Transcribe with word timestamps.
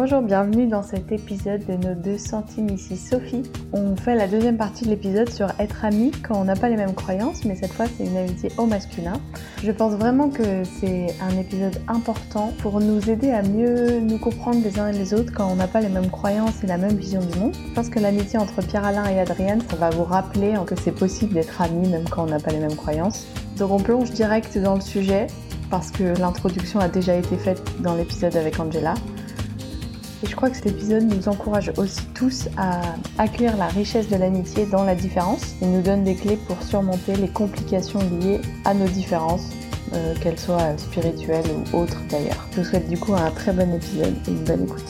Bonjour, 0.00 0.22
bienvenue 0.22 0.68
dans 0.68 0.84
cet 0.84 1.10
épisode 1.10 1.66
de 1.66 1.72
nos 1.72 1.96
deux 1.96 2.18
centimes 2.18 2.70
ici 2.70 2.96
Sophie. 2.96 3.42
On 3.72 3.96
fait 3.96 4.14
la 4.14 4.28
deuxième 4.28 4.56
partie 4.56 4.84
de 4.84 4.90
l'épisode 4.90 5.28
sur 5.28 5.48
être 5.58 5.84
ami 5.84 6.12
quand 6.22 6.40
on 6.40 6.44
n'a 6.44 6.54
pas 6.54 6.68
les 6.68 6.76
mêmes 6.76 6.94
croyances, 6.94 7.44
mais 7.44 7.56
cette 7.56 7.72
fois 7.72 7.86
c'est 7.86 8.04
une 8.04 8.16
amitié 8.16 8.52
au 8.58 8.66
masculin. 8.66 9.14
Je 9.60 9.72
pense 9.72 9.94
vraiment 9.94 10.28
que 10.28 10.62
c'est 10.62 11.08
un 11.20 11.36
épisode 11.36 11.80
important 11.88 12.52
pour 12.62 12.78
nous 12.78 13.10
aider 13.10 13.32
à 13.32 13.42
mieux 13.42 13.98
nous 13.98 14.18
comprendre 14.18 14.62
les 14.62 14.78
uns 14.78 14.86
et 14.86 14.92
les 14.92 15.14
autres 15.14 15.32
quand 15.34 15.50
on 15.50 15.56
n'a 15.56 15.66
pas 15.66 15.80
les 15.80 15.88
mêmes 15.88 16.10
croyances 16.10 16.62
et 16.62 16.68
la 16.68 16.78
même 16.78 16.94
vision 16.94 17.20
du 17.20 17.36
monde. 17.36 17.56
Je 17.68 17.74
pense 17.74 17.88
que 17.88 17.98
l'amitié 17.98 18.38
entre 18.38 18.62
Pierre-Alain 18.62 19.06
et 19.06 19.18
Adrienne, 19.18 19.62
ça 19.68 19.74
va 19.74 19.90
vous 19.90 20.04
rappeler 20.04 20.54
que 20.64 20.76
c'est 20.80 20.92
possible 20.92 21.34
d'être 21.34 21.60
amis 21.60 21.88
même 21.88 22.08
quand 22.08 22.22
on 22.22 22.26
n'a 22.26 22.38
pas 22.38 22.52
les 22.52 22.60
mêmes 22.60 22.76
croyances. 22.76 23.26
Donc 23.56 23.72
on 23.72 23.80
plonge 23.80 24.12
direct 24.12 24.58
dans 24.58 24.76
le 24.76 24.80
sujet 24.80 25.26
parce 25.72 25.90
que 25.90 26.16
l'introduction 26.20 26.78
a 26.78 26.86
déjà 26.86 27.16
été 27.16 27.36
faite 27.36 27.60
dans 27.82 27.96
l'épisode 27.96 28.36
avec 28.36 28.60
Angela. 28.60 28.94
Et 30.20 30.26
je 30.26 30.34
crois 30.34 30.50
que 30.50 30.56
cet 30.56 30.66
épisode 30.66 31.04
nous 31.04 31.28
encourage 31.28 31.70
aussi 31.76 32.04
tous 32.08 32.48
à 32.56 32.80
accueillir 33.18 33.56
la 33.56 33.68
richesse 33.68 34.08
de 34.08 34.16
l'amitié 34.16 34.66
dans 34.66 34.82
la 34.82 34.96
différence 34.96 35.54
et 35.62 35.66
nous 35.66 35.80
donne 35.80 36.02
des 36.02 36.16
clés 36.16 36.36
pour 36.48 36.60
surmonter 36.60 37.14
les 37.14 37.28
complications 37.28 38.00
liées 38.00 38.40
à 38.64 38.74
nos 38.74 38.88
différences, 38.88 39.50
euh, 39.92 40.16
qu'elles 40.20 40.40
soient 40.40 40.76
spirituelles 40.76 41.44
ou 41.72 41.76
autres 41.76 41.98
d'ailleurs. 42.10 42.48
Je 42.50 42.62
vous 42.62 42.64
souhaite 42.64 42.88
du 42.88 42.98
coup 42.98 43.14
un 43.14 43.30
très 43.30 43.52
bon 43.52 43.72
épisode 43.72 44.16
et 44.26 44.30
une 44.32 44.42
bonne 44.42 44.64
écoute. 44.64 44.88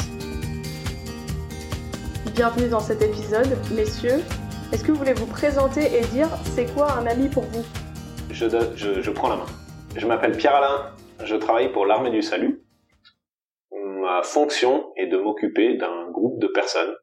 Bienvenue 2.34 2.68
dans 2.70 2.80
cet 2.80 3.02
épisode, 3.02 3.54
messieurs. 3.76 4.22
Est-ce 4.72 4.82
que 4.82 4.92
vous 4.92 4.98
voulez 4.98 5.12
vous 5.12 5.26
présenter 5.26 5.94
et 5.94 6.06
dire 6.06 6.28
c'est 6.54 6.72
quoi 6.72 6.98
un 6.98 7.06
ami 7.06 7.28
pour 7.28 7.44
vous? 7.52 7.64
Je, 8.30 8.46
je, 8.76 9.02
je 9.02 9.10
prends 9.10 9.28
la 9.28 9.36
main. 9.36 9.46
Je 9.94 10.06
m'appelle 10.06 10.32
Pierre-Alain, 10.32 10.92
je 11.22 11.34
travaille 11.34 11.70
pour 11.70 11.84
l'armée 11.84 12.10
du 12.10 12.22
salut. 12.22 12.62
Ma 14.08 14.22
fonction 14.22 14.90
est 14.96 15.08
de 15.08 15.18
m'occuper 15.18 15.74
d'un 15.74 16.10
groupe 16.10 16.40
de 16.40 16.46
personnes 16.46 16.96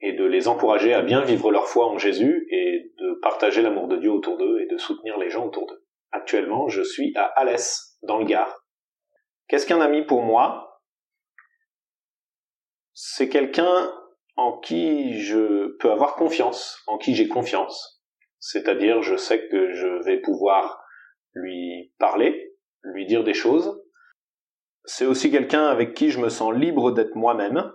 et 0.00 0.12
de 0.12 0.24
les 0.24 0.48
encourager 0.48 0.92
à 0.92 1.00
bien 1.00 1.20
vivre 1.20 1.52
leur 1.52 1.68
foi 1.68 1.86
en 1.86 1.98
Jésus 1.98 2.48
et 2.50 2.92
de 2.98 3.20
partager 3.22 3.62
l'amour 3.62 3.86
de 3.86 3.96
Dieu 3.96 4.10
autour 4.10 4.38
d'eux 4.38 4.58
et 4.60 4.66
de 4.66 4.76
soutenir 4.76 5.18
les 5.18 5.30
gens 5.30 5.46
autour 5.46 5.68
d'eux. 5.68 5.86
Actuellement, 6.10 6.66
je 6.66 6.82
suis 6.82 7.12
à 7.16 7.26
Alès, 7.26 7.96
dans 8.02 8.18
le 8.18 8.24
Gard. 8.24 8.66
Qu'est-ce 9.46 9.68
qu'un 9.68 9.80
ami 9.80 10.02
pour 10.04 10.22
moi? 10.22 10.80
C'est 12.92 13.28
quelqu'un 13.28 13.94
en 14.34 14.58
qui 14.58 15.20
je 15.20 15.76
peux 15.76 15.92
avoir 15.92 16.16
confiance, 16.16 16.82
en 16.88 16.98
qui 16.98 17.14
j'ai 17.14 17.28
confiance. 17.28 18.02
C'est-à-dire, 18.40 19.00
je 19.00 19.14
sais 19.14 19.46
que 19.46 19.74
je 19.74 20.04
vais 20.04 20.20
pouvoir 20.20 20.82
lui 21.34 21.94
parler, 22.00 22.56
lui 22.82 23.06
dire 23.06 23.22
des 23.22 23.32
choses. 23.32 23.80
C'est 24.84 25.06
aussi 25.06 25.30
quelqu'un 25.30 25.66
avec 25.66 25.94
qui 25.94 26.10
je 26.10 26.20
me 26.20 26.28
sens 26.28 26.52
libre 26.54 26.90
d'être 26.92 27.14
moi-même. 27.14 27.72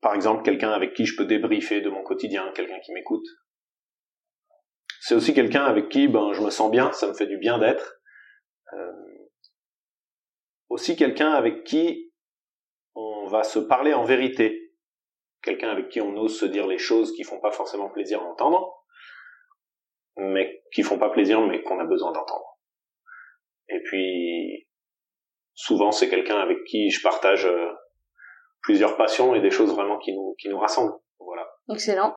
Par 0.00 0.14
exemple, 0.14 0.42
quelqu'un 0.42 0.70
avec 0.70 0.94
qui 0.94 1.06
je 1.06 1.16
peux 1.16 1.24
débriefer 1.24 1.80
de 1.80 1.88
mon 1.88 2.02
quotidien, 2.02 2.50
quelqu'un 2.54 2.80
qui 2.80 2.92
m'écoute. 2.92 3.26
C'est 5.00 5.14
aussi 5.14 5.34
quelqu'un 5.34 5.64
avec 5.64 5.88
qui 5.88 6.08
ben, 6.08 6.32
je 6.32 6.40
me 6.40 6.50
sens 6.50 6.70
bien, 6.70 6.92
ça 6.92 7.08
me 7.08 7.14
fait 7.14 7.26
du 7.26 7.38
bien 7.38 7.58
d'être. 7.58 8.00
Euh... 8.72 8.92
Aussi 10.68 10.96
quelqu'un 10.96 11.32
avec 11.32 11.64
qui 11.64 12.12
on 12.94 13.26
va 13.26 13.44
se 13.44 13.58
parler 13.58 13.94
en 13.94 14.04
vérité. 14.04 14.74
Quelqu'un 15.42 15.70
avec 15.70 15.88
qui 15.88 16.00
on 16.00 16.16
ose 16.16 16.38
se 16.38 16.46
dire 16.46 16.66
les 16.66 16.78
choses 16.78 17.12
qui 17.12 17.24
font 17.24 17.40
pas 17.40 17.52
forcément 17.52 17.88
plaisir 17.88 18.20
à 18.20 18.24
entendre 18.24 18.82
mais 20.16 20.62
qui 20.72 20.82
font 20.82 20.98
pas 20.98 21.10
plaisir, 21.10 21.40
mais 21.42 21.62
qu'on 21.62 21.78
a 21.78 21.84
besoin 21.84 22.12
d'entendre. 22.12 22.58
Et 23.68 23.80
puis, 23.84 24.68
souvent, 25.54 25.92
c'est 25.92 26.08
quelqu'un 26.08 26.36
avec 26.36 26.64
qui 26.64 26.90
je 26.90 27.02
partage 27.02 27.46
euh, 27.46 27.68
plusieurs 28.62 28.96
passions 28.96 29.34
et 29.34 29.40
des 29.40 29.50
choses 29.50 29.74
vraiment 29.74 29.98
qui 29.98 30.14
nous, 30.14 30.34
qui 30.38 30.48
nous 30.48 30.58
rassemblent. 30.58 30.94
Voilà. 31.18 31.48
Excellent. 31.70 32.14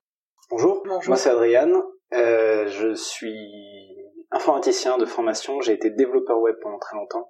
Bonjour, 0.50 0.84
Bonjour. 0.86 1.10
moi 1.10 1.18
c'est 1.18 1.30
Adrien. 1.30 1.70
Euh, 2.14 2.68
je 2.68 2.94
suis 2.94 3.36
informaticien 4.32 4.98
de 4.98 5.06
formation. 5.06 5.62
J'ai 5.62 5.74
été 5.74 5.90
développeur 5.90 6.40
web 6.40 6.56
pendant 6.62 6.80
très 6.80 6.96
longtemps. 6.96 7.30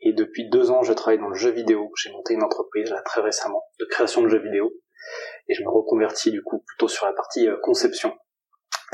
Et 0.00 0.12
depuis 0.12 0.48
deux 0.48 0.70
ans, 0.70 0.82
je 0.82 0.92
travaille 0.92 1.18
dans 1.18 1.28
le 1.28 1.34
jeu 1.34 1.50
vidéo. 1.50 1.90
J'ai 1.96 2.10
monté 2.12 2.34
une 2.34 2.42
entreprise 2.42 2.90
là 2.90 3.02
très 3.02 3.20
récemment 3.20 3.62
de 3.80 3.84
création 3.84 4.22
de 4.22 4.28
jeux 4.28 4.42
vidéo. 4.42 4.72
Et 5.48 5.54
je 5.54 5.62
me 5.62 5.68
reconvertis 5.70 6.30
du 6.30 6.42
coup 6.42 6.62
plutôt 6.66 6.88
sur 6.88 7.06
la 7.06 7.12
partie 7.12 7.48
euh, 7.48 7.56
conception. 7.62 8.14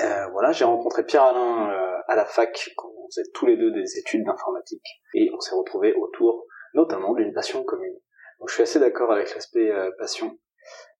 Euh, 0.00 0.26
voilà, 0.32 0.52
j'ai 0.52 0.64
rencontré 0.64 1.04
Pierre-Alain 1.04 1.70
euh, 1.70 1.83
à 2.08 2.16
la 2.16 2.24
fac 2.24 2.70
quand 2.76 2.88
on 2.88 3.06
faisait 3.08 3.28
tous 3.34 3.46
les 3.46 3.56
deux 3.56 3.70
des 3.70 3.98
études 3.98 4.24
d'informatique 4.24 4.84
et 5.14 5.30
on 5.34 5.40
s'est 5.40 5.54
retrouvés 5.54 5.94
autour 5.94 6.46
notamment 6.74 7.14
d'une 7.14 7.32
passion 7.32 7.62
commune. 7.64 7.94
Donc 8.40 8.48
je 8.48 8.54
suis 8.54 8.62
assez 8.62 8.80
d'accord 8.80 9.12
avec 9.12 9.32
l'aspect 9.34 9.70
euh, 9.70 9.90
passion. 9.98 10.38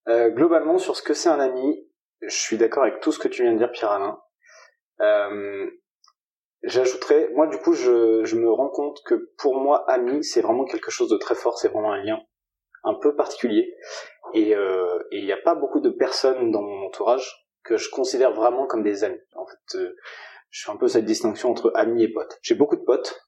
Euh, 0.08 0.30
globalement, 0.30 0.78
sur 0.78 0.96
ce 0.96 1.02
que 1.02 1.14
c'est 1.14 1.28
un 1.28 1.40
ami, 1.40 1.88
je 2.22 2.36
suis 2.36 2.56
d'accord 2.56 2.84
avec 2.84 3.00
tout 3.00 3.10
ce 3.10 3.18
que 3.18 3.28
tu 3.28 3.42
viens 3.42 3.52
de 3.52 3.58
dire, 3.58 3.72
Pierre-Alain. 3.72 4.18
J'ajouterais, 6.62 7.28
moi 7.34 7.46
du 7.46 7.58
coup, 7.58 7.74
je, 7.74 8.24
je 8.24 8.36
me 8.36 8.50
rends 8.50 8.70
compte 8.70 9.02
que 9.04 9.32
pour 9.36 9.56
moi, 9.56 9.84
ami, 9.90 10.24
c'est 10.24 10.40
vraiment 10.40 10.64
quelque 10.64 10.90
chose 10.90 11.10
de 11.10 11.18
très 11.18 11.34
fort, 11.34 11.58
c'est 11.58 11.68
vraiment 11.68 11.92
un 11.92 12.02
lien 12.02 12.20
un 12.84 12.94
peu 12.94 13.14
particulier. 13.14 13.74
Et 14.32 14.54
il 15.10 15.24
n'y 15.24 15.32
a 15.32 15.36
pas 15.36 15.54
beaucoup 15.54 15.80
de 15.80 15.90
personnes 15.90 16.50
dans 16.50 16.62
mon 16.62 16.86
entourage 16.86 17.44
que 17.64 17.76
je 17.76 17.90
considère 17.90 18.32
vraiment 18.32 18.66
comme 18.66 18.82
des 18.82 19.02
amis. 19.02 19.20
En 19.34 19.46
fait, 19.46 19.78
euh, 19.78 19.96
je 20.54 20.64
fais 20.64 20.70
un 20.70 20.76
peu 20.76 20.86
cette 20.86 21.04
distinction 21.04 21.50
entre 21.50 21.72
amis 21.74 22.04
et 22.04 22.12
potes. 22.12 22.38
J'ai 22.40 22.54
beaucoup 22.54 22.76
de 22.76 22.84
potes, 22.84 23.26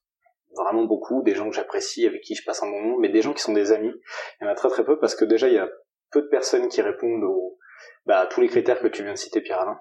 vraiment 0.55 0.85
beaucoup, 0.85 1.21
des 1.23 1.35
gens 1.35 1.49
que 1.49 1.55
j'apprécie, 1.55 2.07
avec 2.07 2.21
qui 2.21 2.35
je 2.35 2.43
passe 2.45 2.63
un 2.63 2.67
moment, 2.67 2.97
mais 2.99 3.09
des 3.09 3.21
gens 3.21 3.33
qui 3.33 3.41
sont 3.41 3.51
des 3.51 3.73
amis, 3.73 3.91
il 4.39 4.45
y 4.45 4.47
en 4.47 4.49
a 4.49 4.55
très 4.55 4.69
très 4.69 4.85
peu 4.85 4.97
parce 4.97 5.13
que 5.13 5.25
déjà 5.25 5.49
il 5.49 5.55
y 5.55 5.59
a 5.59 5.69
peu 6.09 6.21
de 6.21 6.27
personnes 6.27 6.69
qui 6.69 6.81
répondent 6.81 7.25
aux, 7.25 7.59
bah, 8.05 8.19
à 8.19 8.27
tous 8.27 8.39
les 8.39 8.47
critères 8.47 8.79
que 8.79 8.87
tu 8.87 9.03
viens 9.03 9.11
de 9.11 9.17
citer, 9.17 9.41
Pierre-Alain. 9.41 9.77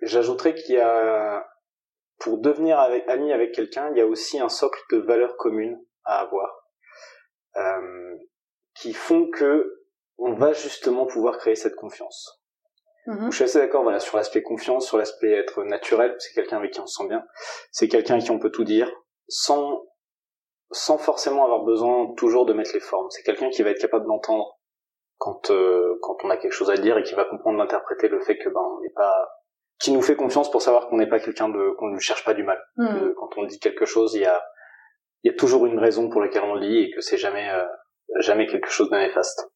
J'ajouterais 0.00 0.54
qu'il 0.54 0.76
y 0.76 0.80
a, 0.80 1.46
pour 2.18 2.38
devenir 2.38 2.78
ami 2.78 3.30
avec 3.30 3.52
quelqu'un, 3.52 3.90
il 3.90 3.98
y 3.98 4.00
a 4.00 4.06
aussi 4.06 4.40
un 4.40 4.48
socle 4.48 4.80
de 4.90 4.96
valeurs 4.96 5.36
communes 5.36 5.78
à 6.04 6.20
avoir, 6.20 6.50
euh, 7.56 8.16
qui 8.74 8.94
font 8.94 9.28
que 9.28 9.84
on 10.16 10.32
va 10.32 10.54
justement 10.54 11.04
pouvoir 11.04 11.36
créer 11.36 11.56
cette 11.56 11.76
confiance. 11.76 12.42
Je 13.06 13.34
suis 13.34 13.44
assez 13.44 13.58
d'accord 13.58 13.82
voilà, 13.82 14.00
sur 14.00 14.16
l'aspect 14.16 14.42
confiance, 14.42 14.86
sur 14.86 14.96
l'aspect 14.96 15.32
être 15.32 15.62
naturel, 15.64 16.14
c'est 16.18 16.32
quelqu'un 16.32 16.56
avec 16.56 16.72
qui 16.72 16.80
on 16.80 16.86
se 16.86 17.02
sent 17.02 17.08
bien. 17.08 17.22
C'est 17.70 17.88
quelqu'un 17.88 18.14
avec 18.14 18.24
qui 18.24 18.30
on 18.30 18.38
peut 18.38 18.50
tout 18.50 18.64
dire, 18.64 18.90
sans, 19.28 19.84
sans 20.70 20.96
forcément 20.96 21.44
avoir 21.44 21.64
besoin 21.64 22.14
toujours 22.16 22.46
de 22.46 22.54
mettre 22.54 22.70
les 22.72 22.80
formes. 22.80 23.10
C'est 23.10 23.22
quelqu'un 23.22 23.50
qui 23.50 23.62
va 23.62 23.70
être 23.70 23.80
capable 23.80 24.06
d'entendre 24.06 24.58
quand, 25.18 25.50
euh, 25.50 25.98
quand 26.02 26.16
on 26.24 26.30
a 26.30 26.36
quelque 26.36 26.52
chose 26.52 26.70
à 26.70 26.76
dire 26.76 26.96
et 26.96 27.02
qui 27.02 27.14
va 27.14 27.24
comprendre 27.24 27.58
d'interpréter 27.58 28.08
le 28.08 28.20
fait 28.20 28.38
que 28.38 28.48
ben 28.48 28.60
on 28.60 28.80
n'est 28.80 28.90
pas 28.90 29.28
qui 29.80 29.92
nous 29.92 30.02
fait 30.02 30.16
confiance 30.16 30.50
pour 30.50 30.62
savoir 30.62 30.88
qu'on 30.88 30.96
n'est 30.96 31.08
pas 31.08 31.20
quelqu'un 31.20 31.48
de 31.48 31.74
qu'on 31.78 31.88
ne 31.88 31.98
cherche 31.98 32.24
pas 32.24 32.34
du 32.34 32.42
mal. 32.42 32.62
Mhm. 32.76 33.14
quand 33.14 33.30
on 33.36 33.44
dit 33.44 33.58
quelque 33.58 33.84
chose, 33.84 34.14
il 34.14 34.22
y 34.22 34.26
a 34.26 34.42
il 35.22 35.30
y 35.30 35.34
a 35.34 35.36
toujours 35.36 35.66
une 35.66 35.78
raison 35.78 36.08
pour 36.08 36.20
laquelle 36.20 36.42
on 36.42 36.54
le 36.54 36.60
dit 36.60 36.78
et 36.78 36.90
que 36.90 37.00
c'est 37.00 37.18
jamais 37.18 37.50
euh, 37.50 37.64
jamais 38.20 38.46
quelque 38.46 38.70
chose 38.70 38.90
de 38.90 38.96
néfaste. 38.96 39.50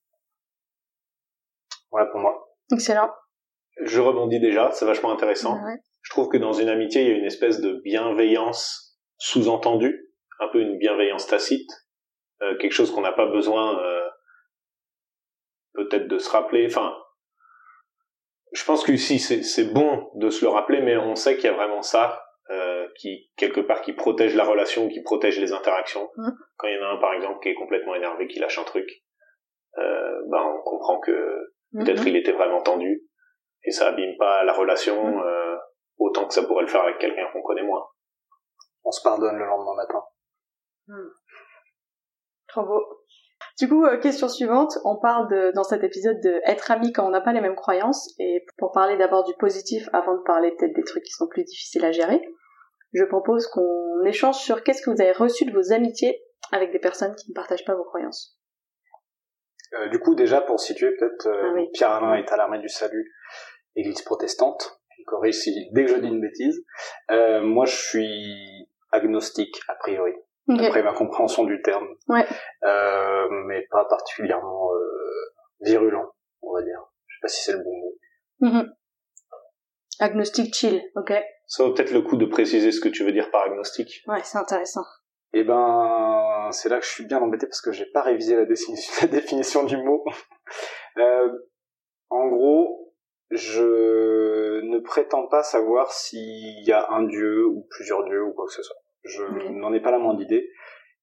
Voilà 1.90 2.06
pour 2.10 2.20
moi. 2.20 2.48
Excellent 2.72 3.10
je 3.82 4.00
rebondis 4.00 4.40
déjà, 4.40 4.70
c'est 4.72 4.84
vachement 4.84 5.12
intéressant. 5.12 5.58
Je 6.02 6.10
trouve 6.10 6.28
que 6.28 6.36
dans 6.36 6.52
une 6.52 6.68
amitié, 6.68 7.02
il 7.02 7.08
y 7.08 7.12
a 7.12 7.16
une 7.16 7.24
espèce 7.24 7.60
de 7.60 7.80
bienveillance 7.84 8.98
sous-entendue, 9.18 10.12
un 10.40 10.48
peu 10.48 10.60
une 10.60 10.78
bienveillance 10.78 11.26
tacite, 11.26 11.70
euh, 12.42 12.56
quelque 12.58 12.72
chose 12.72 12.92
qu'on 12.92 13.00
n'a 13.00 13.12
pas 13.12 13.26
besoin 13.26 13.78
euh, 13.82 14.08
peut-être 15.74 16.08
de 16.08 16.18
se 16.18 16.30
rappeler. 16.30 16.66
Enfin, 16.66 16.96
je 18.52 18.64
pense 18.64 18.84
que 18.84 18.96
si 18.96 19.18
c'est 19.18 19.72
bon 19.72 20.10
de 20.14 20.30
se 20.30 20.44
le 20.44 20.50
rappeler, 20.50 20.80
mais 20.80 20.96
on 20.96 21.14
sait 21.14 21.36
qu'il 21.36 21.46
y 21.46 21.52
a 21.52 21.56
vraiment 21.56 21.82
ça 21.82 22.22
euh, 22.50 22.86
qui 22.96 23.30
quelque 23.36 23.60
part 23.60 23.82
qui 23.82 23.92
protège 23.92 24.34
la 24.34 24.44
relation, 24.44 24.88
qui 24.88 25.02
protège 25.02 25.38
les 25.38 25.52
interactions. 25.52 26.08
Quand 26.56 26.68
il 26.68 26.76
y 26.76 26.78
en 26.78 26.86
a 26.86 26.92
un 26.94 26.96
par 26.96 27.12
exemple 27.12 27.40
qui 27.42 27.50
est 27.50 27.54
complètement 27.54 27.94
énervé, 27.94 28.26
qui 28.26 28.38
lâche 28.38 28.58
un 28.58 28.64
truc, 28.64 28.88
euh, 29.76 30.20
ben 30.28 30.42
on 30.42 30.62
comprend 30.62 30.98
que 31.00 31.52
peut-être 31.74 32.06
il 32.06 32.16
était 32.16 32.32
vraiment 32.32 32.62
tendu 32.62 33.02
et 33.68 33.70
ça 33.70 33.88
abîme 33.88 34.16
pas 34.16 34.44
la 34.44 34.54
relation 34.54 35.22
euh, 35.22 35.56
autant 35.98 36.26
que 36.26 36.32
ça 36.32 36.42
pourrait 36.42 36.62
le 36.62 36.68
faire 36.68 36.82
avec 36.82 36.98
quelqu'un 36.98 37.26
qu'on 37.32 37.42
connaît 37.42 37.62
moins. 37.62 37.86
On 38.84 38.90
se 38.90 39.02
pardonne 39.02 39.36
le 39.36 39.44
lendemain 39.44 39.74
matin. 39.76 40.02
Hmm. 40.86 41.10
Trop 42.48 42.64
beau. 42.64 42.82
Du 43.58 43.68
coup, 43.68 43.84
euh, 43.84 43.98
question 43.98 44.28
suivante, 44.28 44.78
on 44.84 44.96
parle 44.96 45.28
de, 45.28 45.52
dans 45.54 45.64
cet 45.64 45.84
épisode 45.84 46.18
de 46.22 46.40
être 46.46 46.70
ami 46.70 46.92
quand 46.92 47.06
on 47.06 47.10
n'a 47.10 47.20
pas 47.20 47.32
les 47.32 47.42
mêmes 47.42 47.56
croyances, 47.56 48.14
et 48.18 48.46
pour 48.56 48.72
parler 48.72 48.96
d'abord 48.96 49.24
du 49.24 49.34
positif 49.34 49.86
avant 49.92 50.16
de 50.16 50.22
parler 50.22 50.54
peut-être 50.56 50.74
des 50.74 50.84
trucs 50.84 51.02
qui 51.02 51.12
sont 51.12 51.28
plus 51.28 51.44
difficiles 51.44 51.84
à 51.84 51.92
gérer, 51.92 52.22
je 52.94 53.04
propose 53.04 53.46
qu'on 53.48 54.02
échange 54.06 54.36
sur 54.36 54.62
qu'est-ce 54.62 54.80
que 54.80 54.90
vous 54.90 55.02
avez 55.02 55.12
reçu 55.12 55.44
de 55.44 55.52
vos 55.52 55.72
amitiés 55.72 56.22
avec 56.52 56.72
des 56.72 56.78
personnes 56.78 57.14
qui 57.16 57.30
ne 57.30 57.34
partagent 57.34 57.66
pas 57.66 57.74
vos 57.74 57.84
croyances. 57.84 58.38
Euh, 59.74 59.88
du 59.88 59.98
coup, 59.98 60.14
déjà 60.14 60.40
pour 60.40 60.58
situer 60.58 60.90
peut-être, 60.96 61.26
euh, 61.26 61.52
ah 61.54 61.62
Pierre 61.74 61.90
Alain 61.90 62.14
est 62.14 62.32
à 62.32 62.36
l'armée 62.36 62.60
du 62.60 62.68
salut 62.68 63.12
église 63.78 64.02
protestante. 64.02 64.80
Je 64.98 65.04
corrige 65.04 65.34
si 65.34 65.70
dès 65.72 65.84
que 65.84 65.92
je 65.92 65.96
dis 65.96 66.08
une 66.08 66.20
bêtise. 66.20 66.64
Euh, 67.10 67.42
moi, 67.42 67.64
je 67.64 67.76
suis 67.76 68.68
agnostique 68.92 69.60
a 69.68 69.74
priori. 69.74 70.12
d'après 70.48 70.82
ma 70.82 70.94
compréhension 70.94 71.44
du 71.44 71.60
terme. 71.62 71.86
Ouais. 72.08 72.26
Euh, 72.64 73.28
mais 73.46 73.66
pas 73.70 73.84
particulièrement 73.84 74.72
euh, 74.72 75.34
virulent, 75.60 76.10
on 76.42 76.54
va 76.54 76.62
dire. 76.62 76.80
Je 77.06 77.14
sais 77.16 77.20
pas 77.22 77.28
si 77.28 77.44
c'est 77.44 77.52
le 77.52 77.62
bon 77.62 77.76
mot. 77.76 77.94
Mhm. 78.40 78.74
Agnostic 80.00 80.54
chill, 80.54 80.82
ok. 80.94 81.12
Ça 81.46 81.64
vaut 81.64 81.74
peut-être 81.74 81.92
le 81.92 82.02
coup 82.02 82.16
de 82.16 82.26
préciser 82.26 82.72
ce 82.72 82.80
que 82.80 82.88
tu 82.88 83.04
veux 83.04 83.12
dire 83.12 83.30
par 83.30 83.42
agnostique. 83.42 84.02
Ouais, 84.06 84.20
c'est 84.22 84.38
intéressant. 84.38 84.84
Eh 85.32 85.44
ben, 85.44 86.48
c'est 86.52 86.68
là 86.68 86.78
que 86.78 86.86
je 86.86 86.90
suis 86.90 87.04
bien 87.04 87.18
embêté 87.18 87.46
parce 87.46 87.60
que 87.60 87.72
j'ai 87.72 87.86
pas 87.86 88.02
révisé 88.02 88.36
la 88.36 88.46
définition, 88.46 88.92
la 89.02 89.08
définition 89.08 89.64
du 89.64 89.76
mot. 89.76 90.04
Euh, 90.96 91.28
en 92.10 92.28
gros, 92.28 92.87
je 93.30 94.60
ne 94.60 94.78
prétends 94.78 95.26
pas 95.26 95.42
savoir 95.42 95.92
s'il 95.92 96.64
y 96.66 96.72
a 96.72 96.90
un 96.90 97.04
dieu 97.04 97.46
ou 97.46 97.66
plusieurs 97.70 98.04
dieux 98.04 98.22
ou 98.24 98.32
quoi 98.32 98.46
que 98.46 98.52
ce 98.52 98.62
soit. 98.62 98.76
Je 99.04 99.22
n'en 99.50 99.72
ai 99.72 99.80
pas 99.80 99.90
la 99.90 99.98
moindre 99.98 100.22
idée. 100.22 100.48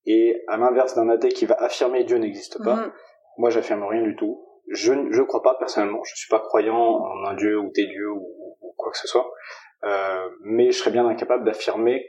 Et 0.05 0.43
à 0.47 0.57
l'inverse 0.57 0.95
d'un 0.95 1.09
athée 1.09 1.29
qui 1.29 1.45
va 1.45 1.55
affirmer 1.55 2.03
Dieu 2.03 2.17
n'existe 2.17 2.63
pas, 2.63 2.75
Mhm. 2.75 2.91
moi 3.37 3.49
j'affirme 3.49 3.83
rien 3.83 4.03
du 4.03 4.15
tout. 4.15 4.43
Je 4.69 4.93
ne 4.93 5.23
crois 5.23 5.41
pas 5.41 5.55
personnellement. 5.55 6.03
Je 6.03 6.15
suis 6.15 6.29
pas 6.29 6.39
croyant 6.39 6.75
en 6.75 7.25
un 7.25 7.35
dieu 7.35 7.57
ou 7.59 7.71
des 7.73 7.85
dieux 7.85 8.09
ou, 8.11 8.57
ou 8.61 8.73
quoi 8.77 8.91
que 8.91 8.97
ce 8.97 9.07
soit. 9.07 9.31
Euh, 9.83 10.29
mais 10.41 10.71
je 10.71 10.77
serais 10.79 10.91
bien 10.91 11.07
incapable 11.07 11.43
d'affirmer, 11.43 12.03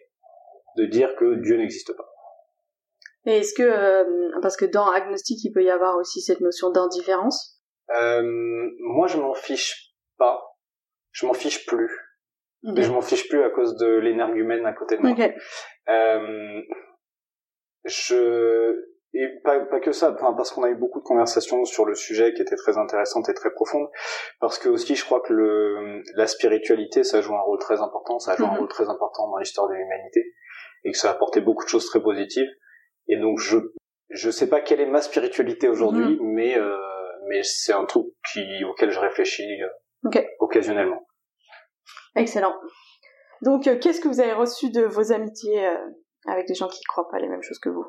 de 0.77 0.87
dire 0.87 1.15
que 1.17 1.35
Dieu 1.43 1.57
n'existe 1.57 1.95
pas. 1.97 2.07
Et 3.27 3.39
est-ce 3.39 3.55
que, 3.55 3.63
euh, 3.63 4.31
parce 4.41 4.57
que 4.57 4.65
dans 4.65 4.89
agnostic, 4.89 5.39
il 5.45 5.53
peut 5.53 5.65
y 5.65 5.71
avoir 5.71 5.97
aussi 5.97 6.21
cette 6.21 6.41
notion 6.41 6.71
d'indifférence? 6.71 7.61
Euh, 7.95 8.23
moi, 8.81 9.07
je 9.09 9.19
m'en 9.19 9.35
fiche 9.35 9.86
pas. 10.19 10.43
Je 11.13 11.27
m'en 11.27 11.35
fiche 11.35 11.67
plus. 11.67 11.91
Ok. 12.65 12.73
Mais 12.77 12.83
je 12.83 12.91
m'en 12.93 13.01
fiche 13.03 13.29
plus 13.29 13.43
à 13.43 13.51
cause 13.51 13.77
de 13.77 13.87
l'énergumène 13.99 14.67
à 14.67 14.73
côté 14.73 14.97
de 14.97 15.03
moi. 15.03 15.15
Euh, 15.89 16.61
je 17.85 18.75
et 19.15 19.29
pas, 19.45 19.61
pas 19.61 19.81
que 19.81 19.93
ça, 19.93 20.13
enfin, 20.13 20.35
parce 20.35 20.51
qu'on 20.51 20.63
a 20.65 20.69
eu 20.69 20.75
beaucoup 20.75 20.99
de 20.99 21.05
conversations 21.05 21.65
sur 21.65 21.87
le 21.87 21.95
sujet 21.95 22.35
qui 22.35 22.43
étaient 22.43 22.57
très 22.57 22.77
intéressantes 22.77 23.29
et 23.31 23.35
très 23.35 23.51
profondes, 23.51 23.89
parce 24.41 24.59
que 24.59 24.69
aussi 24.69 24.95
je 24.95 25.05
crois 25.07 25.21
que 25.21 25.33
le, 25.33 26.03
la 26.17 26.27
spiritualité 26.27 27.03
ça 27.03 27.23
joue 27.23 27.35
un 27.35 27.41
rôle 27.41 27.59
très 27.59 27.81
important, 27.81 28.19
ça 28.19 28.37
joue 28.37 28.45
un 28.45 28.51
Mhm. 28.53 28.59
rôle 28.59 28.69
très 28.69 28.89
important 28.91 29.31
dans 29.31 29.39
l'histoire 29.39 29.69
de 29.69 29.75
l'humanité 29.75 30.35
et 30.85 30.91
que 30.93 30.99
ça 30.99 31.09
a 31.09 31.13
apporté 31.13 31.41
beaucoup 31.41 31.65
de 31.65 31.69
choses 31.69 31.87
très 31.87 32.03
positives. 32.03 32.49
Et 33.09 33.17
donc 33.17 33.39
je 33.39 33.59
je 34.11 34.31
sais 34.31 34.49
pas 34.49 34.61
quelle 34.61 34.81
est 34.81 34.87
ma 34.87 35.01
spiritualité 35.01 35.69
aujourd'hui, 35.69 36.19
mais 36.21 36.59
euh, 36.59 36.77
mais 37.29 37.43
c'est 37.43 37.73
un 37.73 37.87
truc 37.87 38.07
qui 38.33 38.65
auquel 38.65 38.91
je 38.91 38.99
réfléchis 39.01 39.47
euh, 40.07 40.21
Ok. 40.21 40.25
occasionnellement. 40.41 41.07
Excellent. 42.15 42.55
Donc, 43.43 43.67
euh, 43.67 43.79
qu'est-ce 43.79 44.01
que 44.01 44.09
vous 44.09 44.21
avez 44.21 44.33
reçu 44.33 44.71
de 44.71 44.83
vos 44.83 45.13
amitiés 45.13 45.67
euh, 45.67 45.77
avec 46.27 46.47
des 46.47 46.55
gens 46.55 46.69
qui 46.69 46.83
croient 46.85 47.09
pas 47.09 47.19
les 47.19 47.29
mêmes 47.29 47.43
choses 47.43 47.59
que 47.59 47.69
vous? 47.69 47.85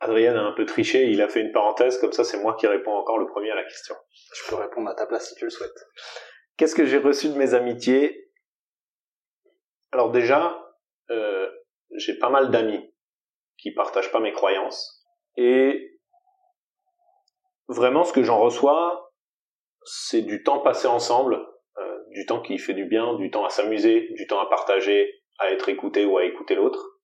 Adrien 0.00 0.36
a 0.36 0.40
un 0.40 0.52
peu 0.52 0.66
triché, 0.66 1.06
il 1.10 1.22
a 1.22 1.28
fait 1.28 1.40
une 1.40 1.52
parenthèse, 1.52 1.98
comme 1.98 2.12
ça 2.12 2.22
c'est 2.22 2.38
moi 2.42 2.54
qui 2.60 2.66
réponds 2.66 2.92
encore 2.92 3.16
le 3.18 3.26
premier 3.26 3.50
à 3.50 3.54
la 3.54 3.64
question. 3.64 3.94
Je 4.34 4.48
peux 4.48 4.56
répondre 4.56 4.90
à 4.90 4.94
ta 4.94 5.06
place 5.06 5.30
si 5.30 5.34
tu 5.36 5.44
le 5.44 5.50
souhaites. 5.50 5.86
Qu'est-ce 6.58 6.74
que 6.74 6.84
j'ai 6.84 6.98
reçu 6.98 7.30
de 7.30 7.34
mes 7.38 7.54
amitiés? 7.54 8.30
Alors 9.92 10.10
déjà, 10.10 10.62
euh, 11.10 11.50
j'ai 11.96 12.18
pas 12.18 12.28
mal 12.28 12.50
d'amis 12.50 12.94
qui 13.56 13.72
partagent 13.72 14.12
pas 14.12 14.20
mes 14.20 14.32
croyances. 14.32 15.02
Et 15.38 15.98
vraiment, 17.68 18.04
ce 18.04 18.12
que 18.12 18.22
j'en 18.22 18.38
reçois, 18.38 19.05
c'est 19.86 20.22
du 20.22 20.42
temps 20.42 20.60
passé 20.60 20.86
ensemble, 20.88 21.36
euh, 21.78 21.98
du 22.10 22.26
temps 22.26 22.42
qui 22.42 22.58
fait 22.58 22.74
du 22.74 22.84
bien, 22.84 23.14
du 23.14 23.30
temps 23.30 23.44
à 23.44 23.50
s'amuser, 23.50 24.08
du 24.10 24.26
temps 24.26 24.40
à 24.40 24.48
partager, 24.48 25.22
à 25.38 25.50
être 25.52 25.68
écouté 25.68 26.04
ou 26.04 26.18
à 26.18 26.24
écouter 26.24 26.54
l'autre. 26.54 26.98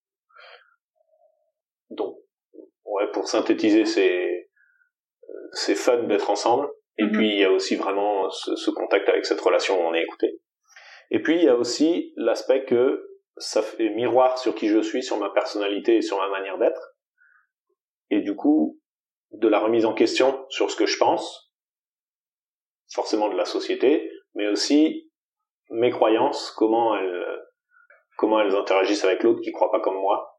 Donc, 1.90 2.16
ouais, 2.84 3.10
pour 3.12 3.28
synthétiser, 3.28 3.84
c'est 3.84 4.48
c'est 5.52 5.74
fun 5.74 6.04
d'être 6.04 6.30
ensemble. 6.30 6.68
Et 6.98 7.04
Mhm. 7.04 7.12
puis 7.12 7.28
il 7.28 7.38
y 7.38 7.44
a 7.44 7.50
aussi 7.50 7.76
vraiment 7.76 8.28
ce, 8.30 8.56
ce 8.56 8.70
contact 8.70 9.08
avec 9.08 9.24
cette 9.24 9.40
relation 9.40 9.80
où 9.80 9.86
on 9.86 9.94
est 9.94 10.02
écouté. 10.02 10.40
Et 11.10 11.20
puis 11.22 11.36
il 11.36 11.44
y 11.44 11.48
a 11.48 11.56
aussi 11.56 12.12
l'aspect 12.16 12.64
que 12.64 13.06
ça 13.36 13.62
fait 13.62 13.90
miroir 13.90 14.38
sur 14.38 14.54
qui 14.54 14.68
je 14.68 14.80
suis, 14.80 15.02
sur 15.02 15.18
ma 15.18 15.30
personnalité 15.30 15.96
et 15.96 16.02
sur 16.02 16.18
ma 16.18 16.28
manière 16.28 16.58
d'être. 16.58 16.96
Et 18.10 18.20
du 18.20 18.34
coup, 18.34 18.78
de 19.32 19.48
la 19.48 19.58
remise 19.58 19.86
en 19.86 19.94
question 19.94 20.44
sur 20.50 20.70
ce 20.70 20.76
que 20.76 20.86
je 20.86 20.98
pense, 20.98 21.51
forcément 22.94 23.28
de 23.28 23.36
la 23.36 23.44
société, 23.44 24.10
mais 24.34 24.48
aussi 24.48 25.10
mes 25.70 25.90
croyances, 25.90 26.50
comment 26.52 26.96
elles, 26.96 27.38
comment 28.16 28.40
elles 28.40 28.54
interagissent 28.54 29.04
avec 29.04 29.22
l'autre 29.22 29.40
qui 29.40 29.52
croit 29.52 29.70
pas 29.70 29.80
comme 29.80 29.96
moi. 29.96 30.38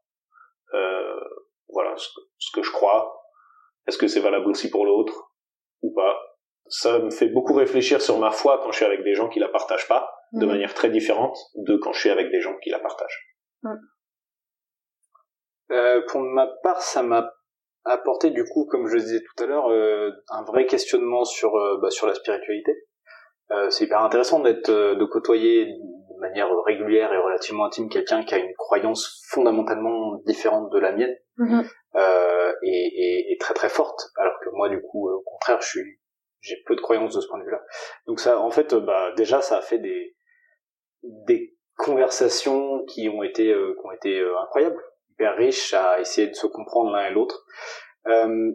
Euh, 0.74 1.20
voilà, 1.68 1.96
ce, 1.96 2.08
que- 2.08 2.20
ce 2.38 2.50
que 2.52 2.62
je 2.62 2.70
crois. 2.70 3.20
Est-ce 3.86 3.98
que 3.98 4.06
c'est 4.06 4.20
valable 4.20 4.48
aussi 4.48 4.70
pour 4.70 4.86
l'autre 4.86 5.32
ou 5.82 5.92
pas? 5.94 6.16
Ça 6.68 6.98
me 6.98 7.10
fait 7.10 7.28
beaucoup 7.28 7.52
réfléchir 7.54 8.00
sur 8.00 8.18
ma 8.18 8.30
foi 8.30 8.58
quand 8.62 8.70
je 8.72 8.76
suis 8.76 8.84
avec 8.86 9.02
des 9.04 9.14
gens 9.14 9.28
qui 9.28 9.38
la 9.40 9.48
partagent 9.48 9.86
pas, 9.88 10.10
de 10.32 10.44
Mhm. 10.46 10.52
manière 10.52 10.74
très 10.74 10.88
différente 10.88 11.36
de 11.56 11.76
quand 11.76 11.92
je 11.92 12.00
suis 12.00 12.10
avec 12.10 12.30
des 12.30 12.40
gens 12.40 12.56
qui 12.62 12.70
la 12.70 12.78
partagent. 12.78 13.36
Euh, 15.70 16.02
pour 16.08 16.20
ma 16.20 16.46
part, 16.62 16.80
ça 16.82 17.02
m'a 17.02 17.32
apporté 17.84 18.30
du 18.30 18.44
coup, 18.44 18.66
comme 18.66 18.86
je 18.86 18.94
le 18.94 19.00
disais 19.00 19.20
tout 19.20 19.44
à 19.44 19.46
l'heure, 19.46 19.68
euh, 19.70 20.10
un 20.30 20.42
vrai 20.44 20.66
questionnement 20.66 21.24
sur 21.24 21.54
euh, 21.56 21.78
bah, 21.80 21.90
sur 21.90 22.06
la 22.06 22.14
spiritualité. 22.14 22.72
Euh, 23.50 23.68
c'est 23.70 23.84
hyper 23.84 24.00
intéressant 24.00 24.40
d'être 24.40 24.70
euh, 24.70 24.94
de 24.94 25.04
côtoyer 25.04 25.66
de 25.66 26.20
manière 26.20 26.48
régulière 26.64 27.12
et 27.12 27.18
relativement 27.18 27.66
intime 27.66 27.88
quelqu'un 27.90 28.24
qui 28.24 28.34
a 28.34 28.38
une 28.38 28.54
croyance 28.54 29.22
fondamentalement 29.28 30.16
différente 30.26 30.70
de 30.72 30.78
la 30.78 30.92
mienne 30.92 31.14
Mhm. 31.36 31.64
euh, 31.96 32.52
et, 32.62 32.68
et, 32.70 33.32
et 33.32 33.38
très 33.38 33.54
très 33.54 33.68
forte, 33.68 34.08
alors 34.16 34.38
que 34.40 34.50
moi 34.52 34.68
du 34.68 34.80
coup, 34.80 35.08
euh, 35.08 35.14
au 35.14 35.22
contraire, 35.22 35.60
je 35.60 35.66
suis 35.68 35.98
j'ai 36.40 36.56
peu 36.66 36.76
de 36.76 36.80
croyances 36.80 37.14
de 37.14 37.20
ce 37.20 37.26
point 37.26 37.38
de 37.40 37.44
vue-là. 37.44 37.60
Donc 38.06 38.20
ça, 38.20 38.38
en 38.38 38.50
fait, 38.50 38.74
bah 38.74 39.12
déjà, 39.16 39.40
ça 39.42 39.58
a 39.58 39.62
fait 39.62 39.78
des 39.78 40.14
des 41.02 41.56
conversations 41.76 42.84
qui 42.84 43.08
ont 43.08 43.22
été 43.22 43.52
euh, 43.52 43.74
qui 43.74 43.86
ont 43.86 43.92
été 43.92 44.20
incroyables, 44.42 44.80
hyper 45.14 45.38
à 45.74 46.00
essayer 46.00 46.28
de 46.28 46.34
se 46.34 46.46
comprendre 46.46 46.92
l'un 46.92 47.06
et 47.06 47.12
l'autre. 47.12 47.44
Euh, 48.06 48.52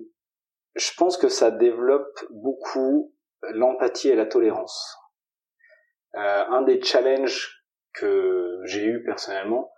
je 0.75 0.91
pense 0.97 1.17
que 1.17 1.29
ça 1.29 1.51
développe 1.51 2.19
beaucoup 2.29 3.13
l'empathie 3.53 4.09
et 4.09 4.15
la 4.15 4.25
tolérance. 4.25 4.97
Euh, 6.15 6.45
un 6.49 6.61
des 6.63 6.81
challenges 6.81 7.63
que 7.93 8.59
j'ai 8.65 8.85
eu 8.85 9.03
personnellement 9.03 9.71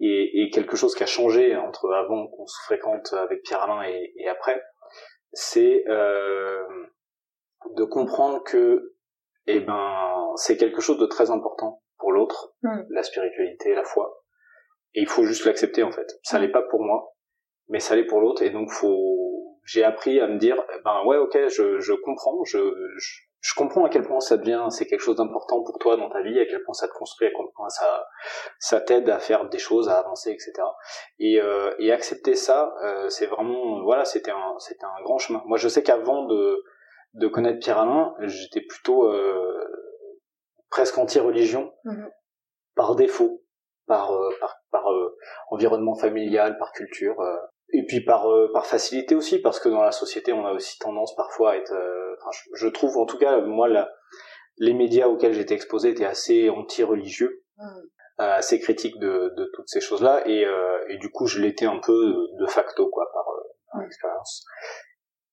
et, 0.00 0.42
et 0.42 0.50
quelque 0.50 0.76
chose 0.76 0.94
qui 0.94 1.02
a 1.02 1.06
changé 1.06 1.56
entre 1.56 1.92
avant 1.92 2.26
qu'on 2.28 2.46
se 2.46 2.60
fréquente 2.64 3.12
avec 3.12 3.42
Pierre 3.42 3.62
Alain 3.62 3.82
et, 3.82 4.12
et 4.16 4.28
après, 4.28 4.62
c'est 5.32 5.84
euh, 5.88 6.62
de 7.76 7.84
comprendre 7.84 8.42
que 8.44 8.94
eh 9.46 9.60
ben 9.60 10.32
c'est 10.36 10.56
quelque 10.56 10.80
chose 10.80 10.98
de 10.98 11.06
très 11.06 11.30
important 11.30 11.82
pour 11.98 12.12
l'autre, 12.12 12.54
Mm. 12.62 12.82
la 12.90 13.02
spiritualité, 13.02 13.74
la 13.74 13.84
foi, 13.84 14.21
et 14.94 15.00
il 15.00 15.08
faut 15.08 15.24
juste 15.24 15.44
l'accepter 15.44 15.82
en 15.82 15.92
fait. 15.92 16.18
Ça 16.22 16.38
l'est 16.38 16.52
pas 16.52 16.62
pour 16.62 16.82
moi, 16.82 17.14
mais 17.68 17.80
ça 17.80 17.96
l'est 17.96 18.04
pour 18.06 18.20
l'autre, 18.20 18.42
et 18.42 18.50
donc 18.50 18.70
faut. 18.70 19.18
J'ai 19.64 19.84
appris 19.84 20.18
à 20.18 20.26
me 20.26 20.38
dire, 20.38 20.56
eh 20.74 20.82
ben 20.84 21.04
ouais, 21.06 21.18
ok, 21.18 21.38
je, 21.48 21.78
je 21.78 21.92
comprends, 21.92 22.42
je, 22.44 22.58
je 22.98 23.20
je 23.42 23.54
comprends 23.56 23.84
à 23.84 23.88
quel 23.88 24.02
point 24.04 24.20
ça 24.20 24.36
devient, 24.36 24.66
c'est 24.70 24.86
quelque 24.86 25.00
chose 25.00 25.16
d'important 25.16 25.64
pour 25.64 25.76
toi 25.80 25.96
dans 25.96 26.08
ta 26.08 26.22
vie, 26.22 26.38
à 26.38 26.46
quel 26.46 26.62
point 26.62 26.74
ça 26.74 26.86
te 26.86 26.92
construit, 26.92 27.26
à 27.26 27.30
quel 27.30 27.46
point 27.56 27.68
ça, 27.68 28.06
ça 28.60 28.80
t'aide 28.80 29.08
à 29.10 29.18
faire 29.18 29.48
des 29.48 29.58
choses, 29.58 29.88
à 29.88 29.98
avancer, 29.98 30.30
etc. 30.30 30.52
Et, 31.18 31.40
euh, 31.40 31.74
et 31.80 31.90
accepter 31.90 32.36
ça, 32.36 32.72
euh, 32.84 33.08
c'est 33.08 33.26
vraiment, 33.26 33.82
voilà, 33.82 34.04
c'était 34.04 34.30
un, 34.30 34.54
c'était 34.60 34.84
un 34.84 35.02
grand 35.02 35.18
chemin. 35.18 35.42
Moi, 35.46 35.58
je 35.58 35.66
sais 35.66 35.82
qu'avant 35.82 36.26
de, 36.26 36.62
de 37.14 37.26
connaître 37.26 37.58
Pierre 37.58 37.78
Alain, 37.80 38.14
j'étais 38.20 38.60
plutôt 38.60 39.08
euh, 39.08 39.58
presque 40.70 40.96
anti-religion 40.96 41.72
Mhm. 41.84 42.10
par 42.76 42.94
défaut, 42.94 43.42
par, 43.86 44.12
euh, 44.12 44.30
par, 44.40 44.56
par 44.70 44.92
euh, 44.92 45.16
environnement 45.50 45.94
familial, 45.94 46.56
par 46.58 46.72
culture. 46.72 47.20
euh, 47.20 47.36
et 47.74 47.86
puis 47.86 48.02
par 48.04 48.30
euh, 48.30 48.50
par 48.52 48.66
facilité 48.66 49.14
aussi 49.14 49.38
parce 49.40 49.58
que 49.58 49.70
dans 49.70 49.82
la 49.82 49.92
société 49.92 50.32
on 50.34 50.44
a 50.44 50.52
aussi 50.52 50.78
tendance 50.78 51.14
parfois 51.16 51.52
à 51.52 51.56
être 51.56 51.72
euh, 51.72 52.14
enfin, 52.20 52.30
je, 52.32 52.50
je 52.54 52.68
trouve 52.68 52.98
en 52.98 53.06
tout 53.06 53.16
cas 53.16 53.40
moi 53.40 53.66
la, 53.66 53.88
les 54.58 54.74
médias 54.74 55.06
auxquels 55.08 55.32
j'étais 55.32 55.54
exposé 55.54 55.88
étaient 55.90 56.04
assez 56.04 56.50
anti-religieux 56.50 57.38
Mm. 57.56 57.64
euh, 58.20 58.32
assez 58.34 58.58
critiques 58.60 58.98
de, 58.98 59.32
de 59.36 59.50
toutes 59.54 59.68
ces 59.68 59.80
choses 59.80 60.02
là 60.02 60.22
et, 60.26 60.44
euh, 60.44 60.78
et 60.88 60.98
du 60.98 61.10
coup 61.10 61.26
je 61.26 61.38
l'étais 61.40 61.64
un 61.66 61.78
peu 61.78 62.14
de 62.40 62.46
facto 62.46 62.88
quoi 62.90 63.06
par, 63.14 63.24
euh, 63.28 63.42
par 63.72 63.80
Mm. 63.80 63.86
expérience 63.86 64.44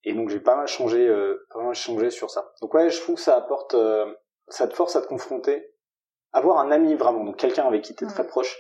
et 0.06 0.14
donc 0.14 0.30
j'ai 0.30 0.40
pas 0.40 0.56
mal 0.56 0.68
changé 0.68 1.08
euh, 1.08 1.46
pas 1.54 1.62
mal 1.62 1.74
changé 1.74 2.10
sur 2.10 2.30
ça 2.30 2.52
donc 2.62 2.74
ouais 2.74 2.90
je 2.90 3.02
trouve 3.02 3.16
que 3.16 3.22
ça 3.22 3.36
apporte 3.36 3.74
euh, 3.74 4.06
ça 4.48 4.68
te 4.70 4.74
force 4.76 4.96
à 4.96 5.02
te 5.02 5.08
confronter 5.08 5.74
avoir 6.32 6.60
un 6.60 6.72
ami 6.72 6.96
vraiment 6.96 7.24
donc 7.24 7.38
quelqu'un 7.38 7.66
avec 7.68 7.84
qui 7.84 7.96
tu 7.96 8.04
es 8.04 8.08
Mm. 8.08 8.12
très 8.12 8.28
proche 8.28 8.58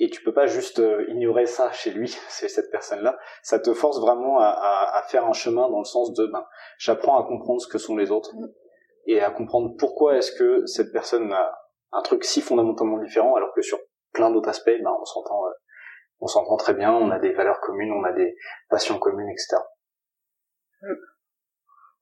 et 0.00 0.10
tu 0.10 0.22
peux 0.24 0.34
pas 0.34 0.46
juste 0.46 0.80
euh, 0.80 1.04
ignorer 1.08 1.46
ça 1.46 1.70
chez 1.72 1.90
lui, 1.92 2.08
c'est 2.28 2.48
cette 2.48 2.70
personne-là. 2.70 3.16
Ça 3.42 3.58
te 3.58 3.72
force 3.74 4.00
vraiment 4.00 4.38
à, 4.40 4.46
à, 4.46 4.98
à, 4.98 5.02
faire 5.02 5.24
un 5.26 5.32
chemin 5.32 5.68
dans 5.70 5.78
le 5.78 5.84
sens 5.84 6.12
de, 6.14 6.26
ben, 6.26 6.44
j'apprends 6.78 7.16
à 7.22 7.26
comprendre 7.26 7.60
ce 7.60 7.68
que 7.68 7.78
sont 7.78 7.96
les 7.96 8.10
autres 8.10 8.34
Mm. 8.34 8.46
et 9.06 9.20
à 9.20 9.30
comprendre 9.30 9.74
pourquoi 9.78 10.16
est-ce 10.16 10.32
que 10.32 10.66
cette 10.66 10.92
personne 10.92 11.32
a 11.32 11.52
un 11.92 12.02
truc 12.02 12.24
si 12.24 12.40
fondamentalement 12.40 12.98
différent, 12.98 13.36
alors 13.36 13.52
que 13.54 13.62
sur 13.62 13.78
plein 14.12 14.30
d'autres 14.30 14.48
aspects, 14.48 14.66
ben, 14.82 14.90
on 15.00 15.04
s'entend, 15.04 15.46
euh, 15.46 15.50
on 16.20 16.26
s'entend 16.26 16.56
très 16.56 16.74
bien, 16.74 16.92
on 16.92 17.10
a 17.10 17.18
des 17.18 17.32
valeurs 17.32 17.60
communes, 17.60 17.92
on 17.92 18.02
a 18.04 18.12
des 18.12 18.34
passions 18.68 18.98
communes, 18.98 19.28
etc. 19.28 19.62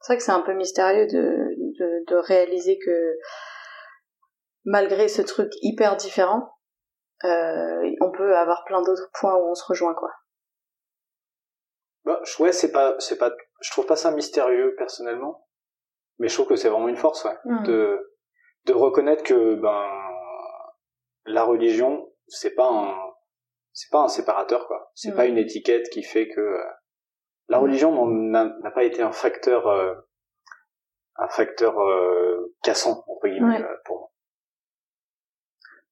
C'est 0.00 0.14
vrai 0.14 0.16
que 0.16 0.22
c'est 0.24 0.32
un 0.32 0.40
peu 0.40 0.54
mystérieux 0.54 1.06
de, 1.06 1.54
de, 1.78 2.04
de, 2.08 2.16
réaliser 2.16 2.78
que 2.78 3.16
malgré 4.64 5.08
ce 5.08 5.22
truc 5.22 5.50
hyper 5.62 5.96
différent, 5.96 6.56
euh, 7.24 7.90
on 8.00 8.10
peut 8.10 8.36
avoir 8.36 8.64
plein 8.64 8.82
d'autres 8.82 9.10
points 9.14 9.36
où 9.36 9.50
on 9.50 9.54
se 9.54 9.64
rejoint, 9.64 9.94
quoi. 9.94 10.10
Bah, 12.04 12.20
ouais, 12.40 12.52
c'est 12.52 12.72
pas, 12.72 12.96
c'est 12.98 13.18
pas, 13.18 13.30
je 13.60 13.70
trouve 13.70 13.86
pas 13.86 13.96
ça 13.96 14.10
mystérieux 14.10 14.74
personnellement, 14.76 15.46
mais 16.18 16.28
je 16.28 16.34
trouve 16.34 16.48
que 16.48 16.56
c'est 16.56 16.68
vraiment 16.68 16.88
une 16.88 16.96
force, 16.96 17.24
ouais, 17.24 17.36
mmh. 17.44 17.62
de, 17.62 18.16
de 18.64 18.72
reconnaître 18.72 19.22
que 19.22 19.54
ben 19.54 19.88
la 21.26 21.44
religion, 21.44 22.12
c'est 22.26 22.54
pas 22.54 22.68
un, 22.68 22.96
c'est 23.72 23.90
pas 23.90 24.00
un 24.00 24.08
séparateur, 24.08 24.66
quoi. 24.66 24.90
C'est 24.94 25.14
pas 25.14 25.24
mmh. 25.24 25.30
une 25.30 25.38
étiquette 25.38 25.88
qui 25.90 26.02
fait 26.02 26.28
que 26.28 26.40
euh, 26.40 26.64
la 27.48 27.58
religion 27.58 28.06
n'a 28.06 28.70
pas 28.74 28.82
été 28.84 29.02
un 29.02 29.12
facteur, 29.12 29.68
euh, 29.68 29.94
un 31.16 31.28
facteur 31.28 31.80
euh, 31.80 32.52
cassant 32.62 33.04
entre 33.06 33.28
guillemets 33.28 33.64
pour 33.84 33.98
moi. 33.98 34.11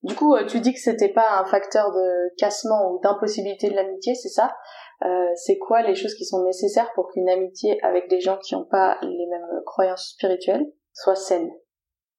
Du 0.02 0.14
coup, 0.14 0.34
tu 0.48 0.60
dis 0.60 0.72
que 0.72 0.80
c'était 0.80 1.12
pas 1.12 1.40
un 1.40 1.44
facteur 1.44 1.92
de 1.92 2.34
cassement 2.38 2.92
ou 2.92 3.00
d'impossibilité 3.02 3.68
de 3.68 3.74
l'amitié, 3.74 4.14
c'est 4.14 4.30
ça? 4.30 4.56
Euh, 5.04 5.30
c'est 5.34 5.58
quoi 5.58 5.82
les 5.82 5.94
choses 5.94 6.14
qui 6.14 6.24
sont 6.24 6.42
nécessaires 6.44 6.90
pour 6.94 7.10
qu'une 7.10 7.28
amitié 7.28 7.82
avec 7.82 8.08
des 8.08 8.20
gens 8.20 8.38
qui 8.38 8.54
n'ont 8.54 8.64
pas 8.64 8.98
les 9.02 9.26
mêmes 9.26 9.62
croyances 9.66 10.12
spirituelles 10.14 10.66
soit 10.92 11.16
saine? 11.16 11.50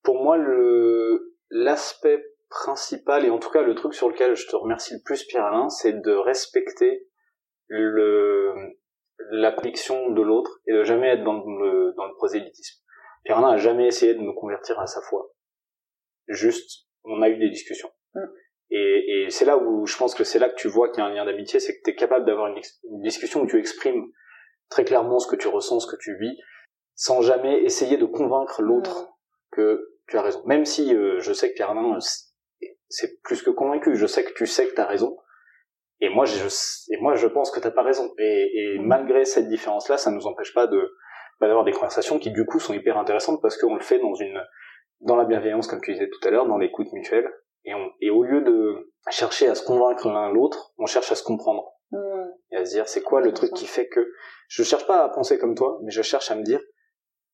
Pour 0.04 0.22
moi, 0.22 0.38
le 0.38 1.36
l'aspect 1.50 2.24
principal 2.50 3.26
et 3.26 3.30
en 3.30 3.40
tout 3.40 3.50
cas 3.50 3.62
le 3.62 3.76
truc 3.76 3.94
sur 3.94 4.10
lequel 4.10 4.36
je 4.36 4.48
te 4.48 4.56
remercie 4.56 4.94
le 4.94 5.02
plus 5.04 5.24
Pierre 5.26 5.46
Alain, 5.46 5.70
c'est 5.70 5.94
de 5.94 6.14
respecter 6.14 7.08
le 7.68 8.54
la 9.32 9.52
conviction 9.52 10.10
de 10.12 10.22
l'autre 10.22 10.60
et 10.68 10.74
de 10.74 10.84
jamais 10.84 11.10
être 11.10 11.24
dans 11.24 11.34
le 11.34 11.94
dans 11.96 12.06
le 12.06 12.14
prosélytisme. 12.16 12.84
Pierre 13.24 13.38
Alain 13.38 13.52
a 13.52 13.58
jamais 13.58 13.88
essayé 13.88 14.14
de 14.16 14.20
me 14.20 14.34
convertir 14.34 14.80
à 14.80 14.88
sa 14.88 15.02
foi. 15.02 15.32
Juste, 16.28 16.88
on 17.03 17.22
a 17.22 17.29
eu 17.29 17.38
des 17.38 17.50
discussions. 17.50 17.91
Mm. 18.13 18.20
Et, 18.72 19.24
et 19.25 19.29
c'est 19.29 19.46
là 19.46 19.58
où 19.58 19.86
je 19.86 19.98
pense 19.98 20.15
que 20.15 20.24
c'est 20.24 20.39
là 20.39 20.50
que 20.50 20.55
tu 20.55 20.67
vois 20.67 20.89
qu'il 20.89 21.03
y 21.03 21.05
a 21.05 21.10
un 21.10 21.13
lien 21.13 21.25
d'amitié, 21.25 21.60
c'est 21.60 21.75
que 21.75 21.81
tu 21.84 21.91
es 21.91 21.96
capable 21.96 22.25
d'avoir 22.25 22.48
une, 22.48 22.62
discussion 23.01 23.41
où 23.41 23.48
tu 23.48 23.60
exprimes 23.60 24.05
très 24.70 24.86
clairement 24.86 25.20
ce 25.20 25.27
que 25.27 25.36
tu 25.36 25.50
ressens, 25.50 25.81
ce 25.81 25.88
que 25.88 26.00
tu 26.01 26.17
vis, 26.17 26.38
sans 26.96 27.22
jamais 27.22 27.63
essayer 27.63 27.98
de 27.98 28.05
convaincre 28.05 28.62
l'autre 28.62 29.10
que 29.51 29.98
tu 30.08 30.17
as 30.17 30.22
raison. 30.22 30.41
Même 30.46 30.65
si 30.65 30.96
euh, 30.96 31.20
je 31.20 31.34
sais 31.34 31.50
que 31.50 31.55
Pierre 31.55 31.72
Alain 31.72 31.98
c'est 32.88 33.22
plus 33.24 33.41
que 33.41 33.50
convaincu, 33.50 33.96
je 33.96 34.05
sais 34.05 34.24
que 34.24 34.34
tu 34.34 34.46
sais 34.46 34.67
que 34.67 34.74
tu 34.74 34.81
as 34.81 34.86
raison, 34.86 35.17
et 36.00 36.10
moi 36.10 36.25
je, 36.25 36.48
et 36.93 36.98
moi 37.01 37.15
je 37.15 37.27
pense 37.27 37.51
que 37.51 37.60
t'as 37.60 37.72
pas 37.72 37.84
raison. 37.84 38.13
Et, 38.17 38.51
et 38.53 38.79
malgré 38.79 39.25
cette 39.25 39.50
différence-là, 39.50 39.98
ça 39.98 40.12
nous 40.12 40.27
empêche 40.27 40.53
pas 40.53 40.67
de 40.67 40.93
bah, 41.41 41.48
d'avoir 41.48 41.65
des 41.65 41.72
conversations 41.72 42.20
qui 42.20 42.31
du 42.31 42.46
coup 42.46 42.60
sont 42.60 42.74
hyper 42.74 42.98
intéressantes 42.98 43.41
parce 43.41 43.58
qu'on 43.58 43.75
le 43.75 43.81
fait 43.81 44.00
dans 44.00 44.13
une 44.13 44.39
dans 45.01 45.15
la 45.15 45.25
bienveillance 45.25 45.67
comme 45.67 45.81
tu 45.81 45.93
disais 45.93 46.10
tout 46.10 46.27
à 46.27 46.31
l'heure, 46.31 46.48
dans 46.48 46.58
l'écoute 46.58 46.91
mutuelle, 46.93 47.31
et, 47.65 47.74
on, 47.74 47.91
et 48.00 48.10
au 48.10 48.24
lieu 48.24 48.41
de 48.41 48.91
chercher 49.10 49.48
à 49.48 49.55
se 49.55 49.63
convaincre 49.63 50.08
l'un 50.08 50.31
l'autre, 50.31 50.74
on 50.77 50.86
cherche 50.86 51.12
à 51.12 51.15
se 51.15 51.24
comprendre. 51.24 51.74
Mmh. 51.91 51.98
Et 52.51 52.58
à 52.58 52.65
se 52.65 52.72
dire, 52.72 52.88
c'est 52.88 53.01
quoi 53.01 53.22
le 53.22 53.34
truc 53.34 53.53
qui 53.53 53.65
fait 53.65 53.88
que... 53.88 54.12
Je 54.48 54.63
cherche 54.63 54.86
pas 54.86 55.03
à 55.03 55.10
penser 55.10 55.38
comme 55.38 55.55
toi, 55.55 55.79
mais 55.84 55.91
je 55.91 56.01
cherche 56.01 56.31
à 56.31 56.36
me 56.36 56.43
dire, 56.43 56.62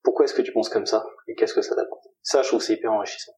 pourquoi 0.03 0.25
est-ce 0.25 0.33
que 0.33 0.41
tu 0.41 0.51
penses 0.51 0.69
comme 0.69 0.85
ça 0.85 1.05
Et 1.27 1.35
qu'est-ce 1.35 1.53
que 1.53 1.61
ça 1.61 1.75
t'apporte? 1.75 2.05
Ça, 2.21 2.41
je 2.41 2.47
trouve 2.47 2.61
c'est 2.61 2.73
hyper 2.73 2.91
enrichissant. 2.91 3.33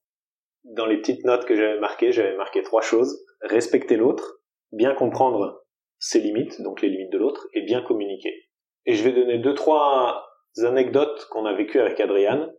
Dans 0.63 0.85
les 0.85 0.97
petites 0.97 1.23
notes 1.23 1.45
que 1.45 1.55
j'avais 1.55 1.79
marquées, 1.79 2.11
j'avais 2.11 2.35
marqué 2.35 2.61
trois 2.61 2.81
choses. 2.81 3.25
Respecter 3.41 3.95
l'autre, 3.95 4.41
bien 4.71 4.93
comprendre 4.93 5.65
ses 5.97 6.19
limites, 6.19 6.61
donc 6.61 6.81
les 6.81 6.89
limites 6.89 7.11
de 7.11 7.17
l'autre, 7.17 7.47
et 7.53 7.61
bien 7.61 7.81
communiquer. 7.81 8.49
Et 8.85 8.93
je 8.93 9.03
vais 9.03 9.13
donner 9.13 9.39
deux, 9.39 9.53
trois 9.53 10.25
anecdotes 10.63 11.27
qu'on 11.31 11.45
a 11.45 11.53
vécues 11.53 11.79
avec 11.79 11.99
Adriane. 11.99 12.53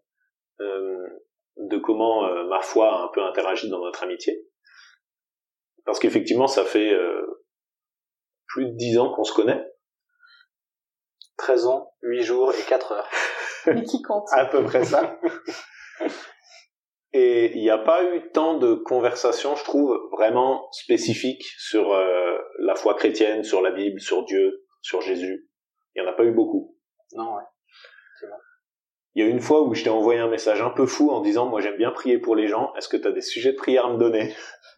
Euh, 0.61 1.07
de 1.61 1.79
comment 1.79 2.25
euh, 2.25 2.45
ma 2.49 2.61
foi 2.61 2.93
a 2.93 3.05
un 3.05 3.09
peu 3.09 3.23
interagi 3.23 3.69
dans 3.69 3.81
notre 3.81 4.03
amitié. 4.03 4.47
Parce 5.85 5.99
qu'effectivement, 5.99 6.47
ça 6.47 6.65
fait 6.65 6.93
euh, 6.93 7.45
plus 8.47 8.67
de 8.67 8.77
dix 8.77 8.99
ans 8.99 9.13
qu'on 9.13 9.25
se 9.25 9.33
connaît. 9.33 9.65
13 11.39 11.67
ans, 11.67 11.95
8 12.03 12.23
jours 12.23 12.53
et 12.53 12.63
4 12.69 12.93
heures. 12.93 13.09
Mais 13.67 13.83
qui 13.85 14.03
compte? 14.03 14.27
À 14.33 14.47
peu 14.47 14.63
près 14.65 14.85
ça. 14.85 15.19
Et 17.13 17.53
il 17.57 17.61
n'y 17.61 17.71
a 17.71 17.79
pas 17.79 18.05
eu 18.05 18.31
tant 18.31 18.59
de 18.59 18.75
conversations, 18.75 19.57
je 19.57 19.65
trouve, 19.65 19.99
vraiment 20.13 20.71
spécifiques 20.71 21.45
sur 21.59 21.93
euh, 21.93 22.39
la 22.61 22.77
foi 22.77 22.95
chrétienne, 22.95 23.43
sur 23.43 23.63
la 23.63 23.73
Bible, 23.73 24.01
sur 24.01 24.25
Dieu, 24.25 24.65
sur 24.81 25.01
Jésus. 25.01 25.49
Il 25.95 26.03
n'y 26.03 26.09
en 26.09 26.13
a 26.13 26.15
pas 26.15 26.25
eu 26.25 26.33
beaucoup. 26.33 26.77
Non, 27.15 27.35
ouais. 27.35 27.43
Il 29.21 29.25
y 29.25 29.27
a 29.27 29.31
une 29.31 29.41
fois 29.41 29.61
où 29.61 29.75
je 29.75 29.85
t'ai 29.85 29.91
envoyé 29.91 30.19
un 30.19 30.31
message 30.31 30.63
un 30.63 30.71
peu 30.71 30.87
fou 30.87 31.11
en 31.11 31.21
disant 31.21 31.45
moi 31.45 31.61
j'aime 31.61 31.77
bien 31.77 31.91
prier 31.91 32.17
pour 32.17 32.35
les 32.35 32.49
gens, 32.49 32.73
est-ce 32.79 32.89
que 32.89 32.97
tu 32.97 33.07
as 33.07 33.13
des 33.13 33.21
sujets 33.21 33.53
de 33.53 33.57
prière 33.59 33.85
à 33.85 33.93
me 33.93 33.99
donner? 33.99 34.33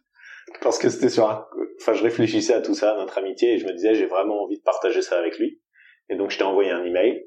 Parce 0.61 0.77
que 0.77 0.89
c'était 0.89 1.07
sur 1.07 1.29
un... 1.29 1.47
enfin 1.79 1.93
je 1.93 2.03
réfléchissais 2.03 2.53
à 2.53 2.59
tout 2.59 2.73
ça, 2.73 2.91
à 2.91 2.97
notre 2.97 3.17
amitié 3.17 3.53
et 3.53 3.57
je 3.57 3.65
me 3.65 3.71
disais 3.71 3.95
j'ai 3.95 4.05
vraiment 4.05 4.43
envie 4.43 4.57
de 4.57 4.63
partager 4.63 5.01
ça 5.01 5.17
avec 5.17 5.39
lui. 5.39 5.61
Et 6.09 6.17
donc 6.17 6.29
je 6.29 6.37
t'ai 6.37 6.43
envoyé 6.43 6.71
un 6.71 6.83
email 6.83 7.25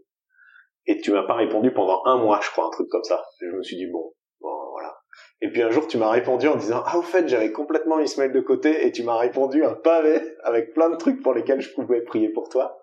et 0.85 1.01
tu 1.01 1.11
m'as 1.11 1.23
pas 1.23 1.33
répondu 1.33 1.73
pendant 1.73 2.03
un 2.05 2.19
mois, 2.19 2.41
je 2.43 2.51
crois, 2.51 2.67
un 2.67 2.71
truc 2.71 2.91
comme 2.91 3.05
ça. 3.05 3.25
je 3.41 3.47
me 3.47 3.63
suis 3.63 3.77
dit 3.77 3.87
bon, 3.87 4.13
bon 4.43 4.71
voilà. 4.73 4.99
Et 5.41 5.49
puis 5.49 5.63
un 5.63 5.71
jour 5.71 5.87
tu 5.87 5.97
m'as 5.97 6.11
répondu 6.11 6.49
en 6.49 6.57
disant 6.57 6.83
ah 6.85 6.99
au 6.99 7.03
fait 7.03 7.29
j'avais 7.29 7.51
complètement 7.51 7.97
mis 7.97 8.09
ce 8.09 8.21
de 8.21 8.41
côté 8.41 8.87
et 8.87 8.93
tu 8.93 9.05
m'as 9.05 9.17
répondu 9.17 9.65
un 9.65 9.73
pavé 9.73 10.21
avec 10.43 10.75
plein 10.75 10.91
de 10.91 10.97
trucs 10.97 11.23
pour 11.23 11.33
lesquels 11.33 11.63
je 11.63 11.73
pouvais 11.73 12.03
prier 12.03 12.29
pour 12.29 12.51
toi. 12.51 12.79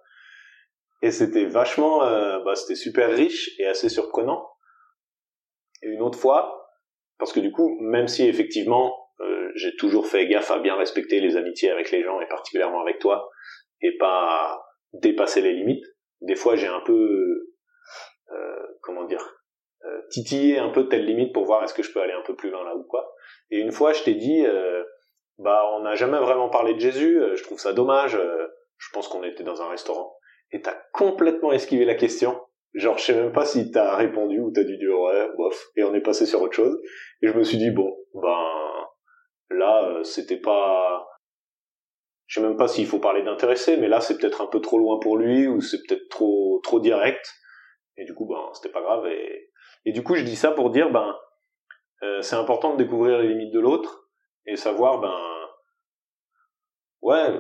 Et 1.04 1.12
c'était 1.12 1.44
vachement, 1.44 2.06
euh, 2.06 2.40
bah, 2.46 2.56
c'était 2.56 2.76
super 2.76 3.12
riche 3.12 3.52
et 3.60 3.68
assez 3.68 3.90
surprenant. 3.90 4.50
Et 5.82 5.90
une 5.90 6.02
autre 6.02 6.18
fois, 6.18 6.72
parce 7.20 7.34
que 7.34 7.42
du 7.42 7.52
coup, 7.52 7.78
même 7.82 8.08
si 8.08 8.26
effectivement, 8.26 9.10
euh, 9.20 9.52
j'ai 9.54 9.76
toujours 9.76 10.08
fait 10.08 10.28
gaffe 10.28 10.50
à 10.50 10.60
bien 10.60 10.78
respecter 10.78 11.20
les 11.20 11.36
amitiés 11.36 11.70
avec 11.70 11.92
les 11.92 12.04
gens 12.04 12.22
et 12.22 12.28
particulièrement 12.28 12.82
avec 12.82 13.00
toi, 13.00 13.30
et 13.82 13.98
pas 13.98 14.64
dépasser 14.94 15.42
les 15.42 15.52
limites, 15.52 15.84
des 16.22 16.36
fois 16.36 16.56
j'ai 16.56 16.68
un 16.68 16.80
peu, 16.86 17.50
euh, 18.32 18.66
comment 18.82 19.04
dire, 19.04 19.44
euh, 19.84 20.02
titillé 20.10 20.58
un 20.58 20.70
peu 20.70 20.88
telle 20.88 21.06
limite 21.06 21.34
pour 21.34 21.44
voir 21.44 21.66
est-ce 21.66 21.74
que 21.74 21.84
je 21.84 21.92
peux 21.92 22.02
aller 22.02 22.14
un 22.14 22.24
peu 22.24 22.38
plus 22.38 22.50
loin 22.50 22.64
là 22.64 22.78
ou 22.78 22.84
quoi. 22.84 23.14
Et 23.52 23.60
une 23.60 23.74
fois, 23.74 23.92
je 23.92 24.04
t'ai 24.04 24.16
dit, 24.16 24.46
euh, 24.46 24.86
bah 25.38 25.70
on 25.74 25.82
n'a 25.82 25.96
jamais 25.96 26.20
vraiment 26.20 26.48
parlé 26.48 26.74
de 26.76 26.80
Jésus, 26.80 27.22
je 27.36 27.44
trouve 27.44 27.60
ça 27.60 27.74
dommage. 27.74 28.18
je 28.78 28.88
pense 28.94 29.10
qu'on 29.10 29.24
était 29.24 29.44
dans 29.44 29.62
un 29.62 29.68
restaurant 29.68 30.16
et 30.54 30.62
t'as 30.62 30.78
complètement 30.94 31.52
esquivé 31.52 31.84
la 31.84 31.96
question. 31.96 32.40
Genre, 32.76 32.98
je 32.98 33.04
sais 33.04 33.14
même 33.14 33.34
pas 33.34 33.46
si 33.46 33.72
t'as 33.72 33.96
répondu 33.96 34.40
ou 34.40 34.52
t'as 34.52 34.64
dû 34.64 34.78
dire 34.78 34.98
ouais, 34.98 35.28
bof, 35.36 35.68
et 35.76 35.84
on 35.84 35.94
est 35.94 36.02
passé 36.02 36.26
sur 36.26 36.42
autre 36.42 36.56
chose. 36.56 36.80
Et 37.22 37.28
je 37.28 37.34
me 37.34 37.44
suis 37.44 37.58
dit 37.58 37.72
bon, 37.72 37.94
ben 38.14 38.88
là, 39.50 39.84
euh, 39.90 40.04
c'était 40.04 40.40
pas. 40.40 41.08
Je 42.28 42.40
sais 42.40 42.48
même 42.48 42.58
pas 42.58 42.68
s'il 42.68 42.88
faut 42.88 43.00
parler 43.00 43.22
d'intéressé, 43.24 43.78
mais 43.78 43.88
là, 43.88 44.00
c'est 44.00 44.18
peut-être 44.18 44.42
un 44.42 44.48
peu 44.48 44.62
trop 44.62 44.80
loin 44.80 45.00
pour 45.00 45.18
lui 45.18 45.48
ou 45.48 45.60
c'est 45.60 45.80
peut-être 45.86 46.08
trop 46.10 46.62
trop 46.64 46.80
direct. 46.80 47.32
Et 47.98 48.06
du 48.06 48.14
coup, 48.16 48.26
ben, 48.26 48.50
c'était 48.54 48.72
pas 48.72 48.82
grave. 48.82 49.06
Et, 49.08 49.52
et 49.86 49.92
du 49.92 50.04
coup, 50.04 50.16
je 50.16 50.24
dis 50.24 50.36
ça 50.36 50.52
pour 50.52 50.70
dire 50.70 50.92
ben, 50.92 51.16
euh, 52.04 52.22
c'est 52.22 52.36
important 52.36 52.74
de 52.74 52.84
découvrir 52.84 53.20
les 53.20 53.28
limites 53.30 53.54
de 53.54 53.60
l'autre 53.60 54.08
et 54.46 54.56
savoir 54.56 55.00
ben, 55.00 55.16
ouais, 57.02 57.40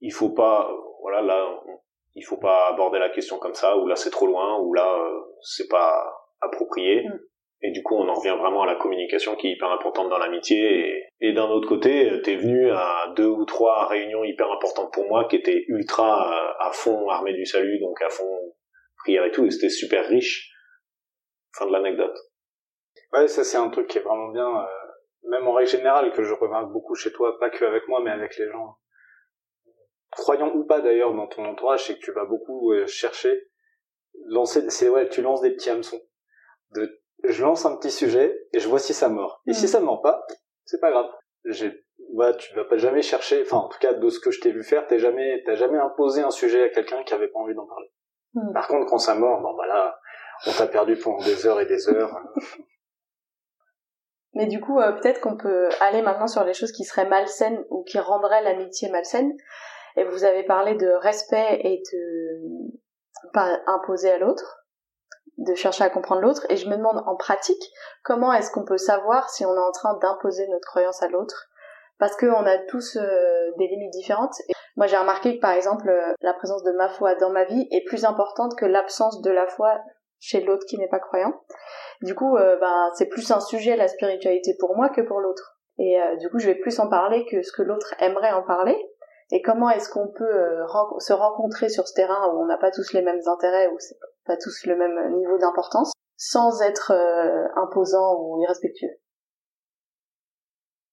il 0.00 0.12
faut 0.12 0.30
pas, 0.30 0.70
voilà, 1.02 1.22
là, 1.22 1.60
il 2.14 2.24
faut 2.24 2.38
pas 2.38 2.68
aborder 2.68 2.98
la 2.98 3.10
question 3.10 3.38
comme 3.38 3.54
ça, 3.54 3.76
ou 3.76 3.86
là 3.86 3.96
c'est 3.96 4.10
trop 4.10 4.26
loin, 4.26 4.58
ou 4.60 4.74
là 4.74 4.98
euh, 4.98 5.20
c'est 5.42 5.68
pas 5.68 6.12
approprié. 6.40 7.06
Mm. 7.08 7.18
Et 7.62 7.72
du 7.72 7.82
coup, 7.82 7.94
on 7.94 8.08
en 8.08 8.14
revient 8.14 8.36
vraiment 8.38 8.62
à 8.62 8.66
la 8.66 8.76
communication 8.76 9.36
qui 9.36 9.48
est 9.48 9.52
hyper 9.52 9.70
importante 9.70 10.08
dans 10.08 10.16
l'amitié. 10.16 11.04
Et, 11.20 11.32
d'un 11.34 11.48
autre 11.50 11.68
côté, 11.68 12.10
t'es 12.22 12.36
venu 12.36 12.70
à 12.70 13.12
deux 13.16 13.26
ou 13.26 13.44
trois 13.44 13.86
réunions 13.86 14.24
hyper 14.24 14.50
importantes 14.50 14.90
pour 14.94 15.06
moi 15.06 15.26
qui 15.28 15.36
étaient 15.36 15.64
ultra 15.68 16.32
euh, 16.32 16.52
à 16.58 16.72
fond 16.72 17.08
armée 17.10 17.34
du 17.34 17.44
salut, 17.44 17.78
donc 17.78 18.00
à 18.00 18.08
fond 18.08 18.54
prière 18.96 19.24
et 19.26 19.30
tout, 19.30 19.44
et 19.44 19.50
c'était 19.50 19.68
super 19.68 20.08
riche. 20.08 20.50
Fin 21.54 21.66
de 21.66 21.72
l'anecdote. 21.72 22.16
Ouais, 23.12 23.28
ça 23.28 23.44
c'est 23.44 23.58
un 23.58 23.68
truc 23.68 23.88
qui 23.88 23.98
est 23.98 24.02
vraiment 24.02 24.28
bien, 24.28 24.48
euh, 24.48 25.28
même 25.28 25.46
en 25.46 25.52
règle 25.52 25.70
générale, 25.70 26.12
que 26.12 26.22
je 26.22 26.32
remarque 26.32 26.72
beaucoup 26.72 26.94
chez 26.94 27.12
toi, 27.12 27.38
pas 27.38 27.50
que 27.50 27.64
avec 27.64 27.86
moi, 27.88 28.00
mais 28.02 28.10
avec 28.10 28.38
les 28.38 28.46
gens 28.48 28.76
croyant 30.10 30.52
ou 30.54 30.64
pas 30.64 30.80
d'ailleurs 30.80 31.14
dans 31.14 31.26
ton 31.26 31.44
entourage, 31.44 31.86
c'est 31.86 31.94
que 31.94 32.00
tu 32.00 32.12
vas 32.12 32.24
beaucoup 32.24 32.72
euh, 32.72 32.86
chercher, 32.86 33.48
lancer, 34.26 34.68
c'est 34.70 34.88
ouais, 34.88 35.08
tu 35.08 35.22
lances 35.22 35.40
des 35.40 35.52
petits 35.52 35.70
hameçons. 35.70 36.00
De, 36.72 37.00
je 37.24 37.42
lance 37.42 37.66
un 37.66 37.76
petit 37.76 37.90
sujet 37.90 38.38
et 38.52 38.60
je 38.60 38.68
vois 38.68 38.78
si 38.78 38.94
ça 38.94 39.08
mord. 39.08 39.42
Et 39.46 39.52
si 39.52 39.64
mm. 39.64 39.68
ça 39.68 39.80
mord 39.80 40.02
pas, 40.02 40.26
c'est 40.64 40.80
pas 40.80 40.90
grave. 40.90 41.10
J'ai, 41.44 41.84
bah, 42.14 42.34
tu 42.34 42.54
vas 42.54 42.64
pas 42.64 42.76
jamais 42.76 43.02
chercher, 43.02 43.42
enfin 43.42 43.58
en 43.58 43.68
tout 43.68 43.78
cas 43.78 43.94
de 43.94 44.08
ce 44.08 44.20
que 44.20 44.30
je 44.30 44.40
t'ai 44.40 44.52
vu 44.52 44.62
faire, 44.62 44.86
t'as 44.86 44.98
jamais, 44.98 45.42
t'as 45.44 45.54
jamais 45.54 45.78
imposé 45.78 46.22
un 46.22 46.30
sujet 46.30 46.64
à 46.64 46.68
quelqu'un 46.68 47.02
qui 47.04 47.14
avait 47.14 47.28
pas 47.28 47.38
envie 47.38 47.54
d'en 47.54 47.66
parler. 47.66 47.90
Mm. 48.34 48.52
Par 48.52 48.68
contre, 48.68 48.86
quand 48.86 48.98
ça 48.98 49.14
mord, 49.14 49.40
bon 49.40 49.54
bah 49.56 49.66
là, 49.66 49.98
on 50.46 50.52
t'a 50.52 50.66
perdu 50.66 50.96
pendant 50.96 51.22
des 51.24 51.46
heures 51.46 51.60
et 51.60 51.66
des 51.66 51.88
heures. 51.88 52.20
Mais 54.34 54.46
du 54.46 54.60
coup, 54.60 54.78
euh, 54.78 54.92
peut-être 54.92 55.20
qu'on 55.20 55.36
peut 55.36 55.68
aller 55.80 56.02
maintenant 56.02 56.28
sur 56.28 56.44
les 56.44 56.54
choses 56.54 56.72
qui 56.72 56.84
seraient 56.84 57.08
malsaines 57.08 57.64
ou 57.68 57.82
qui 57.82 57.98
rendraient 57.98 58.42
l'amitié 58.42 58.88
malsaine. 58.88 59.32
Et 59.96 60.04
vous 60.04 60.24
avez 60.24 60.44
parlé 60.44 60.74
de 60.74 60.88
respect 60.88 61.60
et 61.64 61.82
de 61.92 62.70
pas 63.32 63.58
imposer 63.66 64.10
à 64.10 64.18
l'autre, 64.18 64.64
de 65.38 65.54
chercher 65.54 65.84
à 65.84 65.90
comprendre 65.90 66.22
l'autre. 66.22 66.46
Et 66.48 66.56
je 66.56 66.68
me 66.68 66.76
demande 66.76 67.02
en 67.06 67.16
pratique, 67.16 67.62
comment 68.04 68.32
est-ce 68.32 68.50
qu'on 68.50 68.64
peut 68.64 68.78
savoir 68.78 69.30
si 69.30 69.44
on 69.44 69.54
est 69.54 69.58
en 69.58 69.72
train 69.72 69.98
d'imposer 69.98 70.46
notre 70.48 70.66
croyance 70.68 71.02
à 71.02 71.08
l'autre? 71.08 71.46
Parce 71.98 72.16
qu'on 72.16 72.46
a 72.46 72.58
tous 72.68 72.96
euh, 72.96 73.50
des 73.58 73.66
limites 73.66 73.92
différentes. 73.92 74.34
Moi, 74.76 74.86
j'ai 74.86 74.96
remarqué 74.96 75.36
que 75.36 75.40
par 75.40 75.52
exemple, 75.52 75.88
euh, 75.88 76.14
la 76.22 76.32
présence 76.32 76.62
de 76.62 76.72
ma 76.72 76.88
foi 76.88 77.14
dans 77.14 77.30
ma 77.30 77.44
vie 77.44 77.68
est 77.70 77.84
plus 77.84 78.04
importante 78.04 78.56
que 78.56 78.64
l'absence 78.64 79.20
de 79.20 79.30
la 79.30 79.46
foi 79.46 79.78
chez 80.18 80.40
l'autre 80.40 80.64
qui 80.66 80.78
n'est 80.78 80.88
pas 80.88 80.98
croyant. 80.98 81.34
Du 82.00 82.14
coup, 82.14 82.36
euh, 82.38 82.56
ben, 82.58 82.90
c'est 82.94 83.06
plus 83.06 83.30
un 83.30 83.40
sujet 83.40 83.76
la 83.76 83.88
spiritualité 83.88 84.56
pour 84.58 84.76
moi 84.76 84.88
que 84.88 85.02
pour 85.02 85.20
l'autre. 85.20 85.58
Et 85.78 85.96
du 86.18 86.28
coup, 86.28 86.38
je 86.38 86.46
vais 86.46 86.56
plus 86.56 86.78
en 86.78 86.90
parler 86.90 87.24
que 87.24 87.40
ce 87.40 87.52
que 87.52 87.62
l'autre 87.62 87.94
aimerait 88.00 88.32
en 88.32 88.42
parler. 88.42 88.76
Et 89.32 89.42
comment 89.42 89.70
est-ce 89.70 89.88
qu'on 89.88 90.08
peut 90.08 90.24
euh, 90.24 90.66
se 90.98 91.12
rencontrer 91.12 91.68
sur 91.68 91.86
ce 91.86 91.94
terrain 91.94 92.32
où 92.32 92.42
on 92.42 92.46
n'a 92.46 92.58
pas 92.58 92.70
tous 92.70 92.92
les 92.92 93.02
mêmes 93.02 93.20
intérêts, 93.26 93.68
où 93.68 93.76
c'est 93.78 93.96
pas 94.26 94.36
tous 94.36 94.66
le 94.66 94.76
même 94.76 95.14
niveau 95.16 95.38
d'importance, 95.38 95.92
sans 96.16 96.62
être 96.62 96.92
euh, 96.92 97.46
imposant 97.56 98.16
ou 98.20 98.42
irrespectueux? 98.42 98.98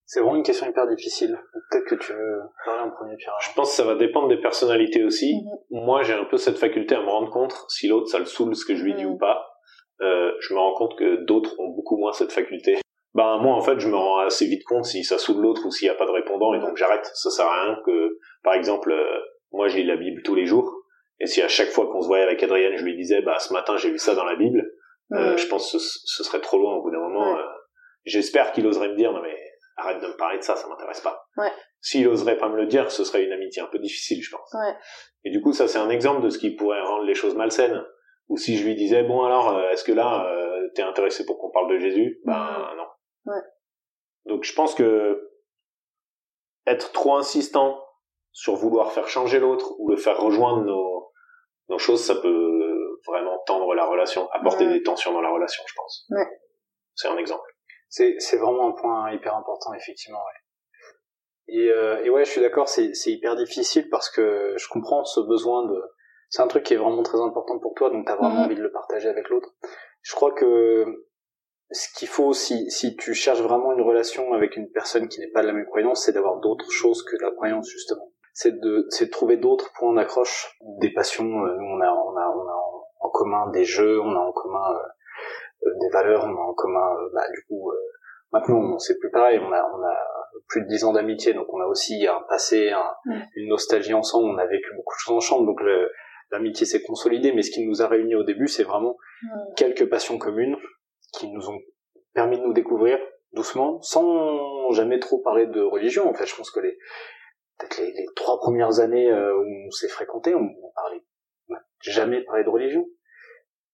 C'est 0.06 0.22
vraiment 0.22 0.38
une 0.38 0.44
question 0.44 0.68
hyper 0.68 0.88
difficile. 0.88 1.38
Peut-être 1.70 1.86
que 1.86 1.96
tu 1.96 2.14
veux 2.14 2.40
parler 2.64 2.90
en 2.90 2.92
premier, 2.92 3.18
Pierre. 3.18 3.36
Je 3.42 3.54
pense 3.56 3.72
que 3.72 3.76
ça 3.76 3.84
va 3.84 3.96
dépendre 3.96 4.30
des 4.30 4.40
personnalités 4.40 5.04
aussi. 5.04 5.44
Mhm. 5.44 5.82
Moi, 5.84 6.04
j'ai 6.04 6.14
un 6.14 6.26
peu 6.26 6.38
cette 6.38 6.58
faculté 6.58 6.96
à 6.96 7.02
me 7.02 7.10
rendre 7.10 7.30
compte 7.30 7.66
si 7.68 7.88
l'autre, 7.88 8.08
ça 8.08 8.20
le 8.20 8.26
saoule 8.26 8.56
ce 8.56 8.66
que 8.66 8.76
je 8.76 8.84
lui 8.84 8.94
dis 8.94 9.06
mhm. 9.06 9.14
ou 9.14 9.18
pas. 9.18 9.50
Euh, 10.02 10.32
je 10.40 10.54
me 10.54 10.60
rends 10.60 10.76
compte 10.76 10.98
que 10.98 11.26
d'autres 11.26 11.60
ont 11.60 11.70
beaucoup 11.70 11.98
moins 11.98 12.14
cette 12.14 12.32
faculté 12.32 12.78
ben 13.18 13.40
moi 13.40 13.56
en 13.56 13.62
fait 13.62 13.80
je 13.80 13.88
me 13.88 13.96
rends 13.96 14.20
assez 14.20 14.46
vite 14.46 14.64
compte 14.64 14.86
si 14.86 15.04
ça 15.04 15.18
saoule 15.18 15.42
l'autre 15.42 15.66
ou 15.66 15.72
s'il 15.72 15.88
n'y 15.88 15.94
a 15.94 15.98
pas 15.98 16.06
de 16.06 16.12
répondant 16.12 16.54
et 16.54 16.60
donc 16.60 16.78
j'arrête. 16.78 17.10
Ça 17.16 17.32
sert 17.32 17.48
à 17.48 17.64
rien 17.64 17.78
que 17.84 18.20
par 18.44 18.54
exemple 18.54 18.92
euh, 18.92 19.20
moi 19.52 19.68
j'ai 19.68 19.84
la 19.84 19.96
Bible 19.96 20.22
tous 20.22 20.36
les 20.36 20.46
jours 20.46 20.72
et 21.20 21.26
si 21.26 21.42
à 21.42 21.48
chaque 21.48 21.70
fois 21.70 21.88
qu'on 21.92 22.02
se 22.02 22.08
voyait 22.08 22.24
avec 22.24 22.44
Adrienne 22.44 22.78
je 22.78 22.84
lui 22.84 22.96
disais 22.96 23.24
bah 23.24 23.40
ce 23.40 23.52
matin 23.54 23.76
j'ai 23.76 23.90
vu 23.90 23.98
ça 23.98 24.14
dans 24.14 24.24
la 24.24 24.36
Bible, 24.36 24.72
euh, 25.14 25.36
je 25.36 25.48
pense 25.48 25.72
que 25.72 25.80
ce, 25.80 26.24
serait 26.24 26.42
trop 26.42 26.60
loin 26.60 26.76
au 26.76 26.84
bout 26.84 26.92
d'un 26.92 27.00
moment. 27.00 27.40
Euh, 27.40 27.42
j'espère 28.06 28.52
qu'il 28.52 28.68
oserait 28.68 28.90
me 28.90 28.96
dire 28.96 29.12
non 29.12 29.24
mais 29.24 29.36
arrête 29.78 30.00
de 30.00 30.08
me 30.08 30.16
parler 30.16 30.38
de 30.38 30.44
ça, 30.44 30.56
ça 30.56 30.68
m'intéresse 30.68 31.02
pas. 31.02 31.26
Ouais. 31.38 31.52
S'il 31.82 32.08
oserait 32.08 32.38
pas 32.38 32.50
me 32.50 32.58
le 32.58 32.68
dire, 32.68 32.92
ce 32.92 33.04
serait 33.04 33.24
une 33.24 33.32
amitié 33.32 33.64
un 33.64 33.68
peu 33.68 33.80
difficile, 33.80 34.22
je 34.22 34.30
pense. 34.30 34.54
Ouais. 34.54 34.76
Et 35.24 35.32
du 35.32 35.42
coup, 35.42 35.54
ça 35.54 35.68
c'est 35.68 35.80
un 35.80 35.90
exemple 35.90 36.22
de 36.22 36.30
ce 36.30 36.38
qui 36.38 36.52
pourrait 36.52 36.82
rendre 36.82 37.04
les 37.04 37.16
choses 37.16 37.36
malsaines. 37.36 37.84
Ou 38.30 38.38
si 38.38 38.58
je 38.58 38.68
lui 38.68 38.76
disais 38.76 39.02
bon 39.02 39.24
alors, 39.24 39.60
est-ce 39.72 39.84
que 39.84 39.92
là 39.92 40.32
t'es 40.76 40.84
intéressé 40.84 41.26
pour 41.26 41.40
qu'on 41.40 41.50
parle 41.50 41.72
de 41.72 41.80
Jésus? 41.80 42.20
Ben 42.24 42.76
non. 42.78 42.84
Donc 44.26 44.44
je 44.44 44.54
pense 44.54 44.76
que 44.76 45.32
être 46.66 46.92
trop 46.92 47.16
insistant 47.16 47.84
sur 48.32 48.56
vouloir 48.56 48.92
faire 48.92 49.08
changer 49.08 49.40
l'autre 49.40 49.74
ou 49.80 49.90
le 49.90 49.98
faire 49.98 50.20
rejoindre 50.20 50.64
nos, 50.64 51.12
nos 51.70 51.80
choses, 51.80 52.04
ça 52.04 52.16
peut 52.16 53.00
vraiment 53.08 53.40
tendre 53.46 53.74
la 53.74 53.86
relation, 53.86 54.30
apporter 54.32 54.68
des 54.68 54.84
tensions 54.84 55.14
dans 55.14 55.22
la 55.22 55.32
relation, 55.32 55.64
je 55.66 55.74
pense. 55.76 56.08
C'est 56.96 57.08
un 57.08 57.18
exemple. 57.18 57.50
C'est, 57.90 58.16
c'est 58.20 58.38
vraiment 58.38 58.68
un 58.68 58.72
point 58.74 59.14
hyper 59.14 59.36
important, 59.36 59.74
effectivement. 59.74 60.20
Ouais. 60.20 61.56
Et, 61.56 61.70
euh, 61.70 62.04
et 62.04 62.10
ouais, 62.10 62.26
je 62.26 62.32
suis 62.32 62.42
d'accord, 62.42 62.68
c'est, 62.68 62.94
c'est 62.94 63.12
hyper 63.12 63.36
difficile 63.38 63.90
parce 63.90 64.10
que 64.10 64.54
je 64.58 64.68
comprends 64.68 65.06
ce 65.06 65.22
besoin 65.22 65.66
de... 65.66 65.82
C'est 66.30 66.42
un 66.42 66.48
truc 66.48 66.64
qui 66.64 66.74
est 66.74 66.78
vraiment 66.78 67.04
très 67.04 67.22
important 67.22 67.58
pour 67.60 67.74
toi, 67.76 67.90
donc 67.90 68.06
tu 68.06 68.12
as 68.12 68.18
vraiment 68.18 68.42
envie 68.42 68.56
de 68.56 68.62
le 68.62 68.72
partager 68.72 69.08
avec 69.08 69.30
l'autre. 69.30 69.50
Je 70.02 70.14
crois 70.14 70.34
que 70.34 71.08
ce 71.72 71.94
qu'il 71.98 72.08
faut 72.08 72.34
si, 72.34 72.70
si 72.72 72.96
tu 72.96 73.14
cherches 73.14 73.42
vraiment 73.42 73.74
une 73.74 73.82
relation 73.82 74.34
avec 74.34 74.56
une 74.56 74.70
personne 74.72 75.08
qui 75.10 75.20
n'est 75.20 75.32
pas 75.32 75.42
de 75.42 75.48
la 75.48 75.54
même 75.54 75.66
croyance, 75.66 76.06
c'est 76.06 76.14
d'avoir 76.14 76.40
d'autres 76.40 76.72
choses 76.72 77.04
que 77.04 77.18
la 77.22 77.32
croyance 77.32 77.70
justement. 77.70 78.12
C'est 78.34 78.60
de, 78.60 78.86
c'est 78.90 79.08
de 79.08 79.12
trouver 79.12 79.38
d'autres 79.38 79.72
points 79.74 79.94
d'accroche, 79.94 80.56
des 80.80 80.94
passions. 80.94 81.26
Euh, 81.26 81.56
nous, 81.58 81.66
on 81.66 81.82
a, 81.82 81.92
on 81.92 82.16
a, 82.16 82.30
on 82.30 82.48
a 82.48 82.64
en 83.00 83.10
commun 83.10 83.50
des 83.50 83.64
jeux, 83.64 84.00
on 84.00 84.16
a 84.16 84.20
en 84.20 84.32
commun 84.32 84.74
euh, 84.74 85.68
euh, 85.68 85.72
des 85.82 85.90
valeurs, 85.90 86.24
on 86.24 86.36
a 86.36 86.42
en 86.42 86.54
commun, 86.54 86.96
bah, 87.14 87.24
du 87.34 87.44
coup, 87.48 87.72
maintenant, 88.32 88.78
c'est 88.78 89.00
plus 89.00 89.10
pareil. 89.10 89.40
On 89.40 89.52
a, 89.52 89.64
on 89.76 89.84
a 89.84 89.98
plus 90.48 90.62
de 90.62 90.68
dix 90.68 90.84
ans 90.84 90.94
d'amitié, 90.94 91.34
donc 91.34 91.52
on 91.52 91.60
a 91.62 91.66
aussi 91.66 92.06
un 92.06 92.22
passé, 92.30 92.72
une 93.36 93.50
nostalgie 93.50 93.96
ensemble. 93.96 94.30
On 94.30 94.38
a 94.38 94.46
vécu 94.46 94.70
beaucoup 94.76 94.94
de 94.96 95.00
choses 95.00 95.16
ensemble, 95.16 95.48
donc 95.48 95.60
l'amitié 96.30 96.68
s'est 96.68 96.84
consolidée. 96.84 97.34
Mais 97.34 97.42
ce 97.42 97.50
qui 97.50 97.66
nous 97.66 97.82
a 97.82 97.88
réunis 97.88 98.16
au 98.16 98.24
début, 98.24 98.48
c'est 98.48 98.64
vraiment 98.64 98.98
quelques 99.56 99.90
passions 99.90 100.20
communes 100.20 100.56
qui 101.14 101.30
nous 101.30 101.50
ont 101.50 101.60
permis 102.14 102.38
de 102.38 102.44
nous 102.44 102.54
découvrir 102.54 102.98
doucement, 103.34 103.82
sans 103.82 104.72
jamais 104.72 105.00
trop 105.00 105.20
parler 105.20 105.46
de 105.46 105.62
religion. 105.62 106.10
En 106.10 106.14
fait, 106.14 106.26
je 106.26 106.36
pense 106.36 106.52
que 106.52 106.60
les 106.60 106.78
peut-être 107.60 107.80
les, 107.80 108.06
trois 108.16 108.40
premières 108.40 108.80
années 108.80 109.12
euh, 109.12 109.36
où 109.36 109.68
on 109.68 109.72
s'est 109.72 109.88
fréquenté, 109.88 110.36
on, 110.36 110.40
on 110.40 110.72
parlait 110.76 111.04
n'a 111.50 111.60
jamais 111.82 112.22
parlé 112.24 112.44
de 112.44 112.50
religion. 112.50 112.86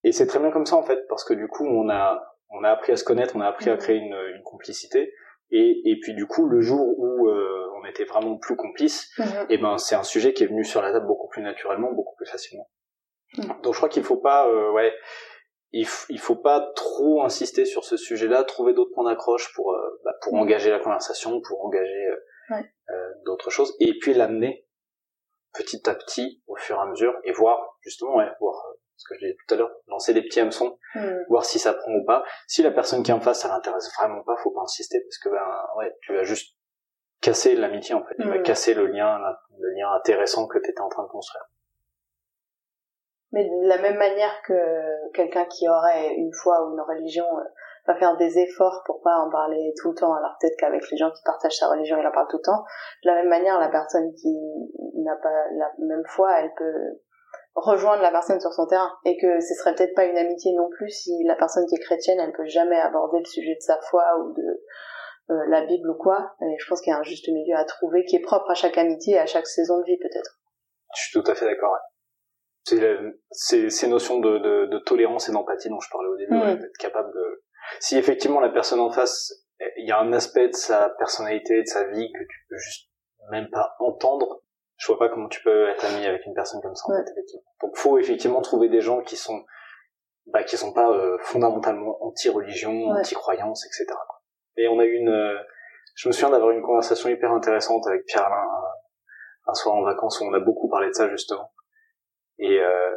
Et 0.04 0.12
c'est 0.12 0.28
très 0.28 0.40
bien 0.40 0.52
comme 0.52 0.66
ça 0.66 0.76
en 0.76 0.84
fait, 0.84 1.08
parce 1.08 1.24
que 1.24 1.34
du 1.34 1.48
coup, 1.48 1.66
on 1.66 1.90
a 1.90 2.22
on 2.50 2.64
a 2.64 2.70
appris 2.70 2.92
à 2.92 2.98
se 2.98 3.04
connaître, 3.04 3.36
on 3.36 3.42
a 3.42 3.48
appris 3.48 3.70
à 3.70 3.78
créer 3.78 3.98
une, 3.98 4.16
une 4.36 4.44
complicité. 4.44 5.12
Et, 5.50 5.82
et 5.86 6.00
puis 6.00 6.14
du 6.14 6.26
coup, 6.26 6.48
le 6.48 6.62
jour 6.62 6.98
où 6.98 7.28
euh, 7.28 7.70
on 7.80 7.86
était 7.86 8.06
vraiment 8.06 8.38
plus 8.38 8.56
complices, 8.56 9.12
mhm. 9.18 9.26
et 9.26 9.56
eh 9.56 9.58
ben 9.58 9.78
c'est 9.78 9.96
un 9.96 10.04
sujet 10.04 10.34
qui 10.34 10.44
est 10.44 10.48
venu 10.48 10.64
sur 10.64 10.82
la 10.82 10.92
table 10.92 11.08
beaucoup 11.08 11.28
plus 11.28 11.42
naturellement, 11.42 11.92
beaucoup 11.92 12.16
plus 12.16 12.26
facilement. 12.26 12.70
Mhm. 13.38 13.62
Donc 13.62 13.74
je 13.74 13.80
crois 13.80 13.90
qu'il 13.90 14.04
faut 14.04 14.18
pas, 14.18 14.48
euh, 14.48 14.72
ouais, 14.72 14.94
il, 15.74 15.88
il 16.10 16.20
faut 16.20 16.36
pas 16.36 16.72
trop 16.76 17.24
insister 17.24 17.66
sur 17.66 17.84
ce 17.84 17.98
sujet-là, 17.98 18.44
trouver 18.44 18.74
d'autres 18.74 18.94
points 18.94 19.10
d'accroche 19.10 19.54
pour 19.54 19.74
euh, 19.74 20.02
bah, 20.06 20.14
pour 20.22 20.36
engager 20.36 20.70
la 20.70 20.80
conversation, 20.80 21.42
pour 21.42 21.66
engager 21.66 22.08
euh, 22.52 22.62
euh, 22.90 23.10
d'autres 23.26 23.50
choses, 23.50 23.76
et 23.80 23.98
puis 24.00 24.14
l'amener 24.14 24.68
petit 25.54 25.88
à 25.90 25.96
petit 25.96 26.42
au 26.48 26.56
fur 26.56 26.78
et 26.78 26.80
à 26.80 26.86
mesure 26.86 27.14
et 27.24 27.32
voir 27.32 27.78
justement 27.82 28.18
ouais, 28.18 28.30
voir 28.40 28.56
ce 28.96 29.06
que 29.10 29.16
je 29.16 29.26
disais 29.26 29.38
tout 29.48 29.54
à 29.54 29.58
l'heure, 29.58 29.72
lancer 29.88 30.14
des 30.14 30.22
petits 30.22 30.40
hameçons, 30.40 30.78
mm. 30.96 31.26
voir 31.28 31.44
si 31.44 31.60
ça 31.60 31.74
prend 31.74 31.92
ou 31.92 32.06
pas. 32.06 32.24
Si 32.48 32.62
la 32.62 32.72
personne 32.72 33.04
qui 33.04 33.12
est 33.12 33.14
en 33.14 33.20
face 33.20 33.42
ça 33.42 33.48
l'intéresse 33.48 33.90
vraiment 33.98 34.24
pas, 34.24 34.36
faut 34.38 34.52
pas 34.52 34.62
insister 34.62 35.00
parce 35.02 35.18
que 35.18 35.30
ben 35.30 35.66
ouais, 35.78 35.96
tu 36.02 36.14
vas 36.14 36.24
juste 36.24 36.56
casser 37.20 37.56
l'amitié 37.56 37.96
en 37.96 38.04
fait, 38.04 38.16
tu 38.20 38.28
vas 38.28 38.40
mm. 38.40 38.44
casser 38.44 38.76
le 38.76 38.86
lien 38.86 39.20
le 39.58 39.70
lien 39.76 39.92
intéressant 39.94 40.48
que 40.48 40.60
tu 40.60 40.70
étais 40.70 40.82
en 40.82 40.90
train 40.90 41.04
de 41.04 41.10
construire. 41.10 41.46
Mais 43.34 43.44
de 43.44 43.68
la 43.68 43.80
même 43.80 43.98
manière 43.98 44.42
que 44.46 45.12
quelqu'un 45.14 45.46
qui 45.46 45.68
aurait 45.68 46.14
une 46.14 46.32
foi 46.32 46.64
ou 46.64 46.74
une 46.74 46.82
religion 46.82 47.26
euh, 47.26 47.44
va 47.88 47.96
faire 47.96 48.16
des 48.16 48.38
efforts 48.38 48.84
pour 48.86 49.02
pas 49.02 49.18
en 49.18 49.30
parler 49.30 49.74
tout 49.82 49.90
le 49.90 49.96
temps, 49.96 50.14
alors 50.14 50.36
peut-être 50.40 50.56
qu'avec 50.58 50.90
les 50.90 50.98
gens 50.98 51.12
qui 51.12 51.24
partagent 51.26 51.58
sa 51.58 51.68
religion, 51.68 51.98
il 52.00 52.08
en 52.08 52.12
parle 52.12 52.28
tout 52.30 52.38
le 52.38 52.44
temps. 52.44 52.64
De 53.04 53.10
la 53.10 53.16
même 53.16 53.30
manière, 53.30 53.60
la 53.60 53.70
personne 53.70 54.14
qui 54.14 54.34
n'a 55.04 55.16
pas 55.16 55.50
la 55.58 55.72
même 55.80 56.04
foi, 56.06 56.40
elle 56.40 56.54
peut 56.56 57.02
rejoindre 57.56 58.04
la 58.04 58.12
personne 58.12 58.40
sur 58.40 58.54
son 58.54 58.68
terrain 58.68 58.92
et 59.06 59.18
que 59.18 59.40
ce 59.40 59.54
serait 59.56 59.76
peut-être 59.76 59.96
pas 59.96 60.06
une 60.06 60.18
amitié 60.18 60.54
non 60.54 60.70
plus 60.70 60.90
si 60.90 61.24
la 61.26 61.36
personne 61.36 61.66
qui 61.68 61.76
est 61.76 61.80
chrétienne, 61.80 62.20
elle 62.20 62.34
peut 62.34 62.46
jamais 62.46 62.80
aborder 62.80 63.20
le 63.20 63.26
sujet 63.26 63.56
de 63.56 63.62
sa 63.62 63.80
foi 63.82 64.04
ou 64.20 64.34
de 64.34 64.64
euh, 65.32 65.46
la 65.50 65.66
Bible 65.66 65.90
ou 65.90 65.96
quoi. 65.96 66.36
Et 66.42 66.58
je 66.60 66.68
pense 66.68 66.82
qu'il 66.82 66.92
y 66.92 66.96
a 66.96 67.00
un 67.00 67.04
juste 67.04 67.28
milieu 67.30 67.56
à 67.56 67.66
trouver 67.66 68.06
qui 68.06 68.16
est 68.16 68.22
propre 68.22 68.50
à 68.52 68.56
chaque 68.56 68.78
amitié 68.78 69.16
et 69.16 69.20
à 69.20 69.26
chaque 69.26 69.48
saison 69.48 69.80
de 69.80 69.86
vie 69.86 69.98
peut-être. 69.98 70.40
Je 70.96 71.02
suis 71.02 71.22
tout 71.22 71.32
à 71.32 71.36
fait 71.36 71.46
d'accord 71.46 71.76
c'est 72.64 73.70
ces 73.70 73.88
notions 73.88 74.20
de, 74.20 74.38
de, 74.38 74.66
de, 74.68 74.80
tolérance 74.80 75.30
et 75.30 75.32
d'empathie 75.32 75.70
dont 75.70 75.80
je 75.80 75.90
parlais 75.92 76.10
au 76.10 76.18
début, 76.18 76.36
mm. 76.36 76.60
d'être 76.60 76.78
capable 76.80 77.14
de... 77.14 77.44
Si 77.80 77.98
effectivement 77.98 78.40
la 78.40 78.50
personne 78.50 78.80
en 78.80 78.92
face, 78.92 79.34
il 79.78 79.88
y 79.88 79.92
a 79.92 80.00
un 80.00 80.14
aspect 80.14 80.48
de 80.50 80.56
sa 80.56 80.90
personnalité, 80.98 81.62
de 81.62 81.68
sa 81.68 81.86
vie 81.86 82.12
que 82.12 82.24
tu 82.24 82.46
peux 82.50 82.58
juste 82.58 82.90
même 83.32 83.50
pas 83.50 83.76
entendre, 83.80 84.42
je 84.78 84.88
vois 84.88 85.00
pas 85.00 85.10
comment 85.10 85.30
tu 85.30 85.42
peux 85.44 85.70
être 85.70 85.86
ami 85.86 86.06
avec 86.06 86.26
une 86.26 86.34
personne 86.34 86.62
comme 86.62 86.76
ça. 86.76 86.86
En 86.88 86.96
fait, 86.96 87.12
effectivement. 87.12 87.44
Donc 87.62 87.78
faut 87.78 87.98
effectivement 87.98 88.42
trouver 88.42 88.70
des 88.70 88.82
gens 88.82 89.02
qui 89.02 89.16
sont 89.16 89.44
bah, 90.28 90.44
qui 90.44 90.58
sont 90.58 90.74
pas 90.74 90.90
euh, 90.90 91.18
fondamentalement 91.20 91.98
anti-religion, 92.02 92.90
anti-croyance, 92.90 93.66
etc. 93.66 93.86
Et 94.56 94.68
on 94.68 94.80
a 94.80 94.86
eu 94.86 94.94
une, 94.94 95.10
euh, 95.10 95.38
je 95.96 96.08
me 96.08 96.14
souviens 96.14 96.30
d'avoir 96.30 96.52
une 96.52 96.62
conversation 96.62 97.10
hyper 97.10 97.32
intéressante 97.32 97.86
avec 97.88 98.06
Pierre 98.06 98.26
Alain 98.26 98.44
euh, 98.44 99.50
un 99.52 99.54
soir 99.54 99.76
en 99.76 99.84
vacances 99.84 100.22
où 100.22 100.26
on 100.26 100.34
a 100.34 100.40
beaucoup 100.40 100.70
parlé 100.70 100.88
de 100.88 100.94
ça 100.94 101.10
justement 101.10 101.52
et 102.40 102.60
euh, 102.60 102.96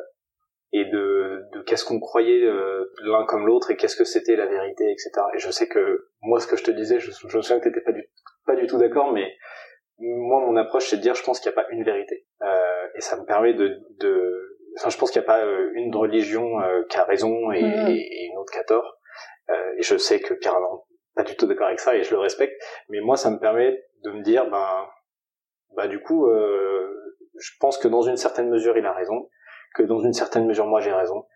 et 0.73 0.85
de, 0.85 1.43
de 1.53 1.63
qu'est-ce 1.63 1.85
qu'on 1.85 2.01
croyait 2.01 2.45
euh, 2.45 2.93
l'un 3.05 3.25
comme 3.25 3.47
l'autre 3.47 3.71
et 3.71 3.77
qu'est-ce 3.77 3.97
que 3.97 4.05
c'était 4.05 4.37
la 4.37 4.47
vérité, 4.47 4.91
etc. 4.91 5.11
Et 5.35 5.39
je 5.39 5.51
sais 5.51 5.69
que 5.69 6.09
moi, 6.23 6.41
ce 6.41 6.47
que 6.47 6.57
je 6.57 6.65
te 6.65 6.71
disais, 6.71 6.99
je, 6.99 7.11
je 7.13 7.37
me 7.37 7.43
souviens 7.43 7.61
que 7.61 7.69
t'étais 7.69 7.81
pas 7.81 7.93
du 7.93 8.05
pas 8.47 8.57
du 8.57 8.67
tout 8.67 8.79
d'accord, 8.79 9.13
mais 9.13 9.33
moi, 9.99 10.41
mon 10.41 10.57
approche, 10.57 10.89
c'est 10.89 10.97
de 10.97 11.03
dire, 11.03 11.15
je 11.15 11.23
pense 11.23 11.41
qu'il 11.41 11.51
n'y 11.51 11.59
a 11.59 11.63
pas 11.63 11.69
une 11.71 11.85
vérité, 11.85 12.27
euh, 12.43 12.87
et 12.95 13.01
ça 13.01 13.17
me 13.17 13.25
permet 13.25 13.55
de, 13.55 13.81
de, 13.99 14.59
enfin, 14.79 14.91
je 14.91 14.99
pense 14.99 15.11
qu'il 15.11 15.21
n'y 15.21 15.27
a 15.27 15.29
pas 15.29 15.45
euh, 15.45 15.71
une 15.75 15.95
religion 15.95 16.61
euh, 16.61 16.83
qui 16.89 16.99
a 16.99 17.05
raison 17.05 17.51
et, 17.53 17.61
et, 17.61 18.27
une 18.27 18.39
autre 18.39 18.53
qui 18.53 18.59
a 18.59 18.65
tort. 18.65 18.99
et 19.49 19.83
je 19.83 19.97
sais 19.97 20.21
que 20.21 20.35
Pierre 20.35 20.61
n'est 20.61 20.67
pas 21.15 21.23
du 21.23 21.37
tout 21.37 21.47
d'accord 21.47 21.69
avec 21.69 21.81
ça 21.81 21.97
et 21.97 22.03
je 22.03 22.11
le 22.11 22.21
respecte, 22.21 22.55
mais 22.89 23.01
moi, 23.01 23.17
ça 23.17 23.31
me 23.31 23.39
permet 23.39 23.83
de 24.05 24.11
me 24.11 24.23
dire, 24.23 24.49
ben, 24.51 24.87
bah 25.75 25.89
du 25.89 26.01
coup, 26.01 26.29
je 27.39 27.53
pense 27.61 27.79
que 27.79 27.89
dans 27.89 28.03
une 28.03 28.17
certaine 28.17 28.49
mesure, 28.49 28.77
il 28.77 28.87
a 28.87 28.93
raison 28.93 29.29
que 29.75 29.83
dans 29.83 30.01
une 30.01 30.13
certaine 30.13 30.47
mesure 30.47 30.67
moi 30.67 30.81
j'ai 30.81 30.93
raison 30.93 31.27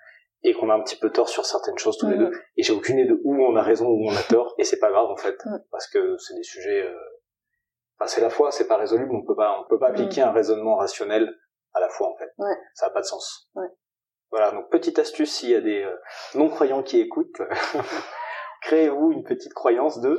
et 0.42 0.54
qu'on 0.54 0.70
a 0.70 0.74
un 0.74 0.82
petit 0.82 0.96
peu 0.96 1.10
tort 1.10 1.28
sur 1.28 1.44
certaines 1.44 1.76
choses 1.76 1.98
tous 1.98 2.08
les 2.08 2.16
deux. 2.16 2.30
Et 2.56 2.62
j'ai 2.62 2.72
aucune 2.72 2.98
idée 2.98 3.08
de 3.08 3.20
où 3.24 3.42
on 3.44 3.56
a 3.56 3.62
raison 3.62 3.86
où 3.86 4.08
on 4.08 4.16
a 4.16 4.22
tort 4.22 4.54
et 4.58 4.64
c'est 4.64 4.78
pas 4.78 4.90
grave 4.90 5.10
en 5.10 5.16
fait 5.16 5.36
parce 5.70 5.86
que 5.88 6.16
c'est 6.16 6.34
des 6.34 6.42
sujets 6.42 6.82
euh... 6.82 6.94
enfin, 7.98 8.06
c'est 8.06 8.22
la 8.22 8.30
foi 8.30 8.50
c'est 8.50 8.66
pas 8.66 8.76
résolu 8.76 9.06
mais 9.06 9.16
on 9.16 9.24
peut 9.24 9.36
pas 9.36 9.60
on 9.60 9.68
peut 9.68 9.78
pas 9.78 9.88
appliquer 9.88 10.22
un 10.22 10.32
raisonnement 10.32 10.76
rationnel 10.76 11.34
à 11.74 11.80
la 11.80 11.88
foi 11.88 12.08
en 12.08 12.16
fait. 12.16 12.30
Ouais. 12.38 12.56
ça 12.74 12.86
a 12.86 12.90
pas 12.90 13.00
de 13.00 13.06
sens. 13.06 13.50
Ouais. 13.54 13.68
voilà 14.30 14.50
donc 14.52 14.70
petite 14.70 14.98
astuce 14.98 15.32
s'il 15.32 15.50
y 15.50 15.54
a 15.54 15.60
des 15.60 15.86
non 16.34 16.48
croyants 16.48 16.82
qui 16.82 17.00
écoutent 17.00 17.42
créez-vous 18.62 19.12
une 19.12 19.24
petite 19.24 19.52
croyance 19.52 20.00
de 20.00 20.18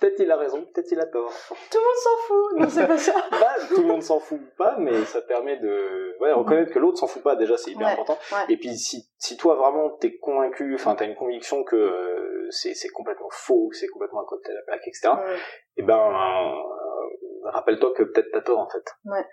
peut-être 0.00 0.20
il 0.20 0.30
a 0.30 0.36
raison 0.36 0.62
peut-être 0.62 0.90
il 0.90 1.00
a 1.00 1.06
tort 1.06 1.32
Tout 1.70 1.78
le 1.78 1.84
monde 1.84 1.96
s'en 1.96 2.16
fout. 2.26 2.58
Non, 2.58 2.68
c'est 2.68 2.86
pas 2.86 2.98
ça. 2.98 3.14
bah, 3.30 3.54
tout 3.68 3.80
le 3.80 3.86
monde 3.86 4.02
s'en 4.02 4.20
fout 4.20 4.40
pas, 4.56 4.76
mais 4.78 5.04
ça 5.04 5.22
permet 5.22 5.58
de 5.58 6.16
ouais, 6.20 6.32
reconnaître 6.32 6.72
que 6.72 6.78
l'autre 6.78 6.98
s'en 6.98 7.06
fout 7.06 7.22
pas. 7.22 7.36
Déjà, 7.36 7.56
c'est 7.56 7.70
hyper 7.72 7.86
Ouais, 7.86 7.92
important. 7.92 8.18
ouais. 8.32 8.52
Et 8.52 8.56
puis, 8.56 8.76
si, 8.76 9.08
si 9.18 9.36
toi 9.36 9.54
vraiment 9.54 9.90
t'es 9.90 10.16
convaincu, 10.18 10.74
enfin 10.74 10.94
t'as 10.94 11.06
une 11.06 11.16
conviction 11.16 11.64
que 11.64 11.76
euh, 11.76 12.46
c'est 12.50 12.74
c'est 12.74 12.88
complètement 12.88 13.28
faux, 13.30 13.68
que 13.68 13.76
c'est 13.76 13.88
complètement 13.88 14.22
à 14.22 14.26
côté 14.26 14.50
de 14.50 14.54
la 14.56 14.62
plaque, 14.62 14.86
etc. 14.86 15.10
Mm. 15.14 15.36
Et 15.78 15.82
ben, 15.82 15.98
euh, 15.98 17.50
rappelle-toi 17.50 17.92
que 17.96 18.02
peut-être 18.04 18.28
t'as 18.32 18.42
tort 18.42 18.58
en 18.58 18.68
fait. 18.68 18.84
Ouais. 19.04 19.24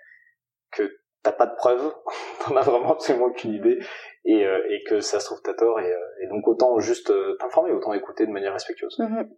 Que 0.72 0.90
t'as 1.22 1.32
pas 1.32 1.46
de 1.46 1.54
preuves, 1.56 1.92
t'en 2.44 2.56
as 2.56 2.62
vraiment 2.62 2.92
absolument 2.92 3.26
aucune 3.26 3.52
idée, 3.52 3.78
et, 4.24 4.46
euh, 4.46 4.62
et 4.70 4.84
que 4.84 5.00
ça 5.00 5.18
se 5.18 5.26
trouve 5.26 5.42
t'as 5.42 5.54
tort, 5.54 5.80
et, 5.80 5.90
euh, 5.92 6.22
et 6.22 6.28
donc 6.28 6.46
autant 6.46 6.78
juste 6.78 7.10
euh, 7.10 7.36
t'informer, 7.40 7.72
autant 7.72 7.92
écouter 7.94 8.26
de 8.26 8.30
manière 8.32 8.52
respectueuse. 8.52 8.96
Mhm. 8.98 9.28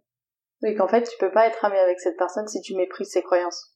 Oui, 0.61 0.75
qu'en 0.75 0.87
fait, 0.87 1.03
tu 1.03 1.17
peux 1.17 1.31
pas 1.31 1.47
être 1.47 1.63
ami 1.63 1.77
avec 1.77 1.99
cette 1.99 2.17
personne 2.17 2.47
si 2.47 2.61
tu 2.61 2.75
méprises 2.75 3.11
ses 3.11 3.21
croyances. 3.21 3.75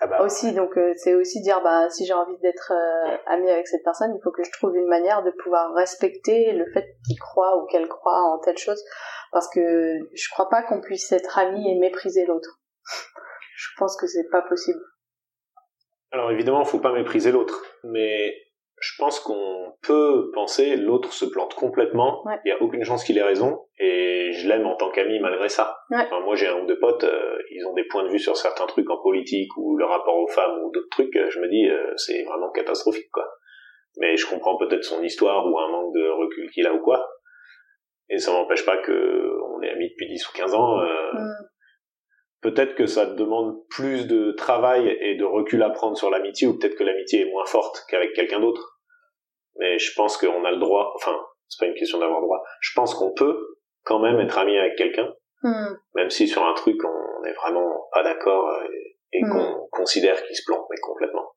Ah 0.00 0.06
bah, 0.06 0.22
Aussi, 0.22 0.52
donc 0.52 0.76
euh, 0.76 0.92
c'est 0.96 1.14
aussi 1.14 1.40
dire, 1.40 1.62
bah, 1.62 1.88
si 1.88 2.04
j'ai 2.04 2.12
envie 2.12 2.36
d'être 2.38 2.72
euh, 2.72 3.16
ami 3.26 3.50
avec 3.50 3.66
cette 3.66 3.82
personne, 3.82 4.14
il 4.14 4.20
faut 4.22 4.30
que 4.30 4.44
je 4.44 4.50
trouve 4.52 4.76
une 4.76 4.88
manière 4.88 5.22
de 5.22 5.30
pouvoir 5.30 5.72
respecter 5.74 6.52
le 6.52 6.66
fait 6.72 6.96
qu'il 7.06 7.18
croit 7.18 7.56
ou 7.56 7.66
qu'elle 7.66 7.88
croit 7.88 8.20
en 8.22 8.38
telle 8.38 8.58
chose, 8.58 8.82
parce 9.32 9.48
que 9.48 9.98
je 10.12 10.30
crois 10.30 10.48
pas 10.50 10.62
qu'on 10.62 10.80
puisse 10.80 11.10
être 11.12 11.38
ami 11.38 11.70
et 11.70 11.78
mépriser 11.78 12.26
l'autre. 12.26 12.60
Je 13.58 13.68
pense 13.78 13.96
que 13.96 14.06
c'est 14.06 14.28
pas 14.30 14.42
possible. 14.42 14.78
Alors 16.12 16.30
évidemment, 16.30 16.62
faut 16.64 16.78
pas 16.78 16.92
mépriser 16.92 17.32
l'autre, 17.32 17.64
mais 17.84 18.34
je 18.80 18.92
pense 18.98 19.20
qu'on 19.20 19.72
peut 19.82 20.30
penser 20.34 20.76
l'autre 20.76 21.12
se 21.12 21.24
plante 21.24 21.54
complètement. 21.54 22.22
Il 22.24 22.28
Ouais. 22.28 22.40
y 22.44 22.50
a 22.52 22.62
aucune 22.62 22.84
chance 22.84 23.04
qu'il 23.04 23.16
ait 23.18 23.22
raison, 23.22 23.60
et 23.78 24.32
je 24.32 24.46
l'aime 24.48 24.66
en 24.66 24.76
tant 24.76 24.90
qu'ami 24.90 25.18
malgré 25.20 25.48
ça. 25.48 25.78
Ouais. 25.90 25.98
Enfin, 26.04 26.20
moi, 26.20 26.34
j'ai 26.36 26.46
un 26.48 26.60
ou 26.60 26.66
deux 26.66 26.78
potes, 26.78 27.04
euh, 27.04 27.38
ils 27.50 27.66
ont 27.66 27.72
des 27.74 27.84
points 27.84 28.04
de 28.04 28.08
vue 28.08 28.18
sur 28.18 28.36
certains 28.36 28.66
trucs 28.66 28.88
en 28.90 28.98
politique 29.02 29.50
ou 29.56 29.76
le 29.76 29.84
rapport 29.86 30.16
aux 30.18 30.28
femmes 30.28 30.62
ou 30.62 30.70
d'autres 30.72 30.90
trucs. 30.90 31.16
euh, 31.16 31.30
Je 31.30 31.40
me 31.40 31.48
dis, 31.48 31.68
euh, 31.68 31.92
c'est 31.96 32.22
vraiment 32.24 32.50
catastrophique, 32.50 33.10
quoi. 33.12 33.26
Mais 33.98 34.16
je 34.16 34.26
comprends 34.28 34.56
peut-être 34.58 34.84
son 34.84 35.02
histoire 35.02 35.46
ou 35.46 35.58
un 35.58 35.68
manque 35.70 35.94
de 35.94 36.08
recul 36.10 36.50
qu'il 36.50 36.66
a 36.66 36.74
ou 36.74 36.80
quoi. 36.80 37.08
Et 38.10 38.18
ça 38.18 38.30
m'empêche 38.32 38.64
pas 38.66 38.76
que 38.76 39.30
on 39.54 39.62
est 39.62 39.70
amis 39.70 39.88
depuis 39.90 40.06
10 40.06 40.28
ou 40.28 40.32
15 40.36 40.54
ans. 40.54 40.80
euh, 40.80 41.12
Mm. 41.14 41.46
Peut-être 42.46 42.74
que 42.76 42.86
ça 42.86 43.06
demande 43.06 43.56
plus 43.68 44.06
de 44.06 44.32
travail 44.32 44.88
et 45.00 45.16
de 45.16 45.24
recul 45.24 45.62
à 45.64 45.70
prendre 45.70 45.96
sur 45.96 46.10
l'amitié, 46.10 46.46
ou 46.46 46.56
peut-être 46.58 46.76
que 46.76 46.84
l'amitié 46.84 47.22
est 47.22 47.30
moins 47.30 47.44
forte 47.46 47.84
qu'avec 47.88 48.12
quelqu'un 48.12 48.38
d'autre. 48.40 48.78
Mais 49.58 49.78
je 49.78 49.92
pense 49.96 50.16
qu'on 50.16 50.44
a 50.44 50.50
le 50.52 50.58
droit, 50.58 50.92
enfin, 50.94 51.16
c'est 51.48 51.58
pas 51.64 51.66
une 51.66 51.74
question 51.74 51.98
d'avoir 51.98 52.20
le 52.20 52.26
droit, 52.26 52.42
je 52.60 52.70
pense 52.74 52.94
qu'on 52.94 53.12
peut 53.12 53.36
quand 53.84 53.98
même 53.98 54.20
être 54.20 54.38
ami 54.38 54.56
avec 54.56 54.76
quelqu'un, 54.76 55.12
Hmm. 55.42 55.74
même 55.94 56.08
si 56.10 56.26
sur 56.28 56.42
un 56.44 56.54
truc 56.54 56.76
on 56.82 57.22
n'est 57.22 57.34
vraiment 57.34 57.88
pas 57.92 58.02
d'accord 58.02 58.50
et, 58.72 58.96
et 59.12 59.22
Mm. 59.22 59.30
qu'on 59.30 59.68
considère 59.70 60.20
qu'il 60.24 60.34
se 60.34 60.42
plante, 60.46 60.66
mais 60.70 60.78
complètement. 60.80 61.30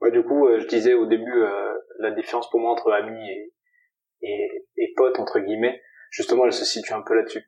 Ouais, 0.00 0.10
du 0.10 0.22
coup, 0.24 0.48
euh, 0.48 0.58
je 0.60 0.66
disais 0.66 0.94
au 0.94 1.06
début 1.06 1.42
euh, 1.42 1.74
la 1.98 2.10
différence 2.12 2.48
pour 2.50 2.58
moi 2.58 2.70
entre 2.72 2.90
amis 2.90 3.28
et, 3.30 3.52
et, 4.22 4.66
et 4.78 4.92
potes 4.96 5.18
entre 5.18 5.40
guillemets, 5.40 5.80
justement, 6.10 6.46
elle 6.46 6.52
se 6.54 6.64
situe 6.64 6.94
un 6.94 7.02
peu 7.02 7.14
là-dessus. 7.14 7.44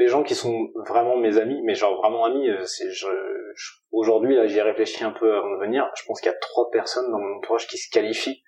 Les 0.00 0.08
gens 0.08 0.22
qui 0.22 0.34
sont 0.34 0.58
vraiment 0.88 1.16
mes 1.16 1.36
amis, 1.38 1.60
mais 1.66 1.74
genre 1.74 1.94
vraiment 2.00 2.24
amis, 2.24 2.48
euh, 2.48 2.64
c'est 2.64 2.90
je, 2.90 3.08
je- 3.54 3.72
aujourd'hui 3.92 4.34
là, 4.34 4.46
j'y 4.46 4.58
ai 4.58 4.62
réfléchi 4.62 5.04
un 5.04 5.12
peu 5.12 5.28
avant 5.38 5.50
de 5.56 5.60
venir. 5.66 5.90
Je 5.98 6.02
pense 6.06 6.20
qu'il 6.20 6.30
y 6.32 6.34
a 6.34 6.38
trois 6.38 6.70
personnes 6.70 7.10
dans 7.12 7.18
mon 7.18 7.36
entourage 7.36 7.66
qui 7.68 7.76
se 7.78 7.88
qualifient 7.90 8.42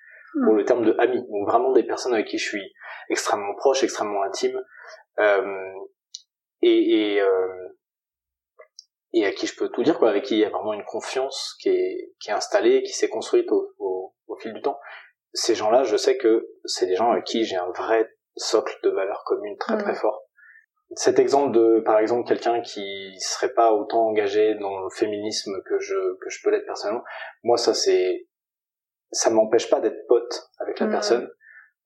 pour 0.45 0.55
Mm. 0.55 0.57
le 0.59 0.65
terme 0.65 0.85
de 0.88 0.95
amis, 0.99 1.23
donc 1.31 1.47
vraiment 1.47 1.73
des 1.73 1.83
personnes 1.83 2.15
avec 2.15 2.27
qui 2.29 2.38
je 2.38 2.49
suis 2.53 2.67
extrêmement 3.11 3.55
proche, 3.57 3.83
extrêmement 3.83 4.23
intime, 4.23 4.59
euh, 5.19 5.73
et 6.62 6.79
et, 6.99 7.21
euh, 7.21 7.69
et 9.12 9.27
à 9.27 9.33
qui 9.33 9.47
je 9.47 9.55
peux 9.57 9.69
tout 9.69 9.83
dire 9.83 9.99
quoi, 9.99 10.09
avec 10.09 10.25
qui 10.25 10.35
il 10.37 10.41
y 10.41 10.45
a 10.45 10.49
vraiment 10.51 10.73
une 10.73 10.85
confiance 10.85 11.55
qui 11.61 11.69
est 11.69 12.15
qui 12.21 12.31
est 12.31 12.35
installée, 12.35 12.83
qui 12.83 12.93
s'est 12.93 13.11
construite 13.11 13.51
au, 13.53 13.73
au, 13.79 14.15
au 14.27 14.37
fil 14.37 14.55
du 14.55 14.62
temps. 14.62 14.79
Ces 15.35 15.55
gens-là, 15.55 15.83
je 15.83 15.97
sais 15.97 16.17
que 16.17 16.49
c'est 16.65 16.87
des 16.87 16.97
gens 16.97 17.11
avec 17.12 17.25
qui 17.25 17.45
j'ai 17.45 17.57
un 17.57 17.71
vrai 17.73 18.09
socle 18.37 18.75
de 18.85 18.91
valeurs 18.91 19.23
communes 19.27 19.59
très 19.59 19.77
très 19.77 19.93
Mm. 19.93 19.97
fort. 19.97 20.22
Cet 20.95 21.19
exemple 21.19 21.53
de, 21.53 21.81
par 21.81 21.99
exemple, 21.99 22.29
quelqu'un 22.29 22.61
qui 22.61 23.15
serait 23.19 23.53
pas 23.53 23.73
autant 23.73 24.09
engagé 24.09 24.55
dans 24.57 24.81
le 24.81 24.91
féminisme 24.91 25.63
que 25.67 25.79
je 25.79 25.95
que 26.21 26.29
je 26.29 26.39
peux 26.43 26.51
l'être 26.51 26.67
personnellement, 26.67 27.05
moi 27.43 27.57
ça 27.57 27.73
c'est 27.75 28.27
ça 29.11 29.31
m'empêche 29.31 29.71
pas 29.71 29.81
d'être 29.81 30.07
pote 30.07 30.51
avec 30.59 30.81
la 30.81 30.87
Mm. 30.87 30.91
personne 30.91 31.31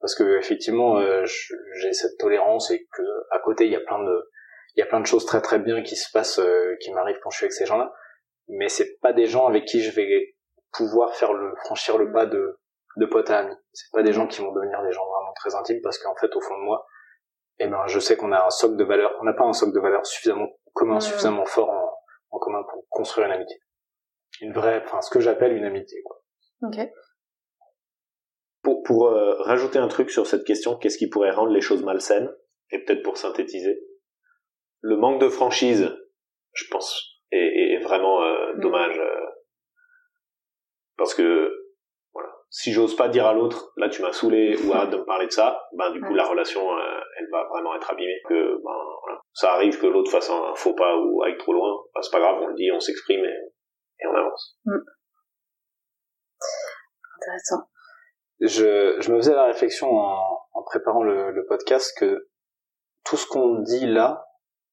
parce 0.01 0.14
que 0.14 0.38
effectivement 0.38 0.99
euh, 0.99 1.25
j'ai 1.25 1.92
cette 1.92 2.19
tolérance 2.19 2.71
et 2.71 2.87
que 2.92 3.03
à 3.31 3.38
côté 3.40 3.66
il 3.66 3.73
y 3.73 3.77
a 3.77 3.81
plein 3.81 4.03
de 4.03 4.31
il 4.75 4.81
y 4.81 4.83
a 4.83 4.87
plein 4.87 5.01
de 5.01 5.07
choses 5.07 5.25
très 5.25 5.40
très 5.40 5.59
bien 5.59 5.83
qui 5.83 5.97
se 5.97 6.11
passent 6.12 6.38
euh, 6.38 6.77
qui 6.81 6.92
m'arrivent 6.92 7.19
quand 7.23 7.31
je 7.31 7.38
suis 7.38 7.45
avec 7.45 7.53
ces 7.53 7.66
gens-là. 7.66 7.92
Mais 8.49 8.69
c'est 8.69 8.99
pas 9.01 9.12
des 9.12 9.27
gens 9.27 9.47
avec 9.47 9.64
qui 9.64 9.83
je 9.83 9.90
vais 9.90 10.37
pouvoir 10.73 11.14
faire 11.14 11.33
le 11.33 11.55
franchir 11.64 11.99
le 11.99 12.12
pas 12.12 12.27
de 12.27 12.59
de 12.97 13.07
pote 13.07 13.31
à 13.31 13.38
ami. 13.38 13.55
C'est 13.73 13.90
pas 13.92 14.03
des 14.03 14.12
gens 14.12 14.27
qui 14.27 14.40
vont 14.40 14.53
devenir 14.53 14.83
des 14.83 14.92
gens 14.92 15.07
vraiment 15.07 15.33
très 15.35 15.55
intimes 15.55 15.81
parce 15.83 15.99
qu'en 15.99 16.14
fait 16.16 16.35
au 16.35 16.40
fond 16.40 16.57
de 16.59 16.62
moi 16.64 16.87
eh 17.59 17.69
ben 17.69 17.87
je 17.87 17.99
sais 17.99 18.16
qu'on 18.16 18.33
a 18.33 18.45
un 18.45 18.51
socle 18.51 18.77
de 18.77 18.85
valeurs 18.85 19.12
on 19.21 19.25
n'a 19.25 19.33
pas 19.33 19.45
un 19.45 19.53
socle 19.53 19.73
de 19.75 19.81
valeurs 19.81 20.07
suffisamment 20.07 20.49
commun 20.75 20.97
Mm. 20.97 21.01
suffisamment 21.01 21.45
fort 21.47 21.71
en, 21.71 21.90
en 22.31 22.38
commun 22.38 22.62
pour 22.71 22.85
construire 22.90 23.27
une 23.27 23.33
amitié 23.33 23.57
une 24.40 24.53
vraie 24.53 24.83
enfin 24.85 25.01
ce 25.01 25.11
que 25.11 25.21
j'appelle 25.21 25.53
une 25.57 25.64
amitié 25.64 26.03
quoi 26.05 26.23
Ok. 26.62 26.79
Pour, 28.62 28.83
pour 28.83 29.07
euh, 29.09 29.35
rajouter 29.42 29.79
un 29.79 29.87
truc 29.88 30.11
sur 30.11 30.27
cette 30.27 30.45
question, 30.45 30.77
qu'est-ce 30.77 30.99
qui 30.99 31.09
pourrait 31.09 31.31
rendre 31.31 31.53
les 31.53 31.61
choses 31.61 31.85
malsaines? 31.85 32.29
Et 32.71 32.83
peut-être 32.83 33.03
pour 33.03 33.16
synthétiser, 33.16 33.79
le 34.81 34.97
manque 34.97 35.21
de 35.21 35.29
franchise, 35.29 35.95
je 36.53 36.64
pense, 36.71 37.21
est, 37.31 37.37
est- 37.75 37.79
vraiment 37.85 38.23
euh, 38.23 38.55
Mhm. 38.55 38.61
dommage. 38.62 38.99
euh, 38.99 39.27
parce 40.97 41.14
que, 41.14 41.53
si 42.59 42.73
j'ose 42.73 42.97
pas 42.97 43.09
dire 43.09 43.27
à 43.27 43.35
l'autre, 43.35 43.71
là 43.77 43.90
tu 43.90 44.01
m'as 44.01 44.12
saoulé 44.12 44.57
ou 44.64 44.73
arrête 44.73 44.88
de 44.88 44.97
me 44.97 45.05
parler 45.05 45.27
de 45.27 45.31
ça, 45.31 45.69
ben 45.75 45.90
du 45.90 46.01
coup 46.01 46.09
Ouais. 46.09 46.16
la 46.16 46.25
relation, 46.25 46.62
euh, 46.75 47.01
elle 47.19 47.29
va 47.31 47.45
vraiment 47.49 47.75
être 47.77 47.90
abîmée. 47.90 48.19
Que, 48.27 48.55
ben, 48.64 48.79
voilà, 49.03 49.21
ça 49.35 49.53
arrive 49.53 49.79
que 49.79 49.87
l'autre 49.87 50.11
fasse 50.11 50.31
un 50.31 50.55
faux 50.55 50.75
pas 50.75 50.97
ou 50.97 51.23
aille 51.23 51.37
trop 51.37 51.53
loin, 51.53 51.71
ben, 51.95 52.01
c'est 52.01 52.11
pas 52.12 52.21
grave, 52.21 52.37
on 52.40 52.47
le 52.47 52.55
dit, 52.55 52.71
on 52.73 52.81
s'exprime 52.81 53.25
et, 53.25 53.38
et 54.01 54.07
on 54.07 54.14
avance. 54.14 54.59
Intéressant. 57.16 57.69
je, 58.40 58.97
je 59.01 59.12
me 59.12 59.16
faisais 59.16 59.35
la 59.35 59.45
réflexion 59.47 59.90
en, 59.90 60.38
en 60.53 60.62
préparant 60.62 61.03
le, 61.03 61.33
le 61.33 61.47
podcast 61.47 61.92
que 61.99 62.29
tout 63.05 63.16
ce 63.16 63.27
qu'on 63.27 63.61
dit 63.61 63.87
là, 63.87 64.25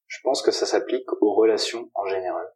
je 0.08 0.20
pense 0.24 0.42
que 0.42 0.52
ça 0.52 0.66
s'applique 0.66 1.08
aux 1.22 1.34
relations 1.36 1.90
en 1.96 2.06
général. 2.06 2.48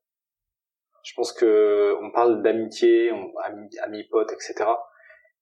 Je 1.04 1.14
pense 1.16 1.32
que 1.34 1.96
on 2.02 2.12
parle 2.12 2.42
d'amitié, 2.44 3.10
ami, 3.44 3.70
ami 3.82 4.04
pote, 4.10 4.32
etc. 4.32 4.70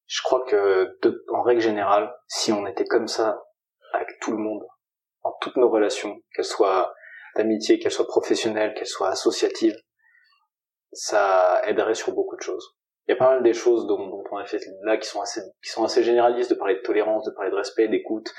Je 0.08 0.22
crois 0.24 0.44
que 0.46 0.98
de- 1.02 1.26
en 1.34 1.42
règle 1.42 1.62
générale, 1.62 2.14
si 2.28 2.52
on 2.52 2.66
était 2.68 2.86
comme 2.86 3.08
ça 3.08 3.42
avec 3.94 4.08
tout 4.22 4.32
le 4.32 4.38
monde, 4.38 4.64
dans 5.24 5.34
toutes 5.42 5.58
nos 5.58 5.70
relations, 5.70 6.20
qu'elles 6.36 6.46
soient 6.46 6.94
d'amitié, 7.36 7.80
qu'elles 7.80 7.92
soient 7.92 8.08
professionnelles, 8.08 8.74
qu'elles 8.76 8.86
soient 8.88 9.10
associatives, 9.10 9.76
ça 10.92 11.62
aiderait 11.66 11.96
sur 11.96 12.14
beaucoup 12.14 12.36
de 12.36 12.42
choses. 12.42 12.76
Il 13.08 13.12
y 13.12 13.14
a 13.14 13.18
pas 13.18 13.30
mal 13.30 13.44
des 13.44 13.54
choses 13.54 13.86
dont, 13.88 14.08
dont 14.08 14.24
on 14.32 14.38
a 14.38 14.46
fait 14.46 14.60
là 14.84 14.98
qui 14.98 15.08
sont 15.08 15.22
assez 15.22 15.42
qui 15.64 15.70
sont 15.70 15.84
assez 15.84 16.04
généralistes 16.04 16.50
de 16.50 16.56
parler 16.56 16.76
de 16.76 16.82
tolérance 16.82 17.24
de 17.26 17.32
parler 17.32 17.52
de 17.52 17.56
respect 17.56 17.88
d'écoute 17.88 18.32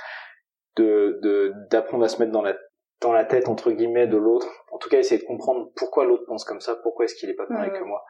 de 0.76 1.18
de 1.22 1.52
d'apprendre 1.70 2.04
à 2.04 2.08
se 2.08 2.18
mettre 2.18 2.32
dans 2.32 2.42
la 2.42 2.56
dans 3.00 3.12
la 3.12 3.24
tête 3.24 3.48
entre 3.48 3.70
guillemets 3.70 4.06
de 4.08 4.16
l'autre. 4.16 4.48
En 4.72 4.78
tout 4.78 4.88
cas 4.88 4.98
essayer 4.98 5.20
de 5.20 5.26
comprendre 5.26 5.70
pourquoi 5.76 6.04
l'autre 6.04 6.24
pense 6.26 6.44
comme 6.44 6.60
ça 6.60 6.74
pourquoi 6.82 7.04
est-ce 7.04 7.14
qu'il 7.14 7.30
est 7.30 7.34
pas 7.34 7.46
pareil 7.46 7.70
Mhm. 7.70 7.78
que 7.78 7.84
moi 7.84 8.02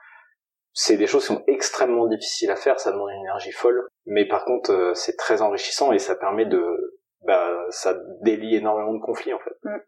c'est 0.79 0.99
des 0.99 1.07
choses 1.07 1.27
qui 1.27 1.33
sont 1.33 1.43
extrêmement 1.47 2.07
difficiles 2.07 2.51
à 2.51 2.57
faire 2.57 2.79
ça 2.79 2.93
demande 2.93 3.09
une 3.09 3.23
énergie 3.23 3.51
folle 3.51 3.89
mais 4.05 4.27
par 4.29 4.45
contre 4.45 4.73
euh, 4.73 4.95
c'est 4.95 5.17
très 5.17 5.41
enrichissant 5.41 5.91
et 5.93 5.99
ça 5.99 6.15
permet 6.15 6.45
de 6.45 7.01
bah 7.23 7.65
ça 7.71 7.99
délie 8.21 8.55
énormément 8.55 8.93
de 8.93 9.01
conflits 9.01 9.33
en 9.33 9.39
fait. 9.39 9.57
Mhm. 9.65 9.81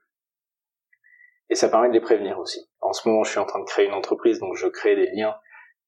et 1.51 1.55
ça 1.55 1.68
permet 1.68 1.88
de 1.88 1.92
les 1.92 2.01
prévenir 2.01 2.38
aussi. 2.38 2.70
En 2.81 2.94
ce 2.94 3.07
moment 3.07 3.22
je 3.22 3.31
suis 3.31 3.38
en 3.38 3.44
train 3.44 3.61
de 3.61 3.66
créer 3.66 3.85
une 3.85 3.92
entreprise 3.92 4.40
donc 4.40 4.57
je 4.57 4.66
crée 4.66 4.96
des 4.96 5.11
liens 5.12 5.37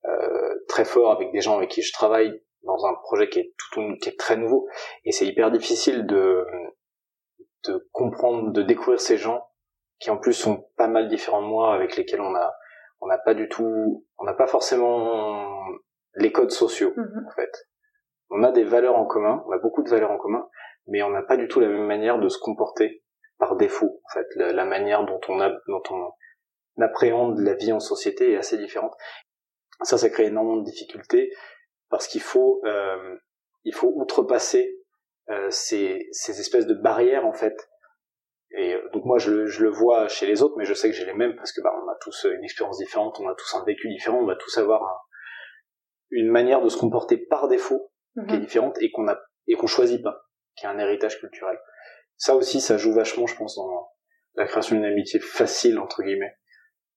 euh, 0.05 0.55
très 0.69 0.85
fort 0.85 1.13
avec 1.13 1.33
des 1.33 1.41
gens 1.41 1.57
avec 1.57 1.71
qui 1.71 1.81
je 1.81 1.95
travaille 1.95 2.43
dans 2.63 2.85
un 2.85 2.95
projet 2.95 3.31
qui 3.31 3.41
est 3.41 3.55
tout 3.73 3.81
qui 4.03 4.11
est 4.11 4.19
très 4.19 4.37
nouveau. 4.37 4.69
Et 5.05 5.13
c'est 5.13 5.27
hyper 5.27 5.51
difficile 5.51 6.05
de 6.07 6.45
de 7.65 7.89
comprendre 7.93 8.53
de 8.53 8.63
découvrir 8.63 9.01
ces 9.01 9.17
gens 9.17 9.47
qui 9.99 10.11
en 10.11 10.19
plus 10.19 10.35
sont 10.35 10.69
pas 10.77 10.89
mal 10.89 11.09
différents 11.09 11.43
de 11.43 11.47
moi 11.47 11.75
avec 11.75 11.97
lesquels 11.97 12.21
on 12.21 12.35
a 12.35 12.55
on 13.01 13.07
n'a 13.07 13.19
pas 13.19 13.35
du 13.35 13.49
tout 13.49 14.07
on 14.19 14.25
n'a 14.25 14.35
pas 14.35 14.47
forcément 14.47 15.65
les 16.17 16.33
codes 16.33 16.51
sociaux 16.51 16.93
Mhm. 16.97 17.27
en 17.27 17.31
fait 17.31 17.67
on 18.31 18.43
a 18.45 18.53
des 18.53 18.65
valeurs 18.65 18.97
en 18.97 19.07
commun, 19.07 19.43
on 19.47 19.53
a 19.53 19.59
beaucoup 19.59 19.83
de 19.83 19.91
valeurs 19.91 20.13
en 20.13 20.19
commun, 20.19 20.49
mais 20.87 21.03
on 21.03 21.11
n'a 21.11 21.23
pas 21.23 21.37
du 21.37 21.49
tout 21.49 21.61
la 21.61 21.69
même 21.69 21.87
manière 21.87 22.19
de 22.19 22.29
se 22.29 22.39
comporter 22.39 23.03
par 23.39 23.57
défaut. 23.57 24.01
En 24.05 24.13
fait, 24.13 24.27
la, 24.37 24.65
manière 24.65 25.05
dont 25.05 25.21
on, 25.29 25.41
a, 25.41 25.51
dont 25.67 25.83
on 25.91 26.83
appréhende 26.83 27.39
la 27.41 27.55
vie 27.55 27.73
en 27.73 27.81
société 27.81 28.33
est 28.33 28.37
assez 28.37 28.57
différente. 28.57 28.95
Ça, 29.83 29.99
ça 29.99 30.09
crée 30.11 30.27
énormément 30.27 30.59
de 30.59 30.65
difficultés 30.65 31.31
parce 31.89 32.07
qu'il 32.07 32.21
faut, 32.21 32.63
euh, 32.65 33.17
il 33.65 33.75
faut 33.75 33.93
outrepasser 33.97 34.79
euh, 35.31 35.51
ces, 35.51 36.09
ces 36.13 36.39
espèces 36.41 36.67
de 36.67 36.75
barrières 36.75 37.27
en 37.27 37.33
fait. 37.33 37.69
Et 38.53 38.75
euh, 38.75 38.89
donc 38.93 39.05
moi, 39.05 39.19
je, 39.19 39.47
je, 39.47 39.63
le 39.63 39.71
vois 39.71 40.09
chez 40.09 40.27
les 40.27 40.43
autres, 40.43 40.57
mais 40.57 40.65
je 40.65 40.75
sais 40.75 40.91
que 40.91 40.97
j'ai 40.97 41.05
les 41.05 41.15
mêmes 41.15 41.37
parce 41.37 41.53
que 41.53 41.61
bah, 41.63 41.73
on 41.85 41.89
a 41.89 41.97
tous 42.01 42.27
une 42.31 42.45
expérience 42.45 42.79
différente, 42.79 43.19
on 43.21 43.29
a 43.29 43.35
tous 43.35 43.55
un 43.55 43.65
vécu 43.65 43.89
différent, 43.89 44.19
on 44.19 44.27
va 44.27 44.37
tous 44.37 44.59
avoir 44.59 45.07
une 46.11 46.29
manière 46.29 46.61
de 46.61 46.69
se 46.69 46.77
comporter 46.77 47.17
par 47.17 47.49
défaut 47.49 47.93
qui 48.15 48.35
est 48.35 48.39
mhm. 48.39 48.45
différente 48.45 48.83
et 48.83 48.91
qu'on 48.91 49.07
a 49.09 49.19
et 49.47 49.55
qu'on 49.55 49.69
choisit 49.69 50.03
pas, 50.03 50.23
qui 50.57 50.67
est 50.67 50.69
un 50.69 50.79
héritage 50.79 51.19
culturel. 51.21 51.59
Ça 52.17 52.35
aussi, 52.35 52.61
ça 52.61 52.77
joue 52.77 52.93
vachement, 52.93 53.27
je 53.27 53.37
pense, 53.37 53.57
dans 53.57 53.89
la 54.35 54.47
création 54.47 54.77
d'une 54.77 54.85
amitié 54.85 55.21
facile 55.21 55.79
entre 55.79 56.03
guillemets. 56.03 56.37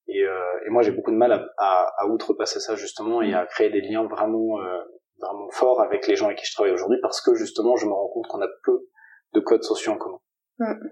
Et, 0.07 0.23
euh, 0.23 0.65
et 0.65 0.69
moi, 0.69 0.81
j'ai 0.81 0.91
beaucoup 0.91 1.11
de 1.11 1.15
mal 1.15 1.31
à, 1.31 1.45
à, 1.57 1.93
à, 1.97 2.07
outrepasser 2.07 2.59
ça 2.59 2.75
justement 2.75 3.21
et 3.21 3.33
à 3.33 3.45
créer 3.45 3.69
des 3.69 3.79
liens 3.79 4.05
vraiment 4.05 4.59
euh, 4.59 4.83
vraiment 5.19 5.49
forts 5.51 5.81
avec 5.81 6.07
les 6.07 6.15
gens 6.15 6.25
avec 6.25 6.39
qui 6.39 6.45
je 6.45 6.53
travaille 6.53 6.73
aujourd'hui 6.73 6.97
parce 7.01 7.21
que 7.21 7.35
justement, 7.35 7.75
je 7.77 7.85
me 7.85 7.93
rends 7.93 8.09
compte 8.09 8.27
qu'on 8.27 8.41
a 8.41 8.49
peu 8.63 8.87
de 9.33 9.39
codes 9.39 9.63
sociaux 9.63 9.93
en 9.93 9.97
commun. 9.97 10.19
Mm. 10.59 10.89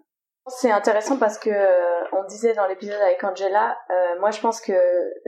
C'est 0.48 0.72
intéressant 0.72 1.18
parce 1.18 1.38
que 1.38 1.52
euh, 1.52 2.04
on 2.14 2.24
disait 2.24 2.56
dans 2.56 2.66
l'épisode 2.66 3.00
avec 3.00 3.24
Angela, 3.24 3.78
euh, 3.92 4.20
moi 4.20 4.32
je 4.32 4.42
pense 4.42 4.60
que 4.60 4.74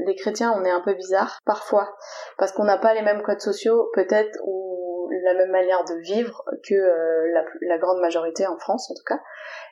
les 0.08 0.15
chrétiens 0.15 0.52
on 0.58 0.65
est 0.65 0.71
un 0.71 0.82
peu 0.82 0.95
bizarre 0.95 1.38
parfois. 1.45 1.95
Parce 2.39 2.52
qu'on 2.52 2.63
n'a 2.63 2.80
pas 2.80 2.95
les 2.95 3.04
mêmes 3.04 3.21
codes 3.21 3.39
sociaux 3.39 3.91
peut-être 3.93 4.39
ou 4.43 5.10
la 5.23 5.36
même 5.36 5.52
manière 5.52 5.84
de 5.84 5.93
vivre 6.02 6.43
que 6.67 6.73
euh, 6.73 7.32
la, 7.32 7.45
la, 7.62 7.78
grande 7.78 7.99
majorité 8.02 8.47
en 8.47 8.58
France 8.58 8.89
en 8.89 8.95
tout 8.95 9.04
cas. 9.06 9.19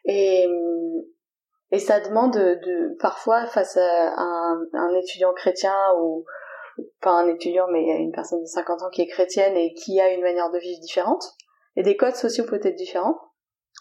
Et 0.05 0.47
et 1.71 1.79
ça 1.79 2.01
demande 2.01 2.33
de, 2.33 2.97
parfois 2.99 3.45
face 3.47 3.77
à 3.77 4.13
un, 4.17 4.59
un 4.73 4.93
étudiant 4.93 5.33
chrétien 5.33 5.75
ou 5.99 6.23
pas 7.01 7.11
un 7.11 7.27
étudiant 7.27 7.67
mais 7.71 7.81
une 7.97 8.11
personne 8.11 8.41
de 8.41 8.45
50 8.45 8.83
ans 8.83 8.89
qui 8.91 9.01
est 9.01 9.07
chrétienne 9.07 9.57
et 9.57 9.73
qui 9.73 9.99
a 9.99 10.13
une 10.13 10.21
manière 10.21 10.51
de 10.51 10.59
vivre 10.59 10.79
différente. 10.81 11.23
Et 11.77 11.83
des 11.83 11.97
codes 11.97 12.15
sociaux 12.15 12.45
peut-être 12.45 12.75
différents 12.75 13.30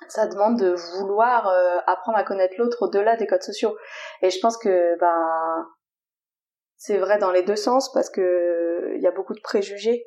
ça 0.09 0.27
demande 0.27 0.59
de 0.59 0.75
vouloir 0.99 1.49
euh, 1.49 1.79
apprendre 1.87 2.19
à 2.19 2.25
connaître 2.25 2.55
l'autre 2.59 2.83
au-delà 2.83 3.17
des 3.17 3.27
codes 3.27 3.43
sociaux. 3.43 3.77
Et 4.23 4.31
je 4.31 4.39
pense 4.41 4.57
que 4.57 4.99
ben 4.99 5.67
c'est 6.77 6.99
vrai 6.99 7.19
dans 7.19 7.31
les 7.31 7.43
deux 7.43 7.57
sens 7.57 7.93
parce 7.93 8.11
que 8.11 8.93
il 8.97 9.03
y 9.03 9.07
a 9.07 9.11
beaucoup 9.11 9.35
de 9.35 9.41
préjugés 9.41 10.07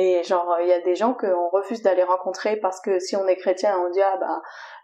et 0.00 0.22
genre, 0.22 0.58
il 0.60 0.68
y 0.68 0.72
a 0.72 0.80
des 0.80 0.94
gens 0.94 1.12
qu'on 1.12 1.48
refuse 1.48 1.82
d'aller 1.82 2.04
rencontrer 2.04 2.54
parce 2.54 2.80
que 2.80 3.00
si 3.00 3.16
on 3.16 3.26
est 3.26 3.34
chrétien, 3.34 3.76
on 3.84 3.90
dit 3.90 4.00
ah 4.00 4.16
bah 4.20 4.40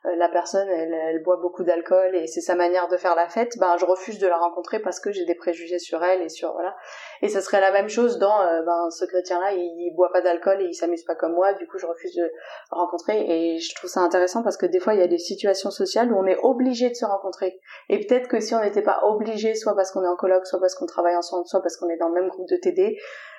euh, 0.06 0.16
la 0.16 0.28
personne 0.28 0.68
elle, 0.68 0.92
elle 0.92 1.22
boit 1.22 1.36
beaucoup 1.36 1.62
d'alcool 1.62 2.16
et 2.16 2.26
c'est 2.26 2.40
sa 2.40 2.56
manière 2.56 2.88
de 2.88 2.96
faire 2.96 3.14
la 3.14 3.28
fête, 3.28 3.52
ben 3.60 3.76
je 3.76 3.84
refuse 3.84 4.18
de 4.18 4.26
la 4.26 4.36
rencontrer 4.36 4.80
parce 4.80 4.98
que 4.98 5.12
j'ai 5.12 5.24
des 5.24 5.36
préjugés 5.36 5.78
sur 5.78 6.02
elle 6.02 6.20
et 6.20 6.28
sur 6.28 6.54
voilà. 6.54 6.74
Et 7.22 7.28
ça 7.28 7.42
serait 7.42 7.60
la 7.60 7.70
même 7.70 7.88
chose 7.88 8.18
dans 8.18 8.40
euh, 8.40 8.62
ben 8.62 8.90
ce 8.90 9.04
chrétien 9.04 9.38
là, 9.38 9.52
il, 9.52 9.94
boit 9.94 10.10
pas 10.10 10.20
d'alcool 10.20 10.60
et 10.60 10.64
il 10.64 10.74
s'amuse 10.74 11.04
pas 11.04 11.14
comme 11.14 11.34
moi, 11.34 11.52
du 11.52 11.68
coup 11.68 11.78
je 11.78 11.86
refuse 11.86 12.16
de 12.16 12.32
rencontrer 12.72 13.24
et 13.24 13.58
je 13.60 13.72
trouve 13.76 13.88
ça 13.88 14.00
intéressant 14.00 14.42
parce 14.42 14.56
que 14.56 14.66
des 14.66 14.80
fois 14.80 14.94
il 14.94 15.00
y 15.00 15.04
a 15.04 15.06
des 15.06 15.18
situations 15.18 15.70
sociales 15.70 16.12
où 16.12 16.18
on 16.18 16.26
est 16.26 16.38
obligé 16.42 16.90
de 16.90 16.94
se 16.94 17.04
rencontrer. 17.04 17.60
Et 17.88 18.04
peut-être 18.04 18.26
que 18.26 18.40
si 18.40 18.52
on 18.52 18.60
n'était 18.60 18.82
pas 18.82 19.04
obligé, 19.04 19.54
soit 19.54 19.76
parce 19.76 19.92
qu'on 19.92 20.02
est 20.02 20.08
en 20.08 20.16
colloque, 20.16 20.48
soit 20.48 20.58
parce 20.58 20.74
qu'on 20.74 20.86
travaille 20.86 21.14
ensemble, 21.14 21.46
soit 21.46 21.62
parce 21.62 21.76
qu'on 21.76 21.88
est 21.88 21.98
dans 21.98 22.08
le 22.08 22.20
même 22.20 22.28
groupe 22.30 22.48
de 22.48 22.56
TD, 22.56 22.98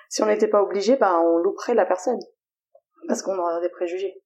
si 0.10 0.24
on 0.24 0.28
n'était 0.28 0.48
pas 0.48 0.62
obligé, 0.62 0.96
ben 0.96 1.20
on 1.20 1.38
louperait 1.38 1.74
la 1.74 1.86
personne 1.86 2.20
parce 3.08 3.22
qu'on 3.22 3.38
aurait 3.38 3.62
des 3.62 3.70
préjugés. 3.70 4.22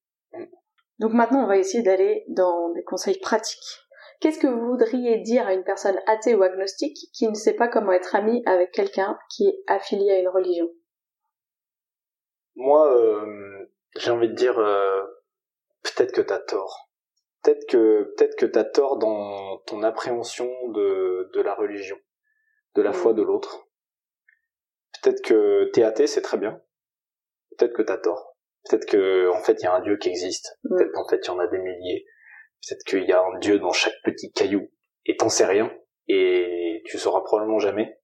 Donc 1.00 1.14
maintenant, 1.14 1.44
on 1.44 1.48
va 1.48 1.58
essayer 1.58 1.84
d'aller 1.84 2.26
dans 2.28 2.70
des 2.70 2.84
conseils 2.84 3.20
pratiques. 3.20 3.86
Qu'est-ce 4.20 4.40
que 4.40 4.48
vous 4.48 4.72
voudriez 4.72 5.20
dire 5.20 5.48
à 5.48 5.54
une 5.54 5.64
personne 5.64 5.98
athée 6.06 6.36
ou 6.36 6.44
agnostique 6.44 6.98
qui 7.14 7.28
ne 7.28 7.34
sait 7.34 7.54
pas 7.54 7.70
comment 7.70 7.94
être 7.94 8.16
ami 8.16 8.44
avec 8.46 8.72
quelqu'un 8.72 9.18
qui 9.30 9.48
est 9.48 9.64
affilié 9.68 10.12
à 10.12 10.20
une 10.20 10.28
religion? 10.28 10.70
Moi, 12.56 12.94
euh, 12.94 13.70
j'ai 13.98 14.12
envie 14.12 14.28
de 14.28 14.34
dire 14.34 14.60
euh, 14.60 15.02
peut-être 15.84 16.12
que 16.12 16.22
t'as 16.22 16.40
tort. 16.40 16.90
Peut-être 17.42 17.66
que 17.70 18.14
peut-être 18.18 18.36
que 18.36 18.46
t'as 18.46 18.66
tort 18.66 18.98
dans 18.98 19.60
ton 19.60 19.84
appréhension 19.84 20.50
de 20.68 21.30
de 21.34 21.42
la 21.42 21.56
religion, 21.56 21.98
de 22.76 22.82
la 22.82 22.92
foi 22.92 23.14
mm. 23.14 23.16
de 23.16 23.22
l'autre. 23.22 23.69
Peut-être 25.02 25.22
que 25.22 25.70
t'es 25.74 25.84
athée, 25.84 26.08
c'est 26.08 26.22
très 26.22 26.38
bien. 26.38 26.62
Peut-être 27.58 27.74
que 27.74 27.82
t'as 27.82 27.98
tort. 27.98 28.38
Peut-être 28.68 28.86
que 28.86 29.30
en 29.30 29.42
fait 29.42 29.62
il 29.62 29.64
y 29.64 29.68
a 29.68 29.74
un 29.74 29.82
dieu 29.82 29.98
qui 29.98 30.10
existe. 30.10 30.60
Peut-être 30.64 30.92
qu'en 30.92 31.08
fait 31.08 31.20
il 31.24 31.28
y 31.28 31.30
en 31.32 31.40
a 31.40 31.48
des 31.48 31.60
milliers. 31.60 32.06
Peut-être 32.62 32.84
qu'il 32.84 33.06
y 33.06 33.12
a 33.12 33.22
un 33.22 33.40
dieu 33.40 33.60
dans 33.60 33.72
chaque 33.72 33.96
petit 34.04 34.32
caillou. 34.32 34.68
Et 35.06 35.16
t'en 35.16 35.30
sais 35.30 35.46
rien. 35.46 35.72
Et 36.08 36.82
tu 36.86 36.98
sauras 36.98 37.22
probablement 37.22 37.60
jamais. 37.60 38.00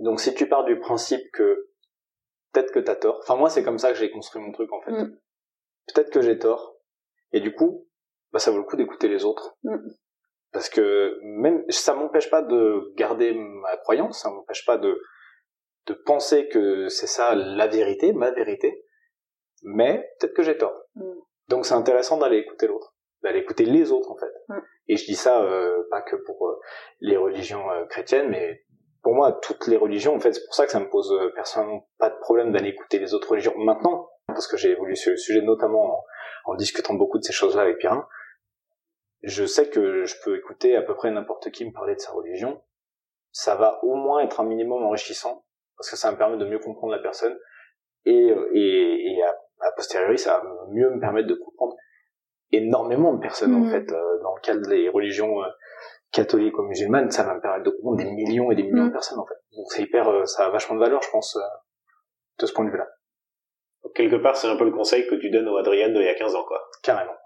Donc 0.00 0.20
si 0.20 0.34
tu 0.34 0.48
pars 0.48 0.64
du 0.64 0.78
principe 0.78 1.22
que 1.32 1.70
peut-être 2.52 2.72
que 2.72 2.78
t'as 2.78 2.96
tort. 2.96 3.18
Enfin 3.22 3.36
moi 3.36 3.50
c'est 3.50 3.64
comme 3.64 3.78
ça 3.78 3.90
que 3.90 3.98
j'ai 3.98 4.10
construit 4.10 4.42
mon 4.42 4.52
truc 4.52 4.72
en 4.72 4.80
fait. 4.82 4.92
Mm. 4.92 5.18
Peut-être 5.92 6.10
que 6.10 6.22
j'ai 6.22 6.38
tort. 6.38 6.76
Et 7.32 7.40
du 7.40 7.54
coup, 7.54 7.88
bah 8.32 8.38
ça 8.38 8.50
vaut 8.50 8.58
le 8.58 8.64
coup 8.64 8.76
d'écouter 8.76 9.08
les 9.08 9.24
autres. 9.24 9.56
Mm. 9.64 9.76
Parce 10.52 10.68
que 10.68 11.18
même 11.22 11.64
ça 11.68 11.94
m'empêche 11.94 12.30
pas 12.30 12.42
de 12.42 12.92
garder 12.94 13.34
ma 13.34 13.76
croyance, 13.78 14.22
ça 14.22 14.30
m'empêche 14.30 14.64
pas 14.64 14.78
de 14.78 15.00
de 15.86 15.94
penser 15.94 16.48
que 16.48 16.88
c'est 16.88 17.06
ça 17.06 17.34
la 17.34 17.66
vérité, 17.66 18.12
ma 18.12 18.30
vérité, 18.30 18.84
mais 19.62 20.10
peut-être 20.18 20.34
que 20.34 20.42
j'ai 20.42 20.56
tort. 20.56 20.74
Mm. 20.94 21.12
Donc 21.48 21.66
c'est 21.66 21.74
intéressant 21.74 22.18
d'aller 22.18 22.38
écouter 22.38 22.66
l'autre, 22.66 22.94
d'aller 23.22 23.40
écouter 23.40 23.64
les 23.64 23.92
autres 23.92 24.10
en 24.10 24.16
fait. 24.16 24.32
Mm. 24.48 24.58
Et 24.88 24.96
je 24.96 25.04
dis 25.04 25.16
ça 25.16 25.42
euh, 25.42 25.82
pas 25.90 26.02
que 26.02 26.16
pour 26.16 26.46
euh, 26.46 26.60
les 27.00 27.16
religions 27.16 27.70
euh, 27.70 27.84
chrétiennes, 27.86 28.28
mais 28.28 28.64
pour 29.02 29.14
moi 29.14 29.32
toutes 29.42 29.66
les 29.66 29.76
religions 29.76 30.14
en 30.14 30.20
fait, 30.20 30.32
c'est 30.32 30.44
pour 30.44 30.54
ça 30.54 30.66
que 30.66 30.72
ça 30.72 30.80
me 30.80 30.88
pose 30.88 31.12
personnellement 31.34 31.88
pas 31.98 32.10
de 32.10 32.18
problème 32.20 32.52
d'aller 32.52 32.70
écouter 32.70 32.98
les 32.98 33.14
autres 33.14 33.30
religions 33.30 33.54
maintenant, 33.56 34.08
parce 34.28 34.46
que 34.46 34.56
j'ai 34.56 34.70
évolué 34.70 34.94
sur 34.94 35.10
le 35.10 35.16
sujet 35.16 35.42
notamment 35.42 36.04
en, 36.46 36.54
discutant 36.54 36.94
beaucoup 36.94 37.18
de 37.18 37.24
ces 37.24 37.32
choses-là 37.32 37.62
avec 37.62 37.78
Pierre. 37.78 38.06
Je 39.22 39.46
sais 39.46 39.70
que 39.70 40.04
je 40.04 40.14
peux 40.22 40.36
écouter 40.36 40.76
à 40.76 40.82
peu 40.82 40.94
près 40.94 41.10
n'importe 41.10 41.50
qui 41.50 41.64
me 41.64 41.72
parler 41.72 41.94
de 41.94 42.00
sa 42.00 42.12
religion. 42.12 42.62
Ça 43.32 43.54
va 43.54 43.82
au 43.82 43.94
moins 43.94 44.20
être 44.20 44.40
un 44.40 44.44
minimum 44.44 44.82
enrichissant 44.84 45.44
parce 45.76 45.90
que 45.90 45.96
ça 45.96 46.10
me 46.12 46.16
permet 46.16 46.36
de 46.36 46.46
mieux 46.46 46.58
comprendre 46.58 46.92
la 46.92 47.02
personne. 47.02 47.36
Et, 48.06 48.30
euh, 48.30 48.50
et, 48.52 49.14
et 49.14 49.22
à, 49.22 49.34
à, 49.60 49.72
posteriori 49.72 50.18
ça 50.18 50.38
va 50.38 50.66
mieux 50.70 50.90
me 50.90 51.00
permettre 51.00 51.26
de 51.26 51.34
comprendre 51.34 51.74
énormément 52.52 53.14
de 53.14 53.20
personnes 53.20 53.54
en 53.54 53.60
mm. 53.60 53.70
fait. 53.70 53.92
Euh, 53.92 54.22
dans 54.22 54.34
le 54.34 54.40
cas 54.42 54.56
des 54.56 54.88
religions 54.88 55.42
euh, 55.42 55.48
catholiques 56.12 56.58
ou 56.58 56.62
musulmanes 56.62 57.10
ça 57.10 57.24
va 57.24 57.34
me 57.34 57.40
permettre 57.40 57.64
de 57.64 57.70
comprendre 57.70 57.96
des 57.96 58.10
millions 58.10 58.50
et 58.50 58.56
des 58.56 58.64
millions 58.64 58.84
de 58.84 58.90
mm. 58.90 58.92
personnes 58.92 59.18
en 59.18 59.26
fait. 59.26 59.34
Donc 59.56 59.66
c'est 59.70 59.82
hyper 59.82 60.28
ça 60.28 60.46
a 60.46 60.50
vachement 60.50 60.76
de 60.76 60.80
valeur 60.80 61.00
je 61.02 61.10
pense 61.10 61.38
de 62.38 62.46
ce 62.46 62.52
point 62.52 62.66
de 62.66 62.70
vue 62.70 62.78
là 62.78 62.88
quelque 63.94 64.16
part 64.16 64.36
c'est 64.36 64.48
un 64.48 64.56
peu 64.56 64.64
le 64.64 64.72
conseil 64.72 65.06
que 65.06 65.14
tu 65.14 65.30
donnes 65.30 65.48
au 65.48 65.56
Adrien 65.56 65.88
de 65.88 66.00
il 66.00 66.06
y 66.06 66.08
a 66.08 66.14
15 66.14 66.34
ans 66.34 66.44
quoi. 66.44 66.62
Carrément. 66.82 67.16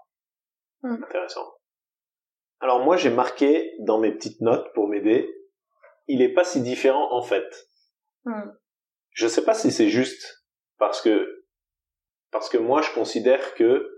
Mm. 0.83 1.03
intéressant. 1.03 1.45
Alors 2.61 2.79
moi 2.79 2.95
j'ai 2.95 3.09
marqué 3.09 3.73
dans 3.79 3.99
mes 3.99 4.11
petites 4.11 4.41
notes 4.41 4.71
pour 4.73 4.87
m'aider 4.87 5.35
il 6.07 6.21
est 6.21 6.33
pas 6.33 6.43
si 6.43 6.61
différent 6.61 7.13
en 7.13 7.21
fait 7.21 7.68
Hmm. 8.29 8.51
Je 9.11 9.27
sais 9.27 9.43
pas 9.43 9.55
si 9.55 9.71
c'est 9.71 9.89
juste 9.89 10.45
parce 10.77 11.01
que 11.01 11.45
parce 12.31 12.47
que 12.47 12.59
moi 12.59 12.83
je 12.83 12.93
considère 12.93 13.55
que 13.55 13.89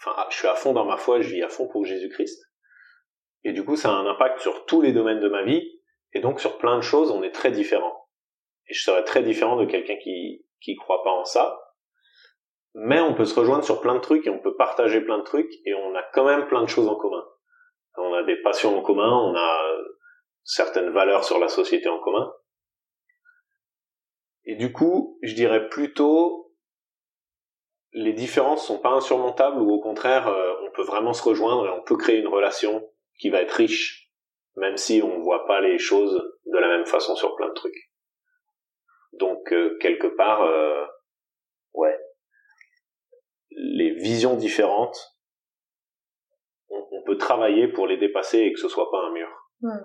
enfin 0.00 0.26
je 0.28 0.36
suis 0.36 0.48
à 0.48 0.56
fond 0.56 0.72
dans 0.72 0.84
ma 0.84 0.96
foi, 0.96 1.20
je 1.20 1.28
vis 1.28 1.44
à 1.44 1.48
fond 1.48 1.68
pour 1.68 1.84
Jésus-Christ. 1.84 2.42
Et 3.44 3.52
du 3.52 3.64
coup 3.64 3.76
ça 3.76 3.90
a 3.90 3.92
un 3.92 4.06
impact 4.06 4.40
sur 4.40 4.66
tous 4.66 4.82
les 4.82 4.92
domaines 4.92 5.20
de 5.20 5.28
ma 5.28 5.44
vie. 5.44 5.80
Et 6.14 6.20
donc 6.20 6.40
sur 6.40 6.58
plein 6.58 6.76
de 6.76 6.82
choses 6.82 7.12
on 7.12 7.22
est 7.22 7.30
très 7.30 7.52
différents. 7.52 8.08
Et 8.66 8.74
je 8.74 8.82
serais 8.82 9.04
très 9.04 9.22
différent 9.22 9.54
de 9.56 9.66
quelqu'un 9.66 9.96
qui 9.98 10.44
qui 10.60 10.74
croit 10.74 11.04
pas 11.04 11.12
en 11.12 11.24
ça. 11.24 11.56
Mais 12.74 12.98
on 12.98 13.14
peut 13.14 13.24
se 13.24 13.38
rejoindre 13.38 13.62
sur 13.62 13.80
plein 13.80 13.94
de 13.94 14.00
trucs 14.00 14.26
et 14.26 14.30
on 14.30 14.40
peut 14.40 14.56
partager 14.56 15.00
plein 15.00 15.18
de 15.18 15.24
trucs 15.24 15.52
et 15.64 15.74
on 15.74 15.94
a 15.94 16.02
quand 16.12 16.24
même 16.24 16.48
plein 16.48 16.62
de 16.62 16.68
choses 16.68 16.88
en 16.88 16.96
commun. 16.96 17.24
On 17.98 18.14
a 18.14 18.24
des 18.24 18.42
passions 18.42 18.76
en 18.76 18.82
commun 18.82 19.12
on 19.12 19.36
a 19.36 19.60
certaines 20.42 20.90
valeurs 20.90 21.22
sur 21.22 21.38
la 21.38 21.48
société 21.48 21.88
en 21.88 22.00
commun 22.00 22.32
et 24.46 24.54
du 24.54 24.72
coup, 24.72 25.18
je 25.22 25.34
dirais 25.34 25.68
plutôt 25.68 26.46
les 27.92 28.12
différences 28.12 28.66
sont 28.66 28.78
pas 28.78 28.90
insurmontables 28.90 29.60
ou 29.60 29.70
au 29.70 29.80
contraire, 29.80 30.28
euh, 30.28 30.54
on 30.62 30.70
peut 30.70 30.82
vraiment 30.82 31.14
se 31.14 31.22
rejoindre 31.22 31.66
et 31.66 31.70
on 31.70 31.82
peut 31.82 31.96
créer 31.96 32.18
une 32.18 32.28
relation 32.28 32.86
qui 33.18 33.30
va 33.30 33.40
être 33.40 33.52
riche, 33.52 34.12
même 34.56 34.76
si 34.76 35.02
on 35.02 35.20
voit 35.20 35.46
pas 35.46 35.60
les 35.60 35.78
choses 35.78 36.22
de 36.44 36.58
la 36.58 36.68
même 36.68 36.84
façon 36.84 37.16
sur 37.16 37.34
plein 37.36 37.48
de 37.48 37.54
trucs. 37.54 37.90
Donc 39.14 39.50
euh, 39.52 39.78
quelque 39.80 40.08
part, 40.08 40.42
euh, 40.42 40.84
ouais, 41.72 41.98
les 43.50 43.94
visions 43.94 44.36
différentes, 44.36 45.16
on, 46.68 47.02
peut 47.06 47.16
travailler 47.18 47.68
pour 47.68 47.86
les 47.86 47.98
dépasser 47.98 48.38
et 48.38 48.52
que 48.52 48.58
ce 48.58 48.68
soit 48.68 48.90
pas 48.90 48.98
un 48.98 49.12
mur. 49.12 49.28
Ouais. 49.62 49.78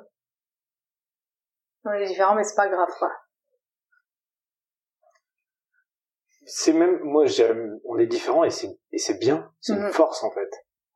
On 1.86 1.91
est 1.91 2.08
différents, 2.08 2.34
mais 2.34 2.43
c'est 2.43 2.56
pas 2.56 2.67
grave, 2.67 2.89
quoi. 2.97 3.12
C'est 6.54 6.74
même 6.74 7.00
moi 7.04 7.26
j'aime 7.28 7.80
on 7.86 7.98
est 7.98 8.08
différents 8.08 8.44
et 8.44 8.50
c'est 8.50 8.78
et 8.92 8.98
c'est 8.98 9.20
bien 9.20 9.50
c'est 9.62 9.74
une 9.74 9.84
Mhm. 9.84 9.92
force 9.94 10.22
en 10.26 10.32
fait 10.32 10.50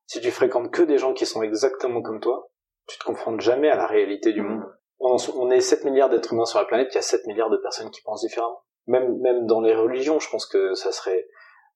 si 0.05 0.19
tu 0.19 0.29
fréquentes 0.29 0.69
que 0.69 0.81
des 0.81 0.97
gens 0.97 1.13
qui 1.13 1.25
sont 1.25 1.41
exactement 1.43 2.01
comme 2.01 2.19
toi 2.19 2.49
tu 2.87 2.99
te 2.99 3.05
confrontes 3.05 3.39
jamais 3.39 3.69
à 3.69 3.77
la 3.77 3.87
réalité 3.87 4.33
du 4.33 4.41
Mhm. 4.41 4.49
monde 4.49 4.65
on, 4.99 5.15
on 5.37 5.49
est 5.51 5.61
7 5.61 5.85
milliards 5.85 6.09
d'êtres 6.09 6.33
humains 6.33 6.45
sur 6.45 6.59
la 6.59 6.65
planète 6.65 6.89
il 6.91 6.95
y 6.95 6.97
a 6.97 7.01
7 7.01 7.25
milliards 7.27 7.49
de 7.49 7.57
personnes 7.57 7.89
qui 7.89 8.01
pensent 8.01 8.21
différemment 8.21 8.59
même 8.87 9.17
même 9.21 9.45
dans 9.45 9.61
les 9.61 9.73
religions 9.73 10.19
je 10.19 10.29
pense 10.29 10.45
que 10.45 10.73
ça 10.73 10.91
serait 10.91 11.25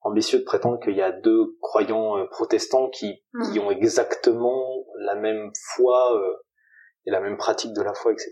ambitieux 0.01 0.39
de 0.39 0.43
prétendre 0.43 0.79
qu'il 0.81 0.95
y 0.97 1.01
a 1.01 1.13
deux 1.13 1.57
croyants 1.61 2.17
euh, 2.17 2.25
protestants 2.25 2.89
qui 2.89 3.23
Mhm. 3.33 3.51
qui 3.53 3.59
ont 3.59 3.71
exactement 3.71 4.85
la 4.97 5.15
même 5.15 5.51
foi 5.75 6.17
euh, 6.17 6.35
et 7.05 7.11
la 7.11 7.21
même 7.21 7.37
pratique 7.37 7.71
de 7.73 7.81
la 7.81 7.93
foi 7.93 8.11
etc 8.11 8.29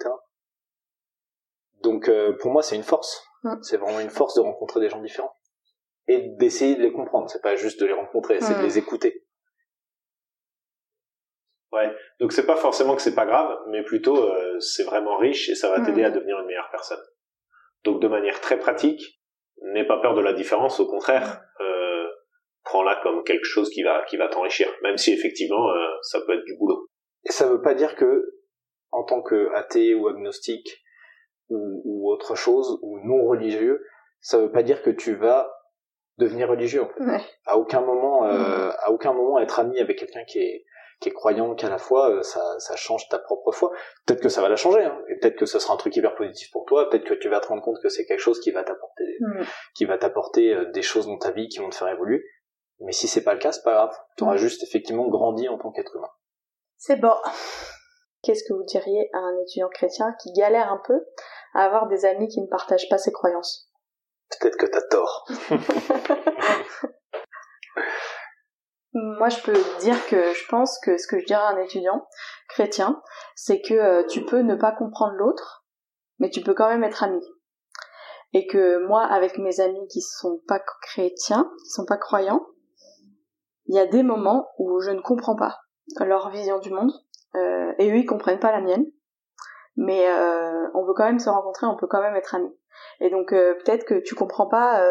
donc 1.83 2.09
euh, 2.09 2.33
pour 2.37 2.51
moi 2.51 2.61
c'est 2.63 2.75
une 2.75 2.83
force 2.83 3.23
Mm. 3.55 3.63
c'est 3.63 3.77
vraiment 3.77 3.99
une 3.99 4.09
force 4.09 4.35
de 4.35 4.41
rencontrer 4.41 4.79
des 4.79 4.89
gens 4.89 5.01
différents 5.01 5.35
et 6.07 6.29
d'essayer 6.37 6.75
de 6.75 6.81
les 6.81 6.91
comprendre. 6.91 7.29
C'est 7.29 7.41
pas 7.41 7.55
juste 7.55 7.79
de 7.81 7.85
les 7.85 7.93
rencontrer, 7.93 8.39
c'est 8.39 8.53
de 8.55 8.59
Mm. 8.59 8.63
les 8.63 8.77
écouter. 8.77 9.23
Donc 12.19 12.31
c'est 12.33 12.45
pas 12.45 12.55
forcément 12.55 12.95
que 12.95 13.01
c'est 13.01 13.15
pas 13.15 13.25
grave, 13.25 13.55
mais 13.69 13.83
plutôt 13.83 14.17
euh, 14.17 14.59
c'est 14.59 14.83
vraiment 14.83 15.17
riche 15.17 15.49
et 15.49 15.55
ça 15.55 15.69
va 15.69 15.81
t'aider 15.85 16.01
Mhm. 16.01 16.07
à 16.07 16.11
devenir 16.11 16.39
une 16.39 16.47
meilleure 16.47 16.69
personne. 16.71 17.01
Donc 17.83 18.01
de 18.01 18.07
manière 18.07 18.41
très 18.41 18.57
pratique, 18.57 19.21
n'aie 19.61 19.85
pas 19.85 19.99
peur 20.01 20.15
de 20.15 20.21
la 20.21 20.33
différence, 20.33 20.79
au 20.79 20.87
contraire, 20.87 21.41
euh, 21.59 22.07
prends-la 22.63 22.95
comme 23.03 23.23
quelque 23.23 23.45
chose 23.45 23.69
qui 23.69 23.83
va 23.83 24.03
qui 24.05 24.17
va 24.17 24.27
t'enrichir, 24.27 24.67
même 24.81 24.97
si 24.97 25.13
effectivement 25.13 25.69
euh, 25.69 25.87
ça 26.01 26.19
peut 26.21 26.33
être 26.33 26.45
du 26.45 26.57
boulot. 26.57 26.87
Et 27.25 27.31
ça 27.31 27.47
veut 27.47 27.61
pas 27.61 27.75
dire 27.75 27.95
que, 27.95 28.23
en 28.91 29.03
tant 29.03 29.21
que 29.21 29.51
athée 29.53 29.93
ou 29.93 30.07
agnostique 30.07 30.81
ou, 31.49 31.81
ou 31.85 32.11
autre 32.11 32.35
chose 32.35 32.79
ou 32.81 32.99
non 33.03 33.25
religieux, 33.27 33.83
ça 34.19 34.37
veut 34.37 34.51
pas 34.51 34.63
dire 34.63 34.81
que 34.81 34.89
tu 34.89 35.15
vas 35.15 35.51
devenir 36.17 36.49
religieux. 36.49 36.81
En 36.83 36.87
fait. 36.87 37.03
Ouais. 37.03 37.21
À 37.45 37.57
aucun 37.57 37.81
moment, 37.81 38.25
euh, 38.25 38.71
à 38.79 38.91
aucun 38.91 39.13
moment 39.13 39.39
être 39.39 39.59
ami 39.59 39.79
avec 39.79 39.99
quelqu'un 39.99 40.23
qui 40.25 40.39
est 40.39 40.65
qui 40.99 41.09
est 41.09 41.13
croyant 41.13 41.53
qu'à 41.53 41.69
la 41.69 41.77
fois 41.77 42.09
euh, 42.09 42.23
ça, 42.23 42.41
ça 42.57 42.75
change 42.75 43.07
ta 43.09 43.19
propre 43.19 43.51
foi. 43.51 43.71
Peut-être 44.07 44.19
que 44.21 44.29
ça 44.29 44.41
va 44.41 44.49
la 44.49 44.55
changer, 44.55 44.83
hein, 44.83 44.99
et 45.09 45.19
peut-être 45.19 45.35
que 45.35 45.45
ce 45.45 45.59
sera 45.59 45.75
un 45.75 45.77
truc 45.77 45.95
hyper 45.95 46.15
positif 46.15 46.49
pour 46.51 46.65
toi. 46.65 46.89
Peut-être 46.89 47.05
que 47.05 47.13
tu 47.13 47.29
vas 47.29 47.39
te 47.39 47.47
rendre 47.47 47.61
compte 47.61 47.77
que 47.83 47.89
c'est 47.89 48.05
quelque 48.05 48.19
chose 48.19 48.39
qui 48.39 48.49
va 48.49 48.63
t'apporter 48.63 49.03
qui 49.75 49.85
va 49.85 49.97
t'apporter 49.99 50.53
euh, 50.55 50.65
des 50.71 50.81
choses 50.81 51.05
dans 51.05 51.17
ta 51.19 51.29
vie 51.31 51.47
qui 51.49 51.59
vont 51.59 51.69
te 51.69 51.75
faire 51.75 51.87
évoluer. 51.89 52.23
Mais 52.79 52.91
si 52.93 53.07
c'est 53.07 53.23
pas 53.23 53.33
le 53.33 53.39
cas, 53.39 53.51
c'est 53.51 53.63
pas 53.63 53.73
grave. 53.73 53.95
Tu 54.17 54.23
auras 54.23 54.33
Ouais. 54.33 54.37
juste 54.39 54.63
effectivement 54.63 55.07
grandi 55.07 55.47
en 55.49 55.57
tant 55.59 55.71
qu'être 55.71 55.95
humain. 55.95 56.09
C'est 56.77 56.95
bon. 56.99 57.13
Qu'est-ce 58.23 58.43
que 58.43 58.53
vous 58.53 58.63
diriez 58.63 59.09
à 59.13 59.19
un 59.19 59.37
étudiant 59.41 59.69
chrétien 59.69 60.13
qui 60.21 60.31
galère 60.33 60.71
un 60.71 60.81
peu 60.85 61.05
à 61.53 61.63
avoir 61.63 61.87
des 61.87 62.05
amis 62.05 62.27
qui 62.27 62.41
ne 62.41 62.47
partagent 62.47 62.89
pas 62.89 62.97
ses 62.97 63.11
croyances? 63.11 63.69
Peut-être 64.29 64.57
que 64.57 64.65
t'as 64.65 64.81
tort. 64.81 65.27
Moi, 68.93 69.29
je 69.29 69.41
peux 69.41 69.79
dire 69.79 70.07
que 70.07 70.33
je 70.33 70.47
pense 70.49 70.79
que 70.79 70.97
ce 70.97 71.07
que 71.07 71.19
je 71.19 71.25
dirais 71.25 71.41
à 71.41 71.49
un 71.49 71.59
étudiant 71.59 72.07
chrétien, 72.49 73.01
c'est 73.35 73.61
que 73.61 73.75
euh, 73.75 74.03
tu 74.07 74.25
peux 74.25 74.39
ne 74.39 74.55
pas 74.55 74.71
comprendre 74.71 75.13
l'autre, 75.13 75.65
mais 76.19 76.29
tu 76.31 76.41
peux 76.41 76.55
quand 76.55 76.69
même 76.69 76.83
être 76.83 77.03
ami. 77.03 77.21
Et 78.33 78.47
que 78.47 78.85
moi, 78.87 79.03
avec 79.03 79.37
mes 79.37 79.59
amis 79.59 79.87
qui 79.87 80.01
sont 80.01 80.41
pas 80.47 80.59
chrétiens, 80.81 81.49
qui 81.63 81.69
sont 81.69 81.85
pas 81.85 81.97
croyants, 81.97 82.45
il 83.67 83.75
y 83.75 83.79
a 83.79 83.85
des 83.85 84.03
moments 84.03 84.49
où 84.57 84.79
je 84.81 84.91
ne 84.91 85.01
comprends 85.01 85.35
pas 85.35 85.59
leur 85.99 86.29
vision 86.29 86.59
du 86.59 86.71
monde, 86.71 86.91
euh, 87.37 87.73
et 87.77 87.91
eux, 87.91 87.97
ils 87.97 88.05
comprennent 88.05 88.39
pas 88.39 88.51
la 88.51 88.61
mienne. 88.61 88.85
Mais 89.75 90.09
euh, 90.09 90.67
on 90.73 90.85
veut 90.85 90.93
quand 90.95 91.05
même 91.05 91.19
se 91.19 91.29
rencontrer, 91.29 91.67
on 91.67 91.77
peut 91.77 91.87
quand 91.87 92.01
même 92.01 92.15
être 92.15 92.35
amis. 92.35 92.53
Et 92.99 93.09
donc 93.09 93.31
euh, 93.31 93.53
peut-être 93.55 93.85
que 93.85 93.99
tu 93.99 94.15
comprends 94.15 94.47
pas 94.47 94.81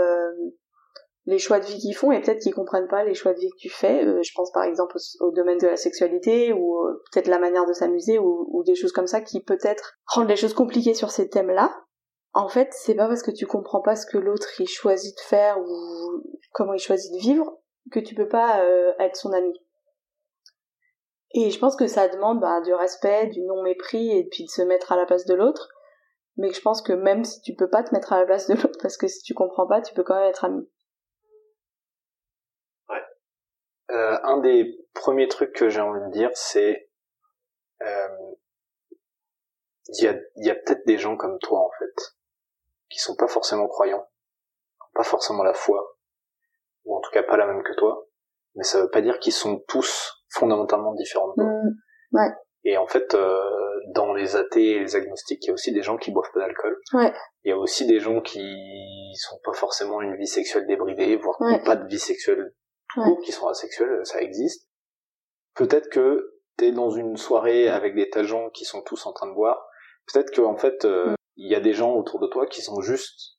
les 1.27 1.39
choix 1.39 1.59
de 1.59 1.65
vie 1.65 1.79
qu'ils 1.79 1.97
font 1.97 2.13
et 2.13 2.21
peut-être 2.21 2.39
qu'ils 2.39 2.55
comprennent 2.55 2.87
pas 2.87 3.03
les 3.03 3.15
choix 3.15 3.33
de 3.35 3.41
vie 3.41 3.51
que 3.51 3.57
tu 3.59 3.69
fais. 3.69 4.03
Je 4.23 4.31
pense 4.37 4.53
par 4.53 4.63
exemple 4.63 4.97
au, 5.19 5.33
domaine 5.33 5.59
de 5.59 5.67
la 5.67 5.77
sexualité 5.77 6.53
ou 6.53 6.79
peut-être 7.11 7.27
la 7.27 7.41
manière 7.41 7.67
de 7.67 7.73
s'amuser 7.73 8.21
ou, 8.21 8.63
des 8.65 8.77
choses 8.77 8.93
comme 8.93 9.09
ça 9.09 9.21
qui 9.21 9.43
peut-être 9.43 9.95
rendent 10.07 10.29
les 10.29 10.37
choses 10.37 10.55
compliquées 10.55 10.95
sur 10.95 11.11
ces 11.11 11.29
thèmes-là. 11.29 11.77
En 12.33 12.49
fait, 12.49 12.69
c'est 12.71 12.95
pas 12.95 13.09
parce 13.09 13.23
que 13.23 13.33
tu 13.33 13.47
comprends 13.47 13.81
pas 13.81 13.97
ce 13.97 14.07
que 14.07 14.19
l'autre 14.19 14.49
il 14.61 14.69
choisit 14.69 15.17
de 15.17 15.23
faire 15.23 15.59
ou 15.59 16.23
comment 16.53 16.75
il 16.75 16.79
choisit 16.79 17.13
de 17.13 17.19
vivre 17.19 17.59
que 17.91 17.99
tu 17.99 18.15
peux 18.15 18.29
pas 18.29 18.65
être 19.01 19.17
son 19.17 19.33
ami. 19.33 19.53
Et 21.33 21.51
je 21.51 21.59
pense 21.59 21.77
que 21.77 21.87
ça 21.87 22.09
demande 22.09 22.41
bah, 22.41 22.61
du 22.61 22.73
respect, 22.73 23.27
du 23.29 23.43
non-mépris 23.43 24.17
et 24.17 24.25
puis 24.31 24.45
de 24.45 24.51
se 24.51 24.63
mettre 24.63 24.93
à 24.93 24.97
la 24.97 25.07
place 25.07 25.27
de 25.27 25.35
l'autre. 25.35 25.69
Mais 26.37 26.53
je 26.53 26.61
pense 26.61 26.83
que 26.83 26.93
même 26.93 27.25
si 27.25 27.41
tu 27.43 27.55
peux 27.55 27.69
pas 27.69 27.83
te 27.83 27.95
mettre 27.95 28.13
à 28.13 28.21
la 28.21 28.27
place 28.27 28.47
de 28.47 28.55
l'autre 28.55 28.79
parce 28.81 28.97
que 28.97 29.09
si 29.09 29.23
tu 29.23 29.35
comprends 29.35 29.67
pas, 29.67 29.81
tu 29.81 29.95
peux 29.95 30.05
quand 30.05 30.15
même 30.15 30.29
être 30.29 30.45
ami. 30.45 30.69
Euh, 33.91 34.19
un 34.25 34.39
des 34.39 34.85
premiers 34.95 35.29
trucs 35.29 35.53
que 35.53 35.69
j'ai 35.69 35.81
envie 35.81 36.01
de 36.01 36.11
dire, 36.11 36.31
c'est 36.35 36.91
euh, 37.83 38.09
il 39.89 40.05
y 40.05 40.09
a, 40.09 40.17
y 40.37 40.51
a 40.51 40.55
peut-être 40.57 40.85
des 40.87 40.99
gens 40.99 41.17
comme 41.17 41.39
toi 41.39 41.61
en 41.61 41.71
fait 41.79 42.17
qui 42.89 42.99
sont 42.99 43.17
pas 43.17 43.29
forcément 43.29 43.69
croyants, 43.69 44.09
pas 44.95 45.03
forcément 45.03 45.43
la 45.43 45.55
foi, 45.55 45.99
ou 46.85 46.97
en 46.97 47.01
tout 47.01 47.11
cas 47.11 47.23
pas 47.23 47.37
la 47.37 47.47
même 47.47 47.63
que 47.63 47.75
toi, 47.75 48.07
mais 48.55 48.65
ça 48.65 48.81
veut 48.81 48.91
pas 48.91 49.03
dire 49.03 49.19
qu'ils 49.19 49.33
sont 49.33 49.59
tous 49.69 50.16
fondamentalement 50.31 50.95
différents 50.95 51.29
de 51.29 51.35
toi. 52.13 52.23
Et 52.65 52.77
en 52.79 52.87
fait, 52.89 53.15
euh, 53.15 53.39
dans 53.95 54.13
les 54.13 54.35
athées 54.35 54.73
et 54.73 54.79
les 54.81 54.97
agnostiques, 54.97 55.45
il 55.45 55.49
y 55.49 55.51
a 55.51 55.55
aussi 55.55 55.73
des 55.73 55.83
gens 55.83 55.97
qui 55.97 56.11
boivent 56.11 56.31
pas 56.35 56.41
d'alcool. 56.41 56.77
Ouais. 56.95 57.13
Il 57.45 57.51
y 57.51 57.53
a 57.53 57.57
aussi 57.59 57.87
des 57.87 58.01
gens 58.01 58.21
qui 58.21 58.43
sont 59.15 59.39
pas 59.45 59.53
forcément 59.53 60.01
une 60.03 60.17
vie 60.17 60.27
sexuelle 60.27 60.67
débridée, 60.67 61.15
voire 61.17 61.37
qui 61.39 61.45
Ouais. 61.45 61.63
pas 61.65 61.77
de 61.77 61.87
vie 61.87 61.99
sexuelle 62.01 62.53
tout 62.93 63.01
Ouais. 63.01 63.07
court, 63.07 63.21
qui 63.21 63.31
sont 63.31 63.47
asexuels, 63.47 64.01
ça 64.05 64.21
existe. 64.21 64.69
Peut-être 65.55 65.89
que 65.91 66.33
t'es 66.57 66.73
dans 66.73 66.91
une 66.91 67.17
soirée 67.17 67.69
avec 67.69 67.95
des 67.95 68.11
tas 68.11 68.23
de 68.23 68.27
gens 68.27 68.51
qui 68.51 68.65
sont 68.65 68.83
tous 68.83 69.07
en 69.07 69.13
train 69.13 69.29
de 69.29 69.35
boire. 69.35 69.65
Peut-être 70.13 70.31
que 70.33 70.41
en 70.41 70.57
fait, 70.57 70.85
euh, 70.85 71.15
il 71.37 71.49
y 71.51 71.55
a 71.55 71.61
des 71.61 71.73
gens 71.73 71.95
autour 71.95 72.19
de 72.19 72.27
toi 72.27 72.47
qui 72.47 72.63
sont 72.63 72.81
juste 72.81 73.37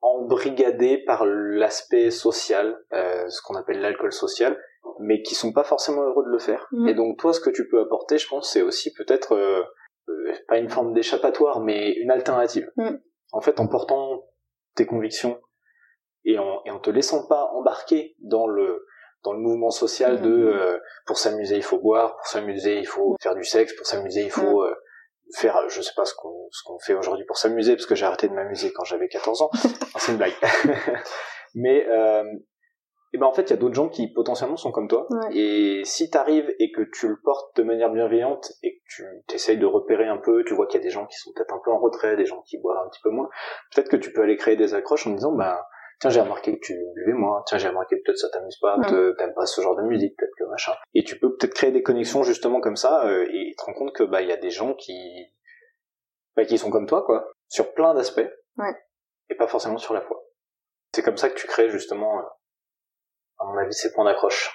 embrigadés 0.00 0.98
par 1.06 1.26
l'aspect 1.26 2.10
social, 2.10 2.78
euh, 2.92 3.28
ce 3.28 3.42
qu'on 3.42 3.56
appelle 3.56 3.80
l'alcool 3.80 4.12
social, 4.12 4.58
mais 5.00 5.22
qui 5.22 5.34
sont 5.34 5.52
pas 5.52 5.64
forcément 5.64 6.02
heureux 6.02 6.24
de 6.24 6.30
le 6.30 6.38
faire. 6.38 6.66
Mm. 6.72 6.88
Et 6.88 6.94
donc 6.94 7.18
toi, 7.18 7.32
ce 7.32 7.40
que 7.40 7.50
tu 7.50 7.68
peux 7.68 7.80
apporter, 7.80 8.18
je 8.18 8.28
pense, 8.28 8.52
c'est 8.52 8.62
aussi 8.62 8.92
peut-être 8.92 9.34
euh, 9.34 9.62
euh, 10.08 10.32
pas 10.48 10.58
une 10.58 10.68
forme 10.68 10.92
d'échappatoire, 10.92 11.60
mais 11.60 11.92
une 11.92 12.10
alternative. 12.10 12.70
Mm. 12.76 12.96
En 13.32 13.40
fait, 13.40 13.60
en 13.60 13.68
portant 13.68 14.24
tes 14.74 14.86
convictions 14.86 15.40
et 16.24 16.38
en, 16.38 16.62
et 16.64 16.70
en 16.70 16.78
te 16.78 16.90
laissant 16.90 17.26
pas 17.26 17.50
embarquer 17.54 18.16
dans 18.20 18.46
le 18.46 18.86
dans 19.24 19.32
le 19.32 19.40
mouvement 19.40 19.70
social 19.70 20.18
Mm. 20.18 20.22
de 20.22 20.30
euh, 20.30 20.78
pour 21.06 21.18
s'amuser 21.18 21.56
il 21.56 21.62
faut 21.62 21.78
boire, 21.78 22.16
pour 22.16 22.26
s'amuser 22.26 22.78
il 22.78 22.86
faut 22.86 23.16
faire 23.20 23.34
du 23.34 23.44
sexe, 23.44 23.74
pour 23.74 23.86
s'amuser 23.86 24.22
il 24.22 24.30
faut 24.30 24.62
euh, 24.62 24.74
faire 25.34 25.58
je 25.68 25.82
sais 25.82 25.92
pas 25.96 26.04
ce 26.04 26.14
qu'on 26.14 26.48
ce 26.50 26.62
qu'on 26.64 26.78
fait 26.78 26.94
aujourd'hui 26.94 27.24
pour 27.26 27.36
s'amuser 27.36 27.74
parce 27.74 27.86
que 27.86 27.94
j'ai 27.94 28.06
arrêté 28.06 28.28
de 28.28 28.34
m'amuser 28.34 28.72
quand 28.72 28.84
j'avais 28.84 29.08
14 29.08 29.42
ans. 29.42 29.50
C'est 29.98 30.12
une 30.12 30.18
blague. 30.18 30.34
Mais 31.54 31.86
euh, 31.88 32.24
et 33.12 33.18
ben 33.18 33.26
en 33.26 33.32
fait, 33.32 33.42
il 33.42 33.50
y 33.50 33.52
a 33.54 33.56
d'autres 33.56 33.74
gens 33.74 33.88
qui 33.88 34.12
potentiellement 34.12 34.56
sont 34.56 34.70
comme 34.70 34.88
toi. 34.88 35.06
Ouais. 35.10 35.36
Et 35.36 35.84
si 35.84 36.10
t'arrives 36.10 36.52
et 36.58 36.70
que 36.72 36.82
tu 36.82 37.08
le 37.08 37.16
portes 37.22 37.56
de 37.56 37.62
manière 37.62 37.90
bienveillante 37.90 38.52
et 38.62 38.74
que 38.78 38.82
tu 38.88 39.04
t'essayes 39.26 39.58
de 39.58 39.66
repérer 39.66 40.06
un 40.06 40.18
peu, 40.18 40.44
tu 40.44 40.54
vois 40.54 40.66
qu'il 40.66 40.80
y 40.80 40.82
a 40.82 40.84
des 40.84 40.90
gens 40.90 41.06
qui 41.06 41.16
sont 41.16 41.30
peut-être 41.34 41.54
un 41.54 41.60
peu 41.64 41.70
en 41.70 41.78
retrait, 41.78 42.16
des 42.16 42.26
gens 42.26 42.42
qui 42.42 42.58
boivent 42.58 42.84
un 42.84 42.88
petit 42.90 43.00
peu 43.02 43.10
moins. 43.10 43.28
Peut-être 43.74 43.88
que 43.88 43.96
tu 43.96 44.12
peux 44.12 44.22
aller 44.22 44.36
créer 44.36 44.56
des 44.56 44.74
accroches 44.74 45.06
en 45.06 45.10
disant, 45.12 45.32
bah 45.32 45.66
tiens 46.00 46.10
j'ai 46.10 46.20
remarqué 46.20 46.52
que 46.58 46.64
tu 46.64 46.74
buvais 46.94 47.12
moins, 47.14 47.42
tiens 47.46 47.58
j'ai 47.58 47.68
remarqué 47.68 47.96
que 47.96 48.02
peut-être 48.04 48.18
ça 48.18 48.28
t'amuse 48.30 48.58
pas, 48.60 48.76
Ouais. 48.78 49.14
t'aimes 49.16 49.34
pas 49.34 49.46
ce 49.46 49.60
genre 49.60 49.74
de 49.76 49.82
musique, 49.82 50.14
peut-être 50.16 50.34
que 50.38 50.44
machin. 50.44 50.72
Et 50.94 51.02
tu 51.02 51.18
peux 51.18 51.34
peut-être 51.34 51.54
créer 51.54 51.72
des 51.72 51.82
connexions 51.82 52.22
justement 52.22 52.60
comme 52.60 52.76
ça 52.76 53.06
euh, 53.06 53.26
et 53.32 53.54
te 53.58 53.64
rends 53.64 53.72
compte 53.74 53.92
que 53.94 54.04
bah 54.04 54.22
il 54.22 54.28
y 54.28 54.32
a 54.32 54.36
des 54.36 54.50
gens 54.50 54.74
qui 54.74 54.94
bah, 56.36 56.44
qui 56.44 56.56
sont 56.58 56.70
comme 56.70 56.86
toi 56.86 57.02
quoi, 57.04 57.32
sur 57.48 57.72
plein 57.72 57.94
d'aspects. 57.94 58.20
Ouais. 58.58 58.74
Et 59.30 59.34
pas 59.34 59.48
forcément 59.48 59.78
sur 59.78 59.92
la 59.94 60.00
foi. 60.02 60.22
C'est 60.94 61.02
comme 61.02 61.16
ça 61.16 61.28
que 61.28 61.34
tu 61.34 61.46
crées 61.46 61.68
justement, 61.68 62.18
euh, 62.20 62.22
à 63.38 63.44
mon 63.44 63.56
avis, 63.58 63.72
ces 63.72 63.92
points 63.92 64.04
d'accroche. 64.04 64.54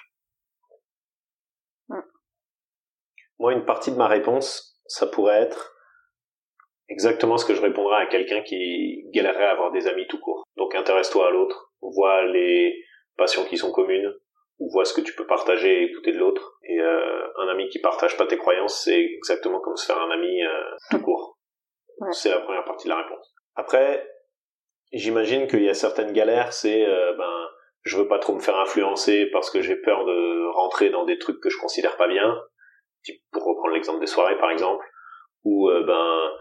Moi, 3.39 3.53
une 3.53 3.65
partie 3.65 3.91
de 3.91 3.97
ma 3.97 4.07
réponse, 4.07 4.79
ça 4.85 5.07
pourrait 5.07 5.41
être 5.41 5.75
exactement 6.89 7.37
ce 7.37 7.45
que 7.45 7.55
je 7.55 7.61
répondrais 7.61 8.03
à 8.03 8.05
quelqu'un 8.05 8.41
qui 8.41 9.03
galérerait 9.13 9.47
à 9.47 9.51
avoir 9.51 9.71
des 9.71 9.87
amis 9.87 10.07
tout 10.07 10.19
court. 10.19 10.43
Donc 10.55 10.75
intéresse-toi 10.75 11.27
à 11.27 11.31
l'autre, 11.31 11.73
vois 11.81 12.25
les 12.25 12.73
passions 13.17 13.45
qui 13.45 13.57
sont 13.57 13.71
communes, 13.71 14.13
ou 14.59 14.69
vois 14.71 14.85
ce 14.85 14.93
que 14.93 15.01
tu 15.01 15.13
peux 15.15 15.25
partager 15.25 15.81
et 15.81 15.83
écouter 15.85 16.11
de 16.11 16.19
l'autre. 16.19 16.57
Et 16.63 16.79
euh, 16.79 17.27
un 17.39 17.47
ami 17.47 17.67
qui 17.69 17.79
partage 17.79 18.17
pas 18.17 18.27
tes 18.27 18.37
croyances, 18.37 18.83
c'est 18.83 18.99
exactement 18.99 19.59
comme 19.59 19.75
se 19.75 19.85
faire 19.85 19.99
un 19.99 20.11
ami 20.11 20.43
euh, 20.43 20.75
tout 20.91 21.01
court. 21.01 21.39
Ouais. 21.99 22.11
C'est 22.11 22.29
la 22.29 22.39
première 22.39 22.65
partie 22.65 22.87
de 22.87 22.93
la 22.93 23.01
réponse. 23.01 23.33
Après, 23.55 24.07
j'imagine 24.91 25.47
qu'il 25.47 25.63
y 25.63 25.69
a 25.69 25.73
certaines 25.73 26.13
galères, 26.13 26.53
c'est 26.53 26.85
euh, 26.85 27.13
ben 27.17 27.47
je 27.83 27.97
veux 27.97 28.07
pas 28.07 28.19
trop 28.19 28.33
me 28.33 28.39
faire 28.39 28.57
influencer 28.57 29.29
parce 29.31 29.49
que 29.49 29.61
j'ai 29.61 29.75
peur 29.75 30.05
de 30.05 30.51
rentrer 30.53 30.89
dans 30.89 31.05
des 31.05 31.19
trucs 31.19 31.39
que 31.39 31.49
je 31.49 31.57
considère 31.57 31.97
pas 31.97 32.07
bien. 32.07 32.41
Pour 33.31 33.43
reprendre 33.43 33.73
l'exemple 33.73 33.99
des 33.99 34.07
soirées 34.07 34.37
par 34.37 34.49
exemple, 34.49 34.85
où 35.43 35.69
euh, 35.69 35.83
ben 35.83 36.31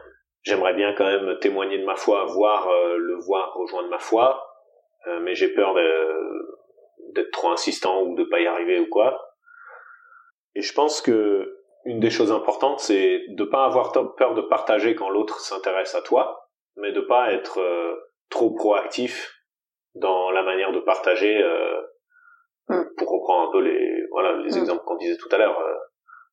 j'aimerais 0.43 0.75
bien 0.75 0.93
quand 0.93 1.05
même 1.05 1.39
témoigner 1.41 1.79
de 1.79 1.85
ma 1.85 1.97
foi, 1.97 2.25
voir 2.27 2.69
euh, 2.69 2.97
le 2.97 3.17
voir 3.17 3.55
rejoindre 3.55 3.89
ma 3.89 3.99
foi, 3.99 4.47
euh, 5.09 5.21
mais 5.21 5.35
j'ai 5.35 5.53
peur 5.53 5.75
d'être 7.15 7.31
trop 7.33 7.51
insistant 7.51 8.03
ou 8.03 8.15
de 8.15 8.25
pas 8.25 8.41
y 8.41 8.47
arriver 8.47 8.79
ou 8.79 8.87
quoi. 8.87 9.21
Et 10.55 10.63
je 10.63 10.73
pense 10.73 11.01
que 11.01 11.59
une 11.85 11.99
des 11.99 12.11
choses 12.11 12.31
importantes, 12.31 12.81
c'est 12.81 13.25
de 13.29 13.45
pas 13.45 13.65
avoir 13.65 13.93
peur 14.17 14.35
de 14.35 14.43
partager 14.43 14.95
quand 14.95 15.11
l'autre 15.11 15.41
s'intéresse 15.41 15.95
à 15.95 16.03
toi, 16.03 16.49
mais 16.77 16.93
de 16.93 17.01
pas 17.01 17.33
être 17.33 17.59
euh, 17.61 17.97
trop 18.29 18.55
proactif 18.55 19.42
dans 19.95 20.31
la 20.31 20.43
manière 20.43 20.73
de 20.73 20.81
partager. 20.81 21.43
Euh, 21.43 21.81
mm. 22.69 22.95
Pour 22.97 23.11
reprendre 23.11 23.49
un 23.49 23.53
peu 23.53 23.61
les 23.61 24.07
voilà 24.11 24.37
les 24.39 24.55
mm. 24.55 24.59
exemples 24.59 24.85
qu'on 24.85 24.97
disait 24.97 25.17
tout 25.17 25.29
à 25.33 25.39
l'heure, 25.39 25.59
euh, 25.59 25.75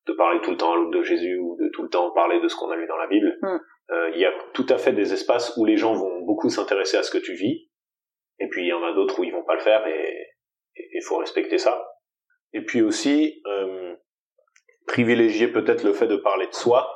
de 0.06 0.12
parler 0.12 0.40
tout 0.40 0.50
le 0.50 0.56
temps 0.56 0.72
à 0.72 0.76
l'autre 0.76 0.90
de 0.90 1.02
Jésus 1.02 1.38
ou 1.38 1.56
de 1.60 1.68
tout 1.70 1.82
le 1.82 1.88
temps 1.88 2.10
parler 2.12 2.40
de 2.40 2.48
ce 2.48 2.56
qu'on 2.56 2.70
a 2.70 2.76
lu 2.76 2.86
dans 2.86 2.96
la 2.96 3.06
Bible. 3.06 3.38
Mm. 3.42 3.58
Euh, 3.90 4.10
il 4.14 4.20
y 4.20 4.24
a 4.24 4.32
tout 4.52 4.66
à 4.68 4.78
fait 4.78 4.92
des 4.92 5.12
espaces 5.12 5.56
où 5.56 5.64
les 5.64 5.76
gens 5.76 5.94
vont 5.94 6.20
beaucoup 6.20 6.48
s'intéresser 6.48 6.96
à 6.96 7.02
ce 7.02 7.10
que 7.10 7.18
tu 7.18 7.34
vis, 7.34 7.68
et 8.38 8.48
puis 8.48 8.62
il 8.62 8.68
y 8.68 8.72
en 8.72 8.84
a 8.84 8.92
d'autres 8.92 9.18
où 9.18 9.24
ils 9.24 9.32
vont 9.32 9.44
pas 9.44 9.54
le 9.54 9.60
faire, 9.60 9.86
et 9.86 10.28
il 10.76 11.02
faut 11.02 11.16
respecter 11.16 11.58
ça. 11.58 11.88
Et 12.52 12.64
puis 12.64 12.82
aussi, 12.82 13.42
euh, 13.46 13.94
privilégier 14.86 15.48
peut-être 15.48 15.84
le 15.84 15.92
fait 15.92 16.06
de 16.06 16.16
parler 16.16 16.46
de 16.46 16.54
soi 16.54 16.88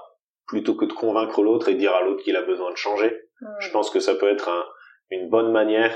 plutôt 0.47 0.77
que 0.77 0.85
de 0.85 0.93
convaincre 0.93 1.43
l'autre 1.43 1.69
et 1.69 1.75
dire 1.75 1.95
à 1.95 2.03
l'autre 2.03 2.23
qu'il 2.23 2.37
a 2.37 2.43
besoin 2.43 2.71
de 2.71 2.77
changer. 2.77 3.17
Je 3.61 3.71
pense 3.71 3.91
que 3.91 4.01
ça 4.01 4.15
peut 4.15 4.31
être 4.31 4.49
un, 4.49 4.65
une 5.11 5.29
bonne 5.29 5.53
manière 5.53 5.95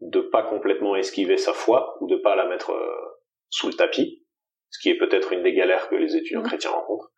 de 0.00 0.20
pas 0.20 0.42
complètement 0.42 0.96
esquiver 0.96 1.36
sa 1.36 1.52
foi 1.52 1.96
ou 2.00 2.06
de 2.06 2.16
pas 2.16 2.36
la 2.36 2.46
mettre 2.46 2.72
euh, 2.72 3.22
sous 3.48 3.68
le 3.68 3.74
tapis, 3.74 4.24
ce 4.70 4.78
qui 4.80 4.90
est 4.90 4.98
peut-être 4.98 5.32
une 5.32 5.42
des 5.42 5.54
galères 5.54 5.88
que 5.88 5.94
les 5.94 6.16
étudiants 6.16 6.42
chrétiens 6.42 6.70
rencontrent. 6.70 7.12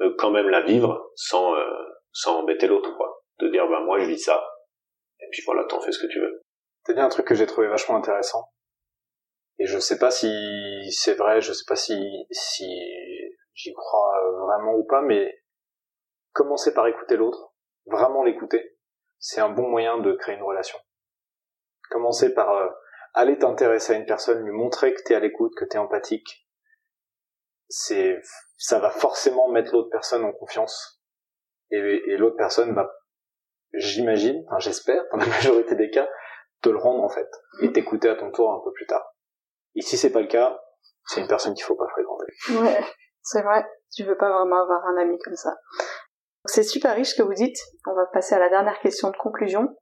Euh, 0.00 0.14
quand 0.18 0.30
même 0.30 0.48
la 0.48 0.62
vivre 0.62 1.10
sans 1.16 1.54
euh, 1.54 1.64
sans 2.12 2.38
embêter 2.38 2.66
l'autre 2.66 2.96
quoi. 2.96 3.22
De 3.40 3.48
dire 3.48 3.68
ben 3.68 3.80
moi 3.80 3.98
je 3.98 4.06
vis 4.06 4.18
ça 4.18 4.42
et 5.20 5.26
puis 5.30 5.42
voilà 5.44 5.64
t'en 5.64 5.80
fais 5.80 5.92
ce 5.92 5.98
que 5.98 6.10
tu 6.10 6.20
veux. 6.20 6.44
T'as 6.84 6.94
dit 6.94 7.00
un 7.00 7.08
truc 7.08 7.26
que 7.26 7.34
j'ai 7.34 7.46
trouvé 7.46 7.66
vachement 7.68 7.96
intéressant 7.96 8.44
et 9.58 9.66
je 9.66 9.78
sais 9.78 9.98
pas 9.98 10.10
si 10.10 10.30
c'est 10.92 11.14
vrai, 11.14 11.40
je 11.40 11.52
sais 11.52 11.64
pas 11.66 11.76
si 11.76 12.26
si 12.30 12.64
j'y 13.54 13.72
crois 13.74 14.24
euh, 14.24 14.46
vraiment 14.46 14.74
ou 14.76 14.84
pas, 14.84 15.02
mais 15.02 15.42
commencer 16.32 16.72
par 16.72 16.86
écouter 16.86 17.16
l'autre, 17.16 17.52
vraiment 17.86 18.22
l'écouter, 18.22 18.76
c'est 19.18 19.40
un 19.40 19.50
bon 19.50 19.68
moyen 19.68 19.98
de 19.98 20.12
créer 20.12 20.36
une 20.36 20.44
relation. 20.44 20.78
Commencer 21.90 22.34
par 22.34 22.50
euh, 22.50 22.68
aller 23.14 23.38
t'intéresser 23.38 23.94
à 23.94 23.96
une 23.96 24.06
personne, 24.06 24.44
lui 24.44 24.52
montrer 24.52 24.94
que 24.94 25.02
t'es 25.02 25.14
à 25.14 25.20
l'écoute, 25.20 25.52
que 25.56 25.64
t'es 25.64 25.78
empathique, 25.78 26.46
c'est, 27.68 28.20
ça 28.56 28.78
va 28.78 28.90
forcément 28.90 29.48
mettre 29.48 29.72
l'autre 29.72 29.90
personne 29.90 30.24
en 30.24 30.32
confiance. 30.32 31.00
Et, 31.70 32.16
l'autre 32.16 32.36
personne 32.36 32.74
va, 32.74 32.90
j'imagine, 33.74 34.42
enfin 34.46 34.58
j'espère, 34.58 35.02
dans 35.12 35.18
la 35.18 35.26
majorité 35.26 35.74
des 35.74 35.90
cas, 35.90 36.08
te 36.62 36.68
le 36.68 36.78
rendre 36.78 37.04
en 37.04 37.08
fait, 37.08 37.28
et 37.60 37.72
t'écouter 37.72 38.08
à 38.08 38.16
ton 38.16 38.30
tour 38.30 38.50
un 38.52 38.60
peu 38.64 38.72
plus 38.72 38.86
tard. 38.86 39.14
Et 39.74 39.82
si 39.82 39.96
c'est 39.96 40.10
pas 40.10 40.20
le 40.20 40.26
cas, 40.26 40.58
c'est 41.06 41.20
une 41.20 41.28
personne 41.28 41.54
qu'il 41.54 41.64
faut 41.64 41.76
pas 41.76 41.88
fréquenter. 41.88 42.26
Ouais. 42.60 42.84
C'est 43.22 43.42
vrai, 43.42 43.66
tu 43.94 44.04
veux 44.04 44.16
pas 44.16 44.30
vraiment 44.30 44.62
avoir 44.62 44.86
un 44.86 44.96
ami 44.96 45.18
comme 45.18 45.36
ça. 45.36 45.54
C'est 46.44 46.62
super 46.62 46.94
riche 46.94 47.14
que 47.16 47.22
vous 47.22 47.34
dites. 47.34 47.58
On 47.86 47.94
va 47.94 48.06
passer 48.06 48.34
à 48.34 48.38
la 48.38 48.48
dernière 48.48 48.78
question 48.80 49.10
de 49.10 49.16
conclusion. 49.16 49.76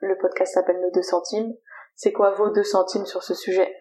Le 0.00 0.16
podcast 0.16 0.54
s'appelle 0.54 0.80
Nos 0.80 0.90
deux 0.90 1.02
centimes. 1.02 1.52
C'est 1.94 2.12
quoi 2.12 2.30
vos 2.30 2.48
deux 2.50 2.64
centimes 2.64 3.04
sur 3.04 3.22
ce 3.22 3.34
sujet? 3.34 3.76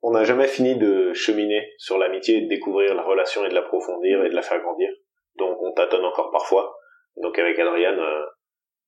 On 0.00 0.12
n'a 0.12 0.22
jamais 0.22 0.46
fini 0.46 0.76
de 0.76 1.12
cheminer 1.12 1.74
sur 1.78 1.98
l'amitié, 1.98 2.42
de 2.42 2.48
découvrir 2.48 2.94
la 2.94 3.02
relation 3.02 3.44
et 3.44 3.48
de 3.48 3.54
l'approfondir 3.54 4.24
et 4.24 4.30
de 4.30 4.34
la 4.34 4.42
faire 4.42 4.60
grandir. 4.62 4.90
Donc 5.36 5.60
on 5.60 5.72
tâtonne 5.72 6.04
encore 6.04 6.30
parfois. 6.30 6.78
Donc 7.16 7.36
avec 7.36 7.58
Adrienne, 7.58 7.98
euh, 7.98 8.26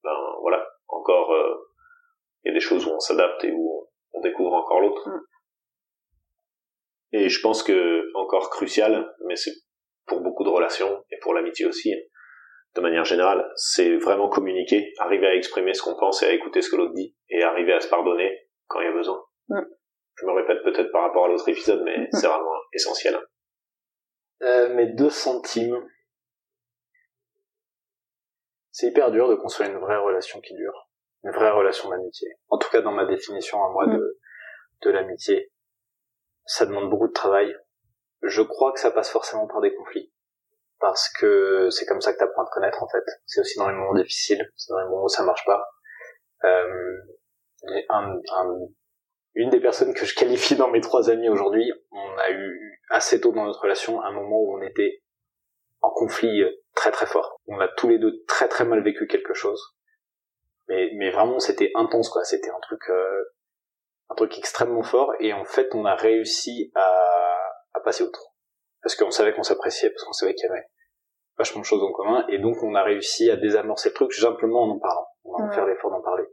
ben 0.05 0.17
voilà, 0.41 0.65
encore 0.87 1.33
euh, 1.33 1.55
il 2.45 2.49
y 2.49 2.51
a 2.53 2.55
des 2.55 2.61
choses 2.61 2.87
où 2.87 2.91
on 2.91 3.01
s'adapte 3.01 3.43
et 3.43 3.51
où 3.51 3.89
on 4.13 4.21
découvre 4.21 4.53
encore 4.53 4.81
l'autre. 4.81 5.09
Mm. 5.09 5.21
Et 7.13 7.29
je 7.29 7.41
pense 7.41 7.65
que 7.65 8.05
encore 8.15 8.51
crucial, 8.51 9.13
mais 9.27 9.35
c'est 9.35 9.53
pour 10.07 10.21
beaucoup 10.21 10.45
de 10.45 10.51
relations 10.51 11.03
et 11.11 11.19
pour 11.19 11.35
l'amitié 11.35 11.67
aussi, 11.67 11.93
de 12.75 12.81
manière 12.81 13.05
générale, 13.05 13.51
c'est 13.57 13.97
vraiment 13.97 14.29
communiquer, 14.29 14.93
arriver 14.99 15.27
à 15.27 15.35
exprimer 15.35 15.75
ce 15.75 15.83
qu'on 15.83 15.97
pense 15.97 16.23
et 16.23 16.27
à 16.27 16.33
écouter 16.33 16.61
ce 16.61 16.71
que 16.71 16.77
l'autre 16.77 16.95
dit, 16.95 17.17
et 17.29 17.43
arriver 17.43 17.73
à 17.73 17.81
se 17.81 17.89
pardonner 17.89 18.49
quand 18.67 18.81
il 18.81 18.87
y 18.87 18.91
a 18.91 18.93
besoin. 18.93 19.23
Je 19.49 20.27
me 20.27 20.33
répète 20.33 20.63
peut-être 20.65 20.91
par 20.93 21.03
rapport 21.03 21.27
à 21.27 21.29
l'autre 21.29 21.49
épisode, 21.49 21.83
mais 21.85 22.09
c'est 22.13 22.27
vraiment 22.27 22.51
essentiel. 22.73 23.19
Euh, 24.43 24.75
mes 24.75 24.87
deux 24.87 25.11
centimes. 25.11 25.79
C'est 28.71 28.89
hyper 28.89 29.13
dur 29.13 29.29
de 29.29 29.37
construire 29.37 29.71
une 29.71 29.79
vraie 29.79 29.99
relation 29.99 30.41
qui 30.41 30.55
dure, 30.55 30.91
une 31.23 31.31
vraie 31.31 31.53
relation 31.53 31.89
d'amitié. 31.91 32.29
En 32.49 32.59
tout 32.59 32.69
cas, 32.71 32.81
dans 32.81 32.93
ma 32.93 33.07
définition 33.07 33.63
à 33.65 33.71
moi 33.71 33.87
de, 33.87 34.19
de 34.83 34.91
l'amitié, 34.91 35.53
ça 36.45 36.67
demande 36.67 36.91
beaucoup 36.91 37.07
de 37.07 37.13
travail. 37.13 37.57
Je 38.23 38.43
crois 38.43 38.73
que 38.73 38.81
ça 38.81 38.91
passe 38.91 39.11
forcément 39.11 39.47
par 39.47 39.61
des 39.61 39.75
conflits. 39.75 40.13
Parce 40.85 41.09
que 41.09 41.71
c'est 41.71 41.87
comme 41.87 42.03
ça 42.03 42.13
que 42.13 42.19
tu 42.19 42.25
apprends 42.25 42.43
à 42.43 42.45
te 42.45 42.51
connaître 42.51 42.83
en 42.83 42.89
fait. 42.89 43.03
C'est 43.25 43.41
aussi 43.41 43.59
dans 43.59 43.71
les 43.71 43.75
moments 43.75 43.95
difficiles, 43.95 44.53
c'est 44.55 44.71
dans 44.71 44.81
les 44.81 44.85
moments 44.85 45.05
où 45.05 45.09
ça 45.09 45.23
marche 45.25 45.47
pas. 45.47 45.67
Euh, 46.45 46.99
un, 47.89 48.21
un, 48.35 48.59
une 49.35 49.49
des 49.49 49.61
personnes 49.61 49.95
que 49.95 50.05
je 50.05 50.15
qualifie 50.15 50.57
dans 50.57 50.69
mes 50.69 50.83
trois 50.83 51.09
amis 51.09 51.31
aujourd'hui, 51.31 51.73
on 51.91 52.19
a 52.19 52.31
eu 52.33 52.83
assez 52.91 53.19
tôt 53.19 53.33
dans 53.33 53.47
notre 53.47 53.63
relation 53.63 54.03
un 54.03 54.13
moment 54.13 54.37
où 54.39 54.59
on 54.59 54.61
était 54.61 55.03
en 55.81 55.89
conflit 55.89 56.45
très 56.75 56.91
très 56.91 57.07
fort. 57.07 57.41
On 57.47 57.59
a 57.61 57.69
tous 57.69 57.89
les 57.89 57.99
deux 57.99 58.23
très 58.29 58.49
très 58.49 58.67
mal 58.67 58.83
vécu 58.83 59.07
quelque 59.07 59.33
chose. 59.33 59.79
Mais, 60.69 60.91
mais 60.97 61.11
vraiment 61.13 61.41
c'était 61.41 61.73
intense 61.77 62.11
quoi. 62.11 62.25
C'était 62.25 62.51
un 62.51 62.61
truc 62.61 62.83
euh, 62.91 63.25
un 64.11 64.15
truc 64.17 64.37
extrêmement 64.37 64.83
fort 64.83 65.15
et 65.19 65.33
en 65.33 65.47
fait 65.47 65.75
on 65.75 65.87
a 65.87 65.95
réussi 65.95 66.71
à, 66.75 67.41
à 67.73 67.81
passer 67.81 68.05
outre 68.05 68.35
parce 68.83 68.97
qu'on 68.97 69.11
savait 69.11 69.33
qu'on 69.33 69.45
s'appréciait 69.45 69.89
parce 69.89 70.05
qu'on 70.05 70.13
savait 70.13 70.35
qu'il 70.35 70.47
y 70.47 70.53
avait 70.53 70.67
vachement 71.39 71.61
de 71.61 71.67
choses 71.67 71.83
en 71.83 71.93
commun 71.93 72.25
et 72.29 72.39
donc 72.39 72.63
on 72.63 72.75
a 72.75 72.83
réussi 72.83 73.31
à 73.31 73.37
désamorcer 73.37 73.91
le 73.91 73.95
truc 73.95 74.13
simplement 74.13 74.63
en 74.63 74.71
en 74.71 74.79
parlant 74.79 75.07
on 75.25 75.43
va 75.43 75.51
faire 75.53 75.67
l'effort 75.67 75.91
d'en 75.91 76.01
parler. 76.01 76.25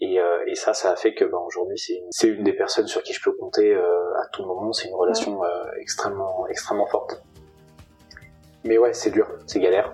Et, 0.00 0.18
euh, 0.18 0.38
et 0.46 0.54
ça 0.54 0.74
ça 0.74 0.90
a 0.90 0.96
fait 0.96 1.14
que 1.14 1.24
ben, 1.24 1.38
aujourd'hui 1.46 1.78
c'est 1.78 1.94
une, 1.94 2.08
c'est 2.10 2.28
une 2.28 2.42
des 2.42 2.54
personnes 2.54 2.86
sur 2.86 3.02
qui 3.02 3.12
je 3.12 3.22
peux 3.22 3.32
compter 3.32 3.72
euh, 3.74 4.14
à 4.20 4.26
tout 4.32 4.44
moment. 4.44 4.72
C'est 4.72 4.88
une 4.88 4.94
relation 4.94 5.44
euh, 5.44 5.64
extrêmement 5.80 6.46
extrêmement 6.48 6.86
forte. 6.86 7.22
Mais 8.64 8.78
ouais 8.78 8.92
c'est 8.94 9.10
dur. 9.10 9.28
C'est 9.46 9.60
galère. 9.60 9.92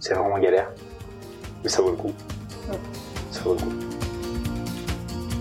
C'est 0.00 0.14
vraiment 0.14 0.38
galère. 0.38 0.72
Mais 1.62 1.68
ça 1.68 1.82
vaut 1.82 1.90
le 1.90 1.96
coup. 1.96 2.12
Ça 3.30 3.42
vaut 3.42 3.54
le 3.54 3.60
coup. 3.60 3.72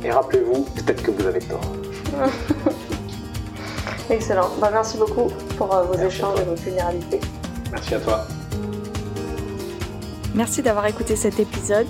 Et 0.03 0.11
rappelez-vous, 0.11 0.65
peut-être 0.75 1.01
que 1.01 1.11
vous 1.11 1.25
avez 1.25 1.39
tort. 1.39 1.61
Excellent. 4.09 4.49
Bah, 4.59 4.69
merci 4.71 4.97
beaucoup 4.97 5.31
pour 5.57 5.73
euh, 5.73 5.83
vos 5.83 5.95
échanges 5.95 6.39
et 6.39 6.43
votre 6.43 6.61
généralité. 6.61 7.19
Merci 7.75 7.93
à 7.93 7.99
toi. 7.99 8.27
Merci 10.33 10.61
d'avoir 10.61 10.85
écouté 10.87 11.17
cet 11.17 11.39
épisode. 11.39 11.87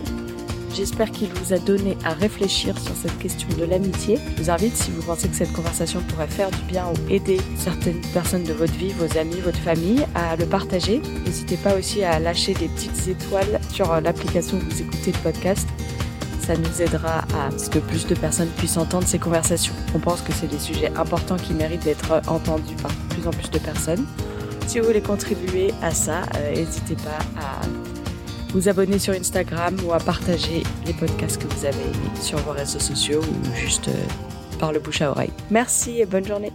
J'espère 0.73 1.11
qu'il 1.11 1.29
vous 1.29 1.53
a 1.53 1.59
donné 1.59 1.95
à 2.03 2.13
réfléchir 2.13 2.77
sur 2.79 2.95
cette 2.95 3.17
question 3.19 3.47
de 3.57 3.63
l'amitié. 3.65 4.17
Je 4.35 4.43
vous 4.43 4.49
invite, 4.49 4.75
si 4.75 4.89
vous 4.89 5.03
pensez 5.03 5.29
que 5.29 5.35
cette 5.35 5.53
conversation 5.53 6.01
pourrait 6.09 6.27
faire 6.27 6.49
du 6.49 6.61
bien 6.63 6.85
ou 6.87 7.11
aider 7.11 7.39
certaines 7.55 8.01
personnes 8.13 8.43
de 8.43 8.51
votre 8.51 8.73
vie, 8.73 8.93
vos 8.93 9.17
amis, 9.17 9.39
votre 9.41 9.59
famille, 9.59 10.03
à 10.15 10.35
le 10.35 10.47
partager. 10.47 11.01
N'hésitez 11.23 11.55
pas 11.55 11.75
aussi 11.75 12.03
à 12.03 12.19
lâcher 12.19 12.55
des 12.55 12.67
petites 12.67 13.07
étoiles 13.07 13.61
sur 13.71 13.93
euh, 13.93 14.01
l'application 14.01 14.57
où 14.57 14.61
vous 14.61 14.81
écoutez 14.81 15.11
le 15.11 15.19
podcast 15.19 15.67
ça 16.39 16.55
nous 16.55 16.79
aidera 16.79 17.21
à 17.33 17.57
ce 17.57 17.71
que 17.71 17.79
plus 17.79 18.05
de 18.05 18.13
personnes 18.13 18.49
puissent 18.49 18.77
entendre 18.77 19.07
ces 19.07 19.17
conversations. 19.17 19.73
On 19.95 19.99
pense 19.99 20.21
que 20.21 20.31
c'est 20.31 20.45
des 20.45 20.59
sujets 20.59 20.91
importants 20.95 21.37
qui 21.37 21.55
méritent 21.55 21.85
d'être 21.85 22.21
entendus 22.27 22.75
par 22.75 22.91
plus 23.09 23.25
en 23.27 23.31
plus 23.31 23.49
de 23.49 23.57
personnes. 23.57 24.05
Si 24.67 24.79
vous 24.79 24.87
voulez 24.87 25.01
contribuer 25.01 25.73
à 25.81 25.91
ça, 25.91 26.23
euh, 26.35 26.55
n'hésitez 26.55 26.95
pas 26.95 27.19
à 27.39 27.61
vous 28.51 28.67
abonner 28.67 28.99
sur 28.99 29.13
Instagram 29.13 29.75
ou 29.85 29.93
à 29.93 29.99
partager 29.99 30.63
les 30.85 30.93
podcasts 30.93 31.41
que 31.41 31.47
vous 31.53 31.65
avez 31.65 31.91
sur 32.21 32.37
vos 32.39 32.51
réseaux 32.51 32.79
sociaux 32.79 33.21
ou 33.21 33.55
juste 33.55 33.87
euh, 33.89 34.57
par 34.59 34.71
le 34.71 34.79
bouche 34.79 35.01
à 35.01 35.11
oreille. 35.11 35.31
Merci 35.51 36.01
et 36.01 36.05
bonne 36.05 36.25
journée. 36.25 36.51